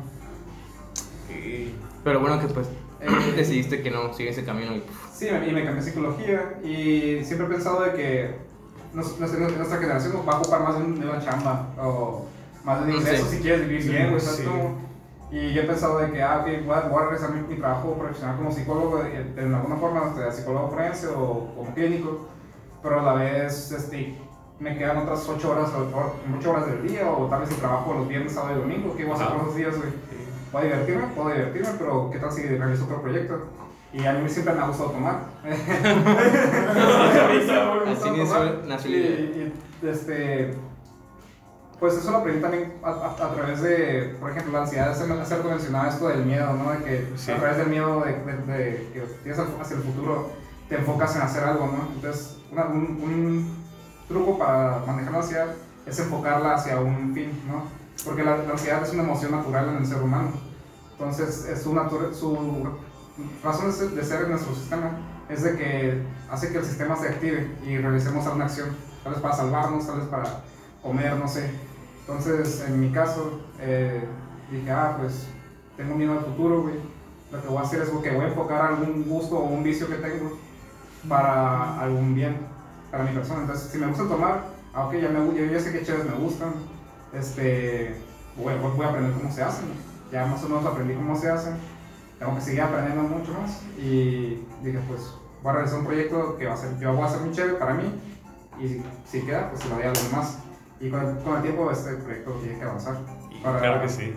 [1.31, 1.75] Y-
[2.05, 2.69] Pero bueno que pues
[3.01, 5.85] Eh, decidiste que no sigue ese camino y puf, Sí, me- y me cambié a
[5.85, 8.35] psicología y siempre he pensado de que
[8.95, 12.25] nos- nuestra, nuestra generación nos va a ocupar más de, un- de una chamba o
[12.65, 13.37] más de un Mm, ingreso sí.
[13.37, 14.45] si quieres vivir bien, güey, ¿sabes Sí.
[15.31, 17.57] Y yo he pensado de que, ah, ok, voy a, voy a regresar mi, mi
[17.57, 22.29] trabajo profesional como psicólogo, de, de alguna forma, de psicólogo forense o como clínico,
[22.83, 24.17] pero a la vez este,
[24.61, 27.57] me quedan otras 8 horas, o, o- ocho horas del día o tal vez si
[27.57, 29.75] trabajo los viernes, sábado y domingo, ¿qué voy a hacer por esos días?
[30.53, 33.47] Puedo divertirme, puedo divertirme, pero ¿qué tal si realizo otro proyecto?
[33.93, 35.21] Y a mí siempre me ha gustado tomar.
[37.87, 38.11] Así
[38.67, 39.21] nació y, la idea.
[39.21, 39.53] y,
[39.89, 40.55] este,
[41.79, 44.91] pues eso lo aprendí también a, a- a través de, por ejemplo, la ansiedad.
[44.91, 46.71] Hace, rato mencionaba esto del miedo, ¿no?
[46.73, 47.31] De que Sí.
[47.33, 50.31] a través del miedo de, de- de que tienes hacia el futuro,
[50.69, 51.89] te enfocas en hacer algo, ¿no?
[51.95, 53.57] Entonces, una- un, un
[54.09, 55.47] truco para manejar la ansiedad
[55.85, 57.65] es enfocarla hacia un fin, ¿no?
[58.05, 60.31] Porque la, la ansiedad es una emoción natural en el ser humano.
[60.93, 61.71] Entonces, es su,
[62.15, 62.69] su
[63.43, 64.91] razón de ser en nuestro sistema
[65.29, 68.69] es de que hace que el sistema se active y realicemos alguna acción,
[69.03, 70.25] tal vez para salvarnos, tal vez para
[70.83, 71.51] comer, no sé.
[72.07, 74.05] Entonces, en mi caso, eh,
[74.51, 75.27] dije, ah, pues
[75.77, 76.77] tengo miedo al futuro, güey.
[77.33, 79.89] Lo que voy a hacer es que voy a enfocar algún gusto o un vicio
[79.89, 80.39] que tengo
[81.09, 82.37] para algún bien,
[82.93, 83.41] para mi persona.
[83.41, 86.17] Entonces, si me gusta tomar, ah, ok, ya, me, yo ya sé qué chéveres me
[86.17, 86.53] gustan,
[87.13, 87.97] este,
[88.37, 89.67] voy, voy a aprender cómo se hacen.
[90.13, 91.57] Ya más o menos aprendí cómo se hacen.
[92.21, 93.63] Tengo que seguir aprendiendo mucho más.
[93.79, 97.07] Y dije, pues, voy a realizar un proyecto que va a ser, yo voy a
[97.07, 97.93] hacer muy chévere para mí.
[98.61, 100.39] Y si, si queda, pues se lo doy a los demás.
[100.81, 102.97] Y con el, con el tiempo este proyecto tiene que avanzar.
[103.31, 104.15] y Para- claro que sí.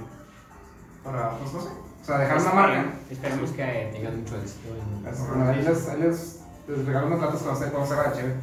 [1.04, 2.86] Para, pues no sé, o sea, dejar una marca.
[3.10, 4.70] Esperemos que tengas mucho éxito.
[5.48, 8.36] ahí les, ahí les, les regalo unos platos cuando se, cuando se haga chévere.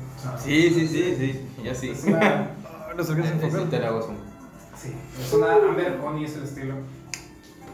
[0.42, 1.90] Sí, sí, sí, sí, ya sí.
[1.90, 2.50] Es una,
[2.96, 3.50] No sé qué se
[4.76, 6.74] Sí, es una Amber Honey, es el estilo.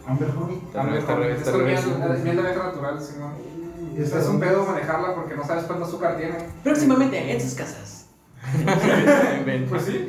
[0.07, 0.62] Amber Honey.
[0.74, 3.32] Al revés, Es miel, de abeja natural, sí, ¿no?
[3.97, 6.36] Y Es, un pedo manejarla porque no sabes cuánto azúcar tiene.
[6.62, 8.01] Próximamente en sus casas.
[9.68, 10.09] Pues sí,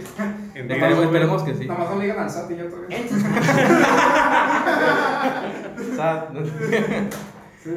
[0.53, 1.65] Esperemos, esperemos que sí.
[1.67, 3.57] nada más no le digan al SAT y ya sus casas.
[5.95, 6.23] Sad.
[7.63, 7.69] Sí.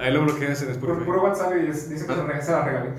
[0.00, 1.04] Ahí lo bloqueas en Por Spotify.
[1.06, 2.90] puro WhatsApp y dice que se re- se la regalé.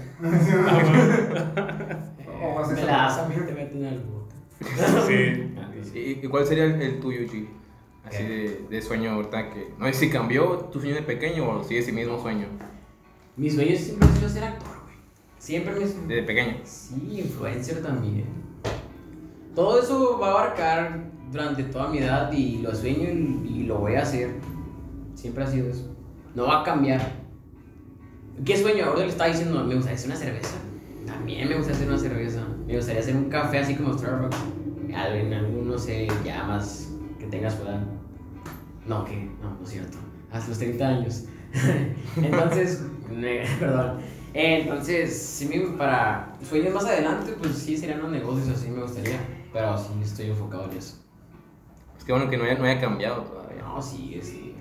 [2.41, 4.36] O vas a Me la a mí te meten al bote.
[5.08, 5.99] Sí.
[6.24, 7.45] ¿Y, cuál sería el, el tuyo, G?
[8.06, 9.74] Así de, de sueño ahorita que...
[9.78, 12.47] No sé si cambió tu sueño de pequeño o sigue ese mismo sueño
[13.38, 14.72] Mi sueño siempre ha sido ser actor.
[15.44, 15.86] Siempre me.
[16.16, 16.54] de pequeño.
[16.64, 18.24] Sí, influencer también.
[19.54, 23.80] Todo eso va a abarcar durante toda mi edad y lo sueño y, y lo
[23.80, 24.36] voy a hacer.
[25.16, 25.94] Siempre ha sido eso.
[26.34, 27.02] No va a cambiar.
[28.46, 28.86] ¿Qué sueño?
[28.86, 30.56] Ahora le estaba diciendo, me gustaría hacer una cerveza.
[31.06, 32.48] También me gustaría hacer una cerveza.
[32.66, 34.38] Me gustaría hacer un café así como Starbucks.
[34.88, 36.89] En algún, no sé, ya más
[37.20, 37.82] que tenga su edad.
[38.88, 39.98] No, que no, no es cierto.
[40.32, 41.26] Hasta los 30 años.
[42.16, 42.82] entonces,
[43.14, 43.98] me- perdón.
[44.34, 48.82] Eh, entonces, sí, me- para sueños más adelante, pues sí serían los negocios, así me
[48.82, 49.20] gustaría.
[49.52, 50.98] Pero sí estoy enfocado en eso.
[51.98, 53.62] Es que bueno que no haya, no haya cambiado todavía.
[53.62, 54.56] No, sí, sí.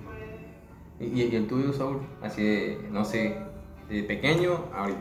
[1.00, 2.00] ¿Y, y el tuyo, Saúl?
[2.20, 3.38] Así de, no sé,
[3.88, 5.00] de pequeño ahorita.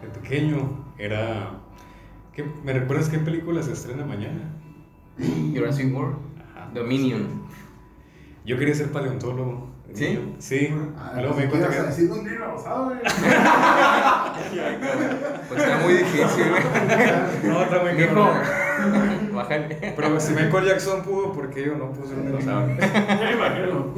[0.00, 1.60] De pequeño era...
[2.32, 4.54] ¿qué- ¿Me recuerdas qué película se estrena mañana?
[5.54, 6.16] Jurassic World,
[6.56, 6.70] Ajá.
[6.72, 7.42] Dominion.
[8.46, 9.73] Yo quería ser paleontólogo.
[9.94, 10.34] ¿Sí?
[10.40, 10.74] Sí.
[10.98, 13.00] Ah, Luego me di ¿qué cuenta a decir un dinosaurio?
[15.48, 16.62] Pues está muy difícil, güey.
[17.44, 18.30] No, está muy cabrón.
[19.34, 19.92] bájale.
[19.96, 22.76] Pero si Michael Jackson pudo, ¿por qué yo no puedo ser un dinosaurio?
[22.76, 23.94] Me imagino.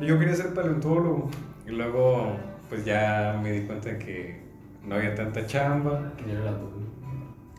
[0.00, 1.30] Yo quería ser paleontólogo.
[1.66, 2.36] Y luego,
[2.68, 4.40] pues ya me di cuenta de que
[4.84, 6.12] no había tanta chamba.
[6.16, 6.50] Que era la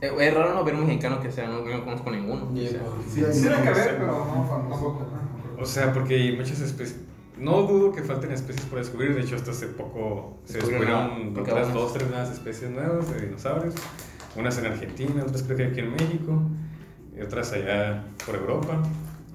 [0.01, 2.49] Eh, Es raro no ver un mexicano que sea, no, yo no conozco ninguno.
[2.51, 3.55] Ni o sea, Sí, no
[4.49, 5.07] tampoco.
[5.59, 6.99] O sea, porque hay muchas especies.
[7.37, 9.13] No dudo que falten especies por descubrir.
[9.15, 13.75] De hecho, hasta hace poco se Descubrieron otras dos, tres nuevas especies nuevas de dinosaurios.
[14.35, 16.41] Unas en Argentina, otras creo que aquí en México.
[17.17, 18.81] Y otras allá por Europa.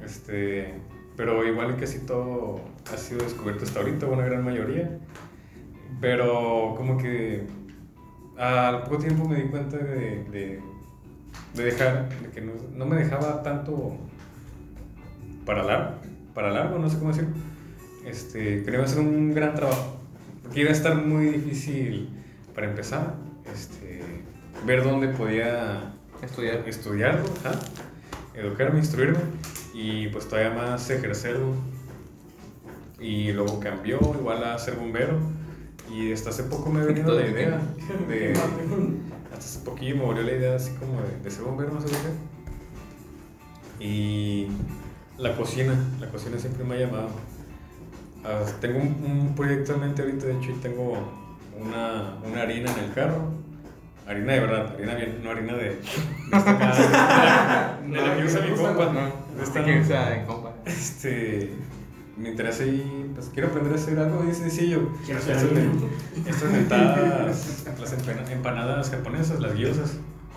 [0.04, 0.74] Este,
[1.16, 2.60] pero igual casi todo
[2.92, 4.98] ha sido descubierto hasta ahorita, una gran mayoría.
[6.00, 7.46] Pero como que
[8.38, 10.60] al poco tiempo me di cuenta de, de,
[11.54, 13.96] de dejar, de que no, no me dejaba tanto
[15.44, 15.94] para largo,
[16.34, 17.28] para largo, no sé cómo decir.
[18.04, 19.96] Este, que no iba a ser un gran trabajo,
[20.42, 22.10] porque iba a estar muy difícil
[22.54, 23.14] para empezar,
[23.52, 24.02] este,
[24.66, 26.68] ver dónde podía Estudiar.
[26.68, 27.58] estudiarlo, ajá,
[28.34, 29.18] educarme, instruirme
[29.74, 31.54] y pues todavía más ejercerlo.
[33.00, 35.18] Y luego cambió igual a ser bombero
[35.92, 37.60] y hasta hace poco me ha venido la idea
[38.08, 38.32] de...
[39.34, 41.88] Hasta hace poquillo me volvió la idea así como de, de ser bombero, no sé
[41.88, 43.84] qué.
[43.84, 44.46] Y
[45.18, 47.08] la cocina, la cocina siempre me ha llamado.
[48.24, 50.96] Ah, tengo un, un proyecto en mente ahorita, de hecho, y tengo
[51.60, 53.32] una, una harina en el carro.
[54.06, 55.78] Harina de verdad, harina bien, no harina de, de
[56.36, 58.92] esta cara, de la que usa mi compa.
[58.92, 60.52] No, De esta que usa de compa.
[60.66, 61.52] Este,
[62.18, 64.90] me interesa y pues quiero aprender a hacer algo bien sencillo.
[65.04, 65.36] Quiero hacer
[66.26, 69.96] Estas mentadas, las empana- empanadas japonesas, las gyozas.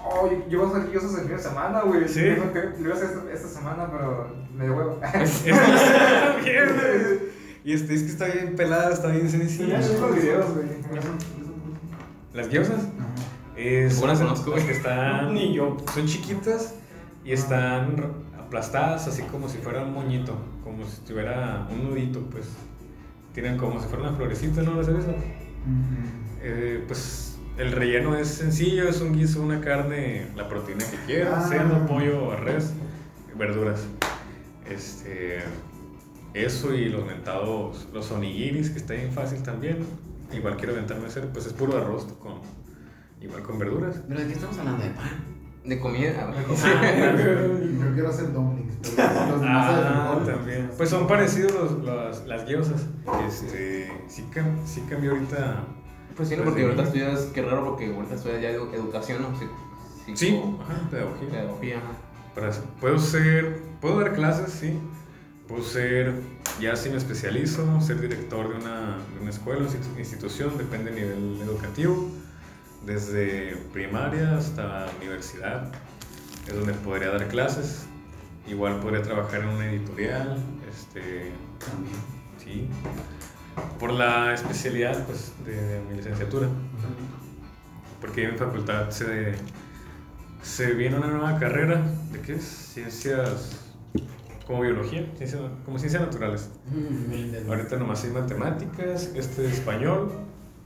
[0.10, 2.08] Oh, yo- yo voy a hacer yo el fin de semana, güey.
[2.08, 2.22] Sí.
[2.22, 2.36] Que
[2.80, 5.00] Lo iba a hacer esta, esta semana, pero me dio huevo.
[7.64, 9.82] y este, es que está bien pelada, está bien sencilla.
[9.82, 10.68] Sí, los videos, güey.
[12.34, 12.78] Las Ajá.
[13.56, 14.66] es son- conozco, güey.
[14.66, 15.78] que están Ni yo.
[15.94, 16.76] son chiquitas
[17.26, 17.96] y están
[18.40, 22.46] aplastadas así como si fuera un moñito, como si tuviera un nudito, pues.
[23.34, 25.12] Tienen como si fuera una florecita, ¿no las has visto?
[25.12, 25.22] Ujú.
[26.42, 27.27] Eh, pues
[27.58, 31.48] el relleno es sencillo, es un guiso, una carne, la proteína que quieras, Ah.
[31.50, 32.74] cerdo, pollo, res,
[33.38, 33.86] verduras.
[34.70, 35.40] Este,
[36.34, 39.78] eso y los mentados, los onigiris, que está bien fácil también.
[40.34, 42.34] Igual quiero aventarme a hacer, pues es puro arroz con,
[43.22, 44.02] igual con verduras.
[44.08, 44.84] ¿Pero de qué estamos hablando?
[44.84, 45.10] ¿De pan?
[45.64, 46.34] De comida.
[46.48, 50.70] Yo quiero hacer dumplings, pero los Ah, también.
[50.78, 52.86] Pues son parecidos los, las, las gyozas.
[53.28, 54.26] Este, sí,
[54.66, 55.64] sí cambió ahorita.
[56.18, 59.22] Pues sí, no, Pues porque ahorita estudias, qué raro, porque ahorita estudias ya edu- educación,
[59.22, 59.40] ¿no?
[59.40, 59.46] Sí.
[60.16, 61.30] Sí, ajá, pedagogía.
[61.30, 61.92] Pedagogía, ajá.
[62.34, 62.64] Para eso.
[62.82, 64.80] Puedo ser, puedo dar clases, sí.
[65.48, 66.14] Puedo ser,
[66.60, 71.34] ya si me especializo, ser director de una, de una escuela, institu- institución, depende del
[71.34, 72.10] nivel educativo.
[72.86, 75.72] Desde primaria hasta universidad
[76.48, 77.86] es donde podría dar clases.
[78.48, 80.38] Igual podría trabajar en una editorial,
[80.70, 81.96] este, También.
[82.44, 82.70] sí.
[83.80, 86.48] Por la especialidad, pues, de, de mi licenciatura.
[88.02, 89.34] Porque en mi facultad se,
[90.42, 91.82] se viene una nueva carrera
[92.12, 93.60] de qué es ciencias
[94.46, 96.50] como biología, ciencia- como ciencias naturales.
[96.70, 97.50] Mm.
[97.50, 100.12] Ahorita nomás hay matemáticas, este español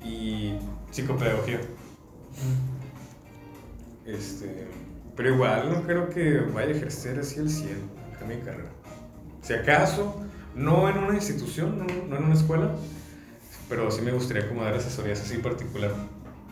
[0.04, 0.56] y
[0.92, 1.60] psicopedagogía.
[4.06, 4.68] Este,
[5.16, 7.78] pero igual no creo que vaya a ejercer así el 100
[8.16, 8.70] acá mi carrera.
[9.42, 10.22] Si acaso,
[10.56, 12.72] no en una institución, no, no en una escuela,
[13.70, 15.92] pero sí me gustaría como dar asesorías así particular,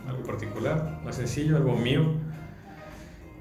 [0.08, 2.14] algo particular, más sencillo, algo mío.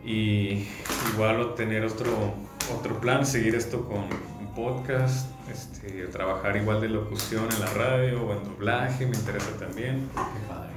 [0.04, 0.68] Y
[1.14, 2.34] igual obtener otro,
[2.78, 4.00] otro plan, seguir esto con
[4.40, 9.52] un podcast, este, trabajar igual de locución en la radio o en doblaje, me interesa
[9.58, 10.10] también.
[10.14, 10.70] Qué padre.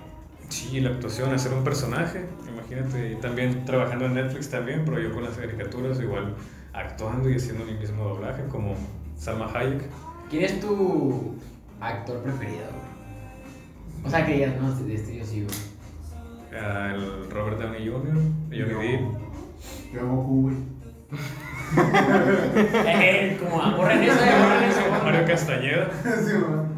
[0.49, 5.13] Sí, la actuación, hacer un personaje, imagínate, y también trabajando en Netflix también, pero yo
[5.13, 6.35] con las caricaturas igual
[6.73, 8.77] actuando y haciendo mi mismo doblaje como
[9.17, 9.83] Salma Hayek.
[10.31, 11.35] ¿Quién es tu
[11.81, 12.59] actor preferido?
[12.59, 14.07] güey?
[14.07, 15.73] O sea, que digas, no, de este yo sí, güey.
[16.95, 18.15] El Robert Downey Jr.,
[18.51, 19.01] Johnny Yo- Depp.
[19.95, 20.57] Yo Goku, güey.
[21.75, 24.81] Eh, como, borren eso, eh, borren eso.
[25.05, 25.91] Mario Castañeda.
[26.03, 26.69] Sí, man.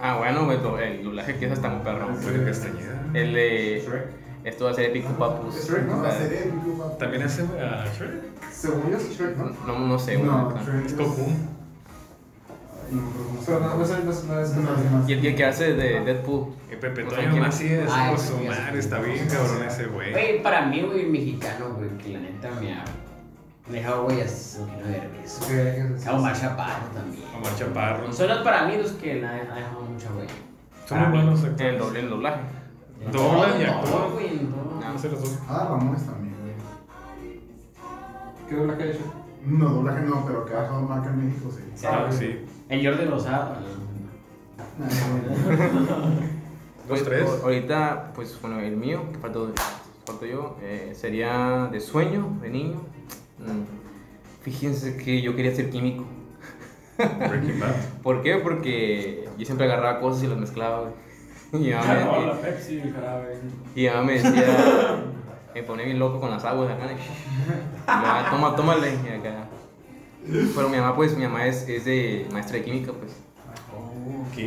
[0.00, 2.08] Ah, bueno, pues, el doblaje que es hasta un perro.
[2.08, 3.02] Mario Castañeda.
[3.14, 3.82] El de.
[3.86, 4.04] Shrek.
[4.44, 5.66] Esto va a ser épico, papus.
[5.66, 6.02] Shrek, ¿no?
[6.02, 6.98] La serie de Goku, papá.
[6.98, 8.50] También hace a Shrek.
[8.52, 9.50] Según yo es Shrek, ¿no?
[9.66, 10.28] No, no sé, güey.
[10.28, 10.50] No.
[10.62, 10.98] Shrek Es.
[11.00, 11.36] Ay,
[12.90, 13.76] no me acuerdo cómo se Pero no, llama.
[13.76, 15.08] no es, no es, no es, No, no es- sí, más.
[15.08, 16.46] Y el, el que hace de Deadpool.
[16.72, 17.90] Y Pepe No sé Toño quién Macías.
[17.92, 20.12] Ah, ese su güey, ese madre, está bien cabrón ese güey.
[20.12, 22.84] Güey, para mí, güey, el mexicano, güey, que la neta me ha
[23.70, 25.44] dejado, güey, así un poquito de regreso.
[25.44, 27.22] Sí, es- A Omar Chaparro también.
[27.36, 28.12] Omar Chaparro.
[28.12, 30.26] Son los para mí los que la ha dejado mucha, güey.
[30.86, 31.78] Son muy buenos En el, actores.
[31.78, 32.40] doble, el doblaje.
[33.04, 34.12] En Doblan todo, y en todo, actúan.
[34.12, 34.80] güey, en todo.
[34.80, 34.92] No.
[34.92, 35.38] No sé los dos.
[35.48, 36.54] Ah, Ramones también, güey.
[38.48, 39.14] ¿Qué doblaje ha hecho?
[39.46, 41.86] No, doblaje no, pero que ha dejado marca en México, sí.
[41.86, 42.44] Ah, sí.
[42.68, 43.56] El Jordi Rosado.
[46.88, 47.24] Dos, tres.
[47.24, 49.52] Pues, Ahorita, pues bueno, el mío, que faltó,
[50.06, 52.80] faltó yo, eh, sería de sueño, de niño.
[53.38, 53.64] Mm,
[54.42, 56.04] Fíjense que yo quería ser químico.
[56.96, 57.74] Breaking Bad.
[58.02, 58.36] ¿Por qué?
[58.36, 60.92] Porque yo siempre agarraba cosas y las mezclaba, güey.
[61.52, 63.38] Y mi mamá, No, me, la Pepsi, el jarabe.
[63.74, 65.02] y mi mamá me decía,
[65.54, 66.84] me ponía bien loco con las aguas acá.
[66.92, 67.02] Y, y yo,
[67.86, 68.92] "Ah, toma, tómale.
[68.94, 69.47] Y acá.
[70.54, 73.12] Pero mi mamá, pues, mi mamá es, es de maestra de química, pues.
[73.72, 74.38] Ok.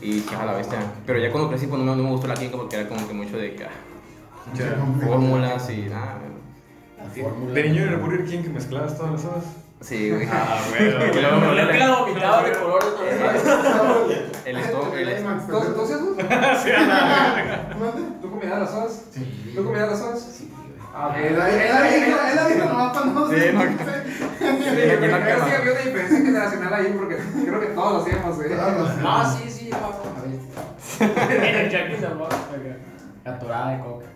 [0.00, 0.78] Y que a la bestia.
[1.04, 3.06] Pero ya cuando crecí, pues no me, no me gustó la química porque era como
[3.06, 6.18] que mucho de ah, fórmulas y nada.
[6.20, 7.54] güey.
[7.54, 9.44] De niño en el Burger King que mezclabas todas las hojas.
[9.80, 10.26] Sí, güey.
[10.30, 10.88] Ah, güey.
[10.88, 14.26] Y luego me Lo que olía la vomitaba de colores también.
[14.46, 14.92] el estómago.
[15.46, 16.14] ¿Tú, tú hacías eso?
[16.62, 16.70] Sí.
[18.22, 19.04] ¿Tú combinabas las hojas?
[19.12, 19.52] Sí.
[19.54, 20.36] ¿Tú combinabas las hojas?
[20.38, 20.52] Sí.
[20.98, 21.48] Ah, la
[22.34, 23.60] la nomás para no Sí, no.
[24.16, 27.98] Sí, pero no creo que había una diferencia generacional ahí porque creo que todos lo
[28.00, 28.48] hacíamos, güey.
[28.50, 28.96] Todos.
[28.98, 31.46] No, sí, sí, vamos a ver.
[31.64, 32.76] El Jackie Zamora, acá.
[33.24, 34.06] La torada de coca.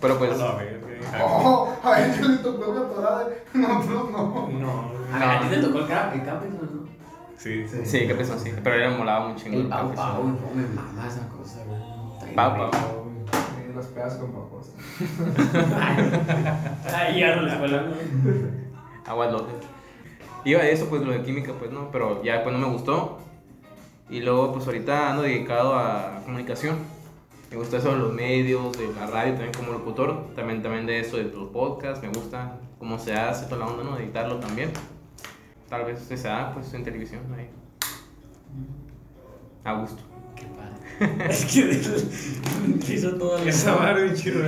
[0.00, 0.78] Pero A pues, la verga.
[1.24, 3.28] Oh, a ver, yo le tocó una torada.
[3.54, 4.48] Nosotros no.
[4.48, 4.92] No.
[5.12, 6.88] A ver, a ti te tocó el cap, el Capitol, ¿no?
[7.36, 7.66] Sí.
[7.84, 8.52] sí, qué peso, sí.
[8.62, 9.58] Pero era molaba un chingo.
[9.60, 10.38] El Pau que Pau, sí.
[10.42, 12.34] cómo me mama esa cosa, güey.
[12.34, 12.70] Pau Pau.
[13.32, 14.72] Sí, Los pedas con papos.
[16.94, 17.84] Ahí ya no la escuela,
[19.08, 19.12] ¿no?
[19.12, 19.54] Aguas lotes.
[20.44, 21.90] Iba de eso, pues lo de química, pues no.
[21.90, 23.18] Pero ya después no me gustó.
[24.10, 26.78] Y luego, pues ahorita ando dedicado a comunicación.
[27.50, 30.34] Me gusta eso de los medios, de la radio también como locutor.
[30.34, 32.02] También, también de eso de los podcasts.
[32.02, 33.98] Me gusta cómo se hace toda la onda, ¿no?
[33.98, 34.70] Editarlo también.
[35.68, 37.50] Tal vez se da, pues en televisión ahí.
[39.64, 40.02] A gusto.
[40.34, 40.78] Qué padre.
[41.28, 43.48] Es que hizo todo el.
[43.48, 44.42] Esa vara bien chido.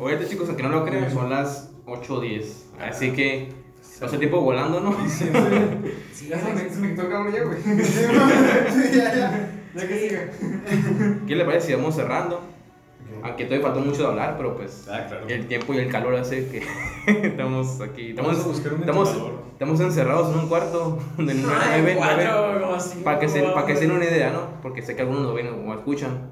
[0.00, 2.66] Ahorita chicos, aunque no lo crean, son las 8 o 10.
[2.80, 3.48] Así que
[4.00, 4.96] hace tiempo volando, ¿no?
[6.12, 7.58] Sí, Ya se me, se me quitó el calor ya, güey.
[7.62, 9.50] Sí, ya, ya.
[9.74, 10.30] Ya que sigue.
[11.26, 12.40] ¿Qué le parece si vamos cerrando?
[13.22, 15.26] Aunque todavía falta mucho de hablar, pero pues Ah, claro.
[15.28, 16.62] el tiempo y el calor hace que
[17.28, 18.12] estamos aquí.
[18.14, 19.42] Vamos Estamos, a buscar un estamos, ventilador.
[19.52, 23.92] estamos encerrados en un cuarto cuatro, como cinco, Para que, se, para que se den
[23.92, 24.60] una idea, ¿no?
[24.62, 26.30] Porque sé que algunos lo ven o escuchan.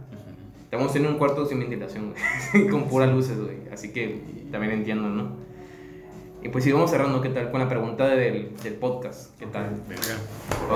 [0.71, 2.69] Estamos en un cuarto sin ventilación, güey.
[2.71, 3.57] con puras luces, güey.
[3.73, 4.23] Así que
[4.53, 5.33] también entiendo, ¿no?
[6.45, 7.51] Y pues si vamos cerrando, ¿qué tal?
[7.51, 9.83] Con la pregunta del, del podcast, ¿qué tal?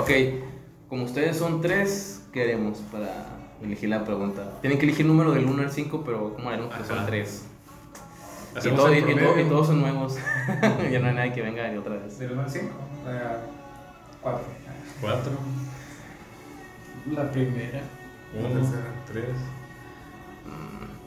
[0.02, 0.40] Okay.
[0.40, 4.58] ok, como ustedes son tres, ¿qué haremos para elegir la pregunta?
[4.62, 7.46] Tienen que elegir el número del 1 al 5, pero ¿cómo haremos que son tres?
[8.56, 10.16] Y, todo, y, todo, y, todos son nuevos.
[10.90, 12.18] ya no hay nadie que venga de otra vez.
[12.18, 12.66] Del 1 al 5,
[14.22, 14.40] 4.
[15.00, 15.32] 4.
[17.12, 17.80] La primera.
[18.36, 18.72] 1,
[19.06, 19.24] 3.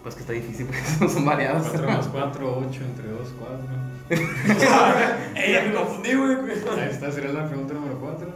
[0.03, 0.65] Pues que está difícil
[0.99, 1.68] porque son variados.
[1.68, 3.88] Cuatro más cuatro, ocho, entre dos, cuatro.
[5.36, 6.38] Ey, ya me confundí, güey.
[6.80, 8.30] Ahí está, sería la pregunta número cuatro.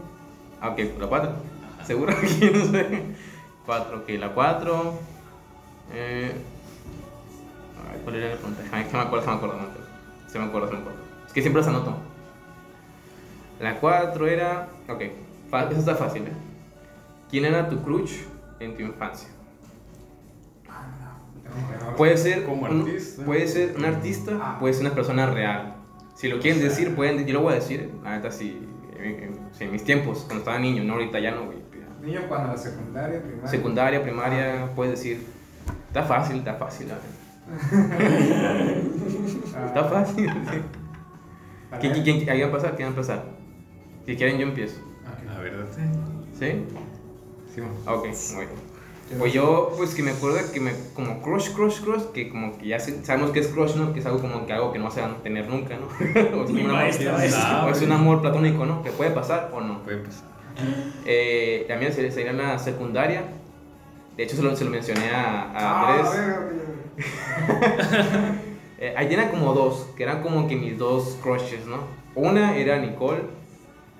[0.59, 1.31] Ah, ok, la 4.
[1.85, 2.13] ¿Seguro?
[2.39, 3.03] que no sé.
[3.65, 4.93] 4, ok, la 4.
[5.93, 6.31] Eh...
[7.89, 8.63] ay, ¿Cuál era la pregunta?
[8.71, 9.55] Ay, que me acuerdo, se me acuerdo.
[10.27, 10.99] Se me acuerdo, se me acuerdo.
[11.25, 11.97] Es que siempre las anoto.
[13.59, 14.67] La 4 era.
[14.87, 15.01] Ok,
[15.47, 16.33] esa está fácil, ¿eh?
[17.29, 18.23] ¿Quién era tu crush
[18.59, 19.29] en tu infancia?
[21.97, 23.25] Puede ser, Como un, artista.
[23.25, 25.75] puede ser un artista, puede ser una persona real.
[26.15, 27.91] Si lo quieren decir, pueden, yo lo voy a decir.
[28.03, 28.67] La neta, si,
[28.97, 31.57] en, en- mis tiempos, cuando estaba niño, no ahorita ya no, güey.
[32.01, 33.47] Niño cuando la secundaria, primaria.
[33.49, 35.23] Secundaria, primaria, puedes decir.
[35.87, 36.95] Está fácil, está fácil, la.
[39.55, 40.29] Ah, Está fácil.
[40.29, 40.57] sí.
[41.69, 42.03] para ¿Quién, él.
[42.03, 42.75] quién, quién, ¿Alguien va a pasar?
[42.75, 43.25] ¿Quién va a empezar?
[44.05, 44.81] Si quieren, yo empiezo.
[45.35, 45.81] A ver, date.
[46.39, 46.65] ¿Sí?
[47.53, 47.71] Sí, man.
[47.87, 48.70] Ok, muy bien.
[49.19, 52.67] Pues yo, pues que me acuerdo que me, como crush, crush, crush, que como que
[52.67, 53.93] ya se- sabemos que es crush, ¿no?
[53.93, 55.87] Que es algo como que algo que no se van a tener nunca, ¿no?
[56.39, 57.69] o, es amor, maestra, o maestra.
[57.71, 58.83] es un amor platónico, ¿no?
[58.83, 59.83] Que puede pasar o no.
[59.83, 60.25] Puede pasar.
[61.05, 63.23] Eh, también sería, sería en la secundaria.
[64.17, 66.07] De hecho, se lo, se lo mencioné a, a Ah, Andrés.
[66.07, 68.41] a ver, a ver, a ver.
[68.83, 71.77] Eh, ahí eran como dos, que eran como que mis dos crushes, ¿no?
[72.15, 73.21] Una era Nicole,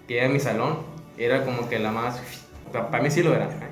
[0.08, 0.80] que era en mi salón,
[1.20, 2.20] era como que la más...
[2.72, 3.46] Para mí sí lo era.
[3.46, 3.70] ¿eh?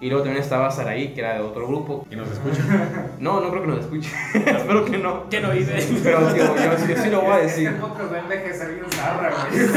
[0.00, 2.06] Y luego también estaba Saraí, que era de otro grupo.
[2.10, 2.62] Y nos escucha.
[3.18, 4.10] No, no creo que nos escuche.
[4.34, 5.28] Espero que no.
[5.30, 5.72] ¿Qué no hice?
[6.02, 7.68] Pero digo, yo, sí- sí lo voy a decir.
[7.68, 9.68] Este podcast va a envejecer bien zarra, güey.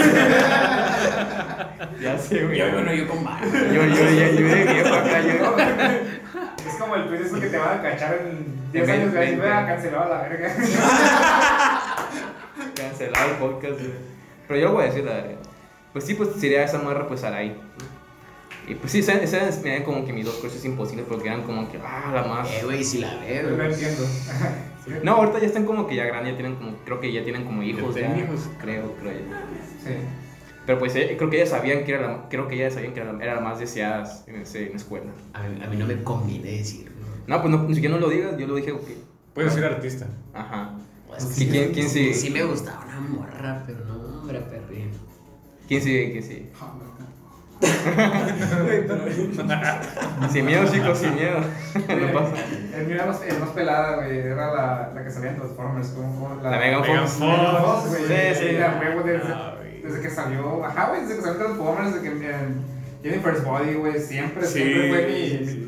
[2.02, 2.58] Ya sé, güey.
[2.60, 3.46] Yo, bueno, yo con barba.
[3.48, 5.56] Yo, yo, yo, yo de viejo acá, yo.
[6.68, 9.26] Es como el tweet ese que te van a cachar en 10 En años, güey.
[9.30, 9.42] 20.
[9.46, 10.54] Vea, cancelado a la verga.
[12.76, 13.94] Cancelado el podcast, güey.
[14.48, 15.32] Pero yo lo voy a decir, la verdad.
[15.94, 17.56] Pues sí, pues sería esa morra, pues Saraí.
[18.68, 21.72] Y pues sí, esas esas eran como que mis dos crushes imposibles porque eran como
[21.72, 22.50] que, ah, la más.
[22.52, 23.56] Eh, güey, si la veo.
[23.56, 24.04] No entiendo.
[25.04, 27.46] No, ahorita ya están como que ya grandes, ya tienen como, creo que ya tienen
[27.46, 27.96] como hijos.
[27.96, 28.50] ¿Ya Ya, tienen hijos?
[28.60, 29.46] Creo, creo ya.
[29.84, 29.96] Sí.
[30.66, 33.00] Pero pues eh, creo que ellas sabían que era la, creo que ellas sabían que
[33.00, 35.12] era la, era la más deseada en, ese, en la escuela.
[35.34, 36.92] A mí, a mí no me conviene decirlo.
[37.26, 38.88] No, pues no, ni siquiera no lo digas, yo lo dije, ok.
[39.34, 40.08] Puedes ser artista.
[40.34, 40.74] Ajá.
[41.08, 42.14] Pues, ¿Y quién, quién sigue?
[42.14, 44.92] Sí me gustaba una morra, pero no, hombre, perrín.
[45.68, 46.12] ¿Quién sigue?
[46.12, 46.50] ¿Quién sigue?
[50.32, 51.40] Sin miedo, chicos, sin miedo.
[51.74, 52.34] no pasa.
[52.78, 54.20] El mío era más, el más pelada, güey.
[54.20, 55.88] Era la, la que salía en Transformers.
[55.90, 57.90] Como, como La Megan Megan Fox.
[57.90, 58.04] Güey.
[58.08, 58.52] Sí, sí.
[58.58, 60.64] La huevo desde, Ah, desde que salió.
[60.66, 62.62] Ajá, güey, desde que salió Transformers, desde que en
[63.04, 64.00] Jennifer's Body, güey.
[64.00, 65.30] Siempre, Sí, siempre fue mi.
[65.48, 65.67] sí.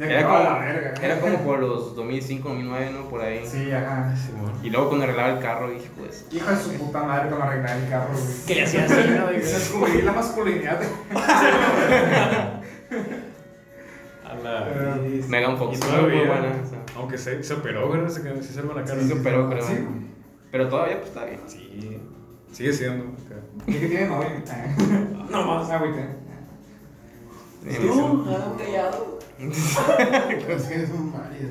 [0.00, 0.94] Era como, la verga.
[1.02, 3.08] era como por los 2005, 2009, ¿no?
[3.08, 3.46] Por ahí.
[3.46, 4.14] Sí, ajá.
[4.16, 4.52] Simón.
[4.62, 6.24] Y luego cuando arreglaba el carro, dije, pues.
[6.30, 8.24] Hijo de su puta madre con arreglar el carro, güey.
[8.46, 9.26] Que le hacía así, ¿no?
[9.32, 10.80] Descubrí la masculinidad.
[14.24, 14.98] A la.
[15.28, 16.48] Megan Y Fox, todavía, muy buena.
[16.64, 16.78] o sea.
[16.96, 18.08] Aunque se, se operó, ¿verdad?
[18.08, 19.00] Se se salvó la cara.
[19.00, 19.66] Sí, se operó, creo.
[19.66, 19.86] Sí.
[20.50, 21.40] Pero todavía, pues está bien.
[21.46, 22.00] Sí.
[22.52, 23.04] Sigue siendo.
[23.66, 24.42] ¿Y qué tiene novia?
[25.30, 25.70] No más.
[25.70, 26.20] Ah, güey, te.
[29.42, 30.30] Ah, callado.
[30.56, 31.50] Es que son varias.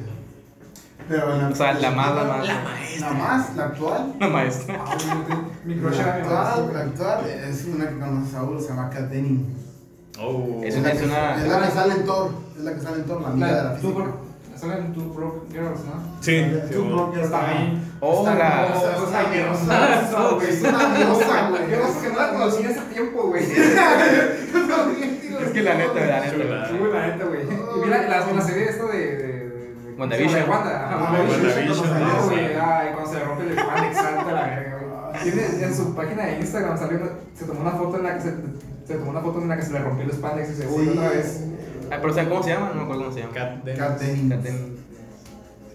[1.07, 2.48] Pero la, O sea, la más, la más.
[2.48, 3.11] La La maestra.
[3.14, 4.14] más, la actual.
[4.20, 4.80] La maestra.
[5.66, 9.56] Mi La actual, la actual es una que conoce Saúl, se llama Kat Denning.
[10.22, 10.61] Oh.
[10.64, 12.32] Es Es una- la, es una- es la que sale en Thor.
[12.57, 13.94] Es la que sale en Thor, la amiga de la La- física.
[13.94, 14.30] Bro-
[14.60, 15.94] Son en Two Broke Girls, ¿no?
[16.20, 16.44] Sí.
[16.70, 16.84] Two.
[16.84, 17.82] Broke Girls, ahí.
[18.02, 18.74] Oh, Está la- es
[19.07, 20.49] una diosa, güey.
[20.49, 21.61] Es una diosa, güey.
[21.72, 23.44] Yo no que no la conocí en ese tiempo, güey.
[23.44, 23.49] Es
[25.53, 26.68] que la neta, la neta.
[26.70, 27.39] Sí, la neta, güey.
[27.90, 28.98] Mira la, la serie esta de.
[28.98, 30.44] de, de WandaVision.
[30.52, 31.32] Ah,
[32.94, 35.24] cuando se le rompe el spandex, salta la verga, güey.
[35.24, 38.22] Tiene, en su página de Instagram salió una- se tomó una foto en la que
[38.22, 38.34] se,
[38.88, 40.84] se tomó una foto en la que se le rompió el spandex y se uy,
[40.86, 40.90] Sí.
[40.98, 41.44] otra vez.
[41.91, 42.70] Ah, pero ¿saben cómo se llama?
[42.70, 43.34] No me acuerdo cómo se llama.
[43.34, 43.80] Cat Dennis.
[43.80, 43.99] Kat
[44.41, 44.69] Denning.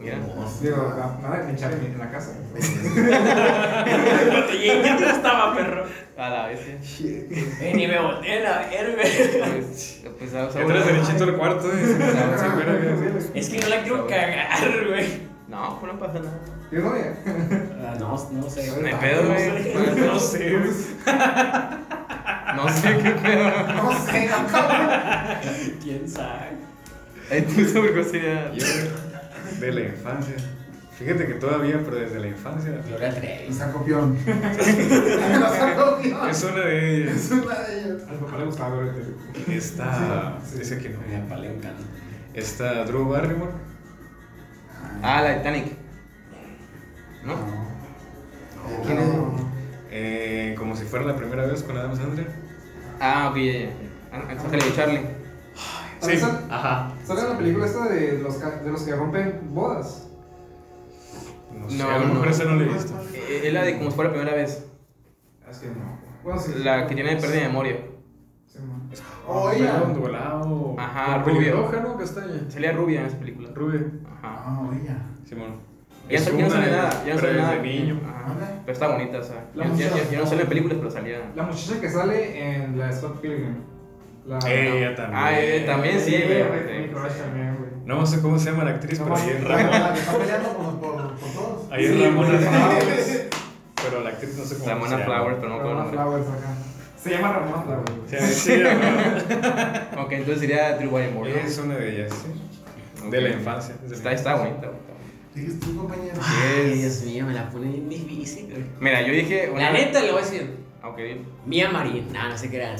[0.04, 0.18] Mira.
[0.60, 2.32] Digo, me van a linchar en, la casa.
[4.64, 5.84] Ya no estaba, perro.
[6.16, 6.60] A la vez.
[6.82, 7.26] sí.
[7.60, 9.60] Eh, ni me volteé a ver, güey.
[9.60, 12.80] Pues, pues, sea, Entras bueno, derechito al cuarto y se se espera
[13.32, 15.34] que- Es que no la quiero cagar, güey.
[15.48, 16.40] No, pues no pasa nada.
[16.70, 17.14] ¿Tienes novia?
[17.86, 18.80] Ah, no, no sé.
[18.80, 19.96] No hay pedo, güey.
[20.06, 20.56] No sé.
[22.56, 23.50] No sé qué pedo.
[23.74, 24.88] No sé, cabrón.
[25.82, 26.50] ¿Quién sabe?
[27.54, 28.52] Tú sobre qué sería.
[28.52, 28.64] Yo,
[29.60, 30.36] de la infancia.
[30.98, 32.70] Fíjate que todavía, pero desde la infancia.
[32.86, 33.50] Gloria Trevi.
[33.50, 34.16] Está copión.
[34.26, 36.30] Está copión.
[36.30, 37.16] Es una de ellas.
[37.16, 38.02] Es una de ellas.
[38.08, 38.94] Al papá le gustaba ver
[39.48, 40.38] el Está.
[40.56, 41.00] Dice que no.
[41.00, 41.82] A mi papá le encanta.
[42.32, 43.52] Está Drew Barrymore.
[45.02, 45.72] Ah, la Titanic.
[47.24, 47.34] ¿No?
[48.86, 49.08] ¿Quién es?
[49.90, 52.28] Eh, como si fuera la primera vez con Adam Sandler.
[53.00, 53.70] Ah, ok, ya, ya.
[54.12, 55.00] Ah, Ángel de Charlie.
[56.04, 56.16] Sí.
[56.18, 56.92] ¿Sale, Ajá.
[57.04, 60.08] sale la película esta de los, ca- de los que rompen bodas?
[61.58, 62.30] No sé, No, a lo mejor no.
[62.30, 62.92] esa no la he visto.
[63.14, 64.66] Eh, Es la de como si fuera la primera vez.
[65.50, 65.98] Es que no.
[66.22, 66.52] Bueno, sí.
[66.56, 67.76] La que tiene pérdida de memoria.
[68.46, 68.58] Sí.
[69.26, 69.58] Oye.
[69.66, 70.74] Pelo ondulado.
[70.78, 71.34] Ajá, rubio.
[71.38, 71.96] pelirroja, ¿no?
[71.96, 72.48] Castaña.
[72.48, 73.50] Salía rubia en esa película.
[73.54, 73.80] Rubia.
[74.06, 74.42] Ajá.
[74.46, 74.88] Ah, oye.
[75.28, 75.56] Simón.
[76.08, 77.04] Ya, Es no- ya no una sale de- nada.
[77.06, 77.56] Ya no sale nada.
[77.62, 78.00] niño.
[78.06, 78.34] Ajá.
[78.66, 79.46] Pero está bonita, o sea.
[79.54, 81.32] La Ya, ya- muchacha- ya- ya no sale en películas, pero salía.
[81.34, 83.56] La muchacha que sale en la de Scott Pilgrim.
[84.26, 85.22] La, Ella también.
[85.22, 86.42] Ah, eh, también sí, güey.
[86.42, 87.82] también.
[87.84, 89.92] No sé cómo se llama la actriz, pero ahí es La Ramona.
[89.92, 91.70] que está peleando por, por, por todos.
[91.72, 92.38] Ahí es Sí, Ramona.
[92.38, 93.22] Flowers.
[93.84, 95.04] Pero la actriz no sé cómo Ramona se llama.
[95.04, 95.90] Flowers, pero no el nombre.
[95.98, 96.54] Flowers acá.
[96.96, 97.92] Se llama Ramona Flowers.
[98.34, 99.88] Sí, sí, Ramona.
[100.02, 101.30] Ok, entonces sería Drew Barrymore.
[101.30, 101.36] ¿no?
[101.46, 103.02] Es una de ellas, sí.
[103.04, 103.10] Ok.
[103.10, 103.74] De la infancia.
[103.82, 104.70] desde Está, está bonita.
[105.34, 106.14] Sigues tú, compañero.
[106.22, 108.64] Ay, Dios mío, me la pone bien difícil, güey.
[108.80, 109.52] Mira, yo dije.
[109.54, 110.63] La neta le voy a decir.
[110.86, 110.98] Ok.
[111.46, 112.12] Mía Marín.
[112.12, 112.76] Nah, no sé qué era.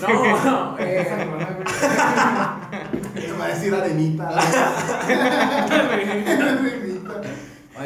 [0.00, 3.26] No, eh, hermana, güey.
[3.26, 4.30] Te va a decir arenita.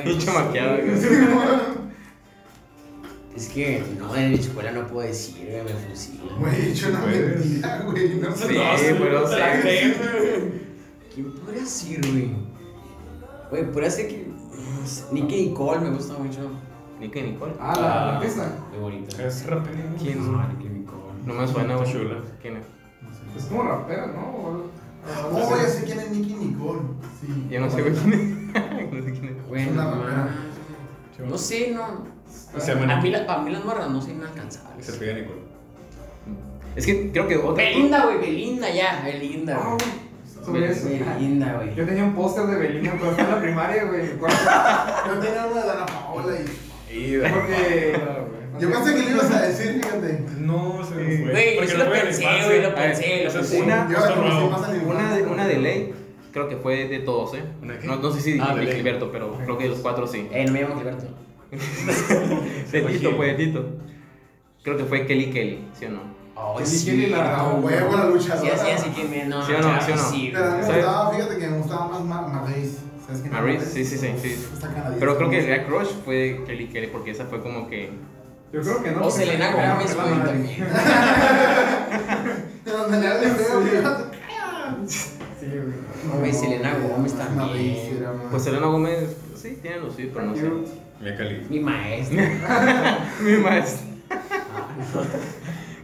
[0.04, 0.90] Pinche no güey.
[3.34, 6.38] Es que no, en mi escuela no puedo decir, güey, me fusilan.
[6.38, 7.40] Güey, he hecho una Puedes.
[7.40, 8.14] mentira, güey.
[8.14, 8.46] No sé.
[8.46, 9.96] Sí, pero sé.
[11.12, 12.30] ¿Quién podría decir, güey?
[13.50, 14.32] Güey, por eso que.
[15.10, 16.48] Nicky Nicole me gusta mucho.
[17.04, 17.52] Nicky Nicole.
[17.60, 18.48] Ah, la la artista.
[18.72, 19.22] Muy bonita.
[19.26, 19.78] Es rapero.
[19.98, 20.18] ¿Quién?
[20.36, 21.02] Ah, Nicky Nicole.
[21.26, 21.92] No me suena, güey.
[21.92, 22.16] Chula.
[22.42, 22.64] ¿Quién es?
[23.02, 23.38] No sé.
[23.38, 24.20] Es como rapera, ¿no?
[24.20, 24.84] O-
[25.32, 26.80] Oh, ya sé quién es Nicky Nicole.
[27.20, 27.46] Sí.
[27.50, 28.92] Yo no sé, güey, quién es.
[28.92, 29.48] no sé quién es.
[29.48, 30.28] Bueno, Una rapera.
[31.28, 32.04] No sé, no.
[32.58, 34.86] Se llama A mí, la- las morras no son inalcanzables.
[34.86, 35.40] Se pide Nicole.
[36.74, 37.62] Es que creo que otra.
[37.64, 39.78] Belinda, güey, Belinda ya, Belinda, Ah, güey.
[39.78, 40.04] güey.
[40.44, 40.88] Sobre eso.
[40.88, 41.74] Belinda, güey.
[41.74, 44.06] Yo tenía un póster de Belinda cuando estaba en la primaria, güey.
[45.06, 46.44] Yo tenía una de Ana Paola y.
[47.20, 48.00] Porque.
[48.60, 50.24] Yo pensé que le ibas a decir, fíjate.
[50.38, 51.30] No, se me fue.
[51.32, 53.62] Güey, yo Porque sí lo pensé, güey, lo pensé, lo pensé.
[53.62, 53.88] Una-
[54.86, 55.92] Una de, una de ley,
[56.32, 57.42] creo que fue de todos, ¿eh?
[57.82, 58.66] No, no sé si Ah, de.
[58.72, 60.28] Gilberto, pero creo que de los cuatro sí.
[60.30, 61.06] Eh, no me llamo Gilberto.
[62.72, 63.64] De Tito, fue de Tito.
[64.62, 66.00] Creo que fue Kelly Kelly, ¿sí o no?
[66.36, 66.86] Oh, Kelly sí.
[66.86, 68.54] Kelly, la- huevo, la Sí, luchadora.
[68.54, 69.24] así, así que me.
[69.26, 69.80] No, ¿Sí o no?
[69.82, 70.02] ¿Sí o no?
[70.10, 72.78] Sí, Pero a mí me gustaba, fíjate que me gustaba más Ma- Maryse.
[73.06, 74.46] ¿Sabes quién sí, sí, sí, sí.
[74.60, 74.96] Canadiense.
[74.98, 77.90] Pero creo que el Jack Crush fue Kelly Kelly porque esa fue como que.
[78.52, 79.06] Yo creo que no.
[79.06, 80.60] O Selena pegaba güey, también.
[82.64, 83.60] De donde le hables feo,
[84.86, 85.10] Sí.
[85.40, 85.46] Sí,
[86.20, 86.32] güey.
[86.32, 88.04] Selena Gómez también.
[88.30, 90.50] Pues Selena Gómez, sí, tiene lo suyo, pero no sé.
[91.00, 91.50] Mia Khalifa.
[91.50, 92.98] Mi maestra.
[93.20, 93.86] Mi maestra.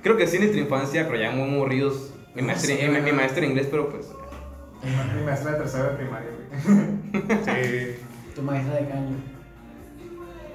[0.02, 2.14] Creo que sí en nuestra infancia creían muy morridos.
[2.34, 4.06] Mi No maestra, mi, mi maestra en inglés, pero pues.
[4.82, 7.44] Mi maestra de tercero de primaria, güey.
[7.44, 7.98] Sí.
[8.34, 9.16] Tu maestra de caño.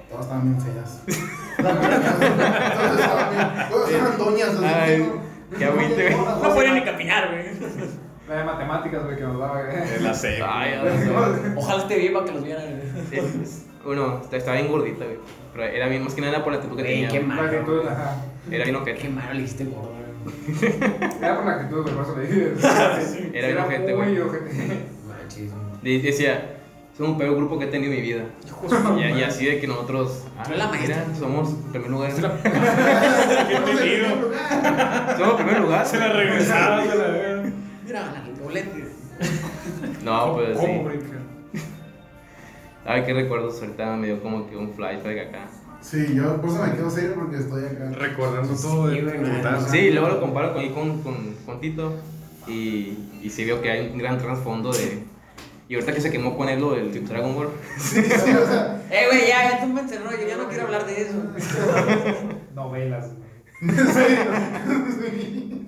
[0.10, 1.02] Todas estaban bien feas.
[1.58, 3.70] Todas estaban bien.
[3.70, 4.50] Todas eran doñas.
[4.50, 5.12] así Ay,
[5.58, 6.26] qué agüite, güey.
[6.42, 7.46] No podía ni caminar, güey.
[8.28, 10.02] La de matemáticas, güey, que nos daba, güey.
[10.02, 10.40] La C.
[10.48, 10.74] Ay,
[11.56, 12.82] Ojalá esté viva que los vieran.
[13.12, 15.20] Es- Uno, estaba bien gordita, güey.
[15.54, 17.10] Pero era bien, más que nada por la actitud que Güey, tenía.
[17.10, 17.28] qué güey.
[17.28, 17.44] Malo.
[18.52, 20.05] Era bien Qué malo le dijiste gordo, güey.
[21.22, 22.54] Era por la actitud, güey, por eso le dije.
[23.34, 24.20] Era bien ojete, muy güey.
[24.22, 24.52] ojete.
[25.08, 25.52] Manches.
[26.04, 26.58] Decía,
[26.98, 28.24] somos el peor grupo que he tenido en mi vida.
[28.98, 30.26] Y, y así de que nosotros.
[30.38, 32.12] ah, la mira, somos en primer lugar.
[33.48, 35.16] Qué lugar.
[35.18, 35.86] Somos en primer lugar.
[35.86, 37.44] Se la regresaba, se la veo.
[37.86, 38.86] Mira, la doblete.
[40.04, 40.66] No, pues sí.
[42.86, 43.62] Ay, qué recuerdos.
[43.62, 45.48] Ahorita me dio como que un flashback acá.
[45.88, 47.92] Sí, yo por eso me quedo serio porque estoy acá.
[47.92, 51.94] Recordando todo de Sí, luego lo comparo con, con, con, con Tito.
[52.48, 55.04] Y, y sí veo que hay un gran trasfondo de.
[55.70, 57.50] Y ahorita que se quemó con él lo del Dragon Ball.
[57.78, 60.10] Sí, sí, o sea, Eh, güey, ya, ya tú me encerró.
[60.12, 61.14] Yo ya no quiero hablar de eso.
[62.56, 63.10] Novelas.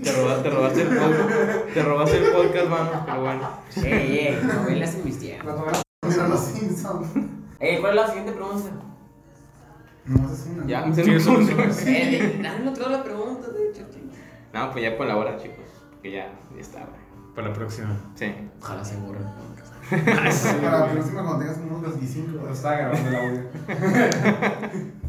[0.03, 1.73] Te robaste, te robaste el podcast.
[1.73, 3.03] Te robaste el podcast, mano.
[3.05, 3.49] Pero bueno.
[3.83, 5.55] Ey, ey, novelas en mis tiempos.
[5.55, 5.81] novelas.
[6.07, 7.07] mira los Simpsons.
[7.59, 8.69] Ey, ¿cuál es la siguiente pregunta?
[10.07, 10.65] No, es una.
[10.65, 11.51] Ya, se me me suena.
[11.85, 13.83] Eh, no la pregunta, de hecho.
[14.53, 15.65] No, pues ya por la hora, chicos.
[16.01, 17.07] Que ya, ya está, güey.
[17.35, 17.89] Para la próxima.
[18.15, 18.33] Sí.
[18.61, 19.23] Ojalá se borren.
[19.89, 22.45] Para la próxima cuando tengas unos 25.
[22.45, 23.41] Lo estaba grabando el audio.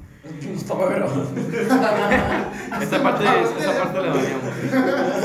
[0.54, 1.24] Estaba grabando.
[2.80, 4.44] Esta parte, esta parte la dañamos.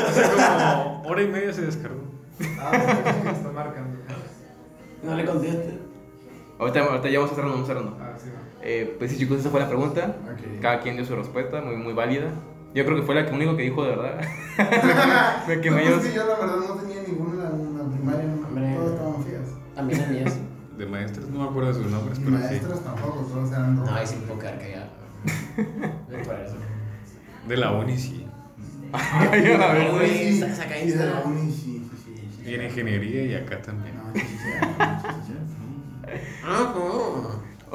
[0.07, 2.01] Hace como hora y media se descargó.
[2.59, 3.99] Ah, sí, está marcando.
[5.03, 5.79] No le conteste.
[6.57, 7.97] Ahorita, ahorita ya vamos a cerrando, vamos cerrando.
[7.99, 8.52] Ah, sí, va.
[8.65, 10.15] Eh, pues sí, chicos, esa fue la pregunta.
[10.25, 10.61] Ok.
[10.61, 12.29] Cada quien dio su respuesta, muy, muy válida.
[12.73, 14.21] Yo creo que fue la que único que dijo de verdad.
[15.47, 16.11] me No, quemé pues yo.
[16.11, 18.73] que la verdad no tenía ninguna en la primaria, no, Hombre.
[18.75, 19.47] todas estaban feas.
[19.75, 20.39] También las mías.
[20.77, 22.43] De maestros, no me acuerdo de sus nombres, pero sí.
[22.43, 24.09] Maestros tampoco, todos eran No, ahí rojas.
[24.09, 24.87] sí me puedo quedar callado.
[26.11, 26.55] Es por eso.
[27.47, 28.25] De la uni, sí.
[28.91, 32.27] Ay, a No, saca Y de la uni, sí, sí, sí.
[32.43, 32.49] sí.
[32.49, 33.95] Y en ingeniería y acá también.
[33.97, 34.39] No, sí, sí, sí,
[35.27, 35.33] sí,
[36.07, 36.13] sí.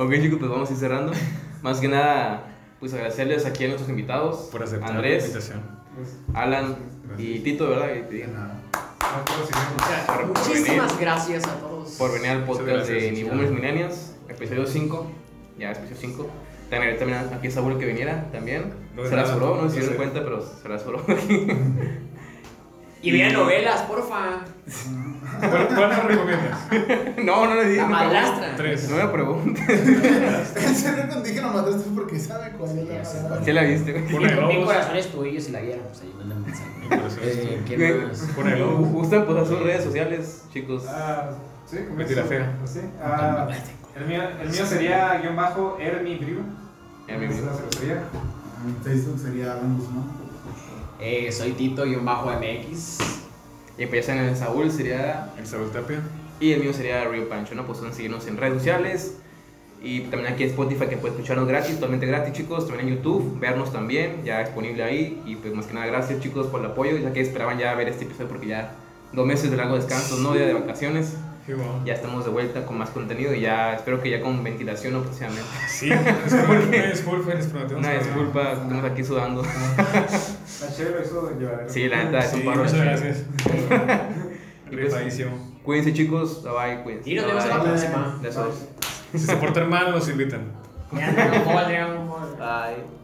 [0.01, 1.13] Ok, chicos, pues vamos a ir cerrando.
[1.63, 2.45] Más que nada,
[2.79, 5.61] pues agradecerles aquí a nuestros invitados: Por aceptar la Andrés, invitación.
[5.97, 6.77] Pues, Alan
[7.19, 7.89] y Tito, ¿verdad?
[8.09, 8.61] Y- nada.
[9.27, 10.07] puedo seguir.
[10.07, 11.01] Por- Muchísimas venir.
[11.01, 11.91] gracias a todos.
[11.97, 13.51] por venir al podcast de Ni Boomers.
[13.51, 15.11] Millennials, episodio 5.
[15.59, 16.27] Ya, episodio 5.
[16.71, 18.73] También, también aquí a Saúl que viniera también.
[18.95, 21.03] No se la nada, sobró, no se dieron cuenta, pero se la sobró.
[23.03, 24.45] Y vean novelas, porfa.
[25.39, 26.59] ¿Cuál, cuál nos recomiendas?
[27.25, 27.81] no, no le dije.
[27.83, 28.57] La no, madrastra.
[28.57, 28.91] Tres.
[28.91, 29.69] No me preguntes.
[29.69, 33.45] En serio, cuando dije la madrastra es porque sabe cuál es la palabra.
[33.45, 33.93] ¿Sí la viste?
[33.93, 36.71] Mi corazón es tuyo si la vieran, pues ahí mandan mensaje.
[36.81, 37.63] Mi corazón es Eh.
[37.67, 38.09] ¿Qué.
[38.93, 40.85] Gustan pues sus redes sociales, chicos.
[40.89, 41.31] Ah,
[41.67, 42.57] sí, la eso, Fea.
[42.65, 42.81] Sí.
[43.01, 43.49] Ah,
[43.97, 46.41] el, mío, el mío sería guion bajo Ermi Briu.
[47.07, 48.03] La cervecería.
[48.67, 50.28] En Facebook sería Alan Guzmán.
[51.01, 52.99] Eh, soy Tito-MX.
[53.79, 55.33] Y pues ya saben, el Saúl sería.
[55.39, 56.03] El Saúl Tapia.
[56.41, 57.67] Y el mío sería Rio Pancho, ¿no?
[57.67, 59.19] Pues pueden seguirnos en redes sociales.
[59.81, 62.67] Y también aquí en Spotify que pueden escucharnos gratis, totalmente gratis, chicos.
[62.67, 65.23] También en YouTube, vernos también, ya disponible ahí.
[65.25, 66.97] Y pues más que nada, gracias, chicos, por el apoyo.
[66.99, 68.73] Ya que esperaban ya ver este episodio porque ya
[69.13, 71.17] dos meses de largo descanso, no día de vacaciones.
[71.85, 75.03] Ya estamos de vuelta con más contenido y ya espero que ya con ventilación ¿no?
[75.03, 75.49] próximamente.
[75.69, 77.77] Sí, una disculpa.
[77.77, 79.43] Una disculpa, estamos aquí sudando.
[79.43, 81.65] La chévere de llevar.
[81.69, 82.65] Sí, la neta es un paro.
[82.65, 83.25] muchas gracias.
[83.45, 83.63] Pues,
[84.71, 85.59] Rifadísimo.
[85.63, 87.11] Cuídense chicos, bye bye, cuídense.
[87.11, 88.21] Y nos vemos en la próxima.
[89.13, 90.53] Si se portan mal, los invitan.
[92.39, 92.98] Bye.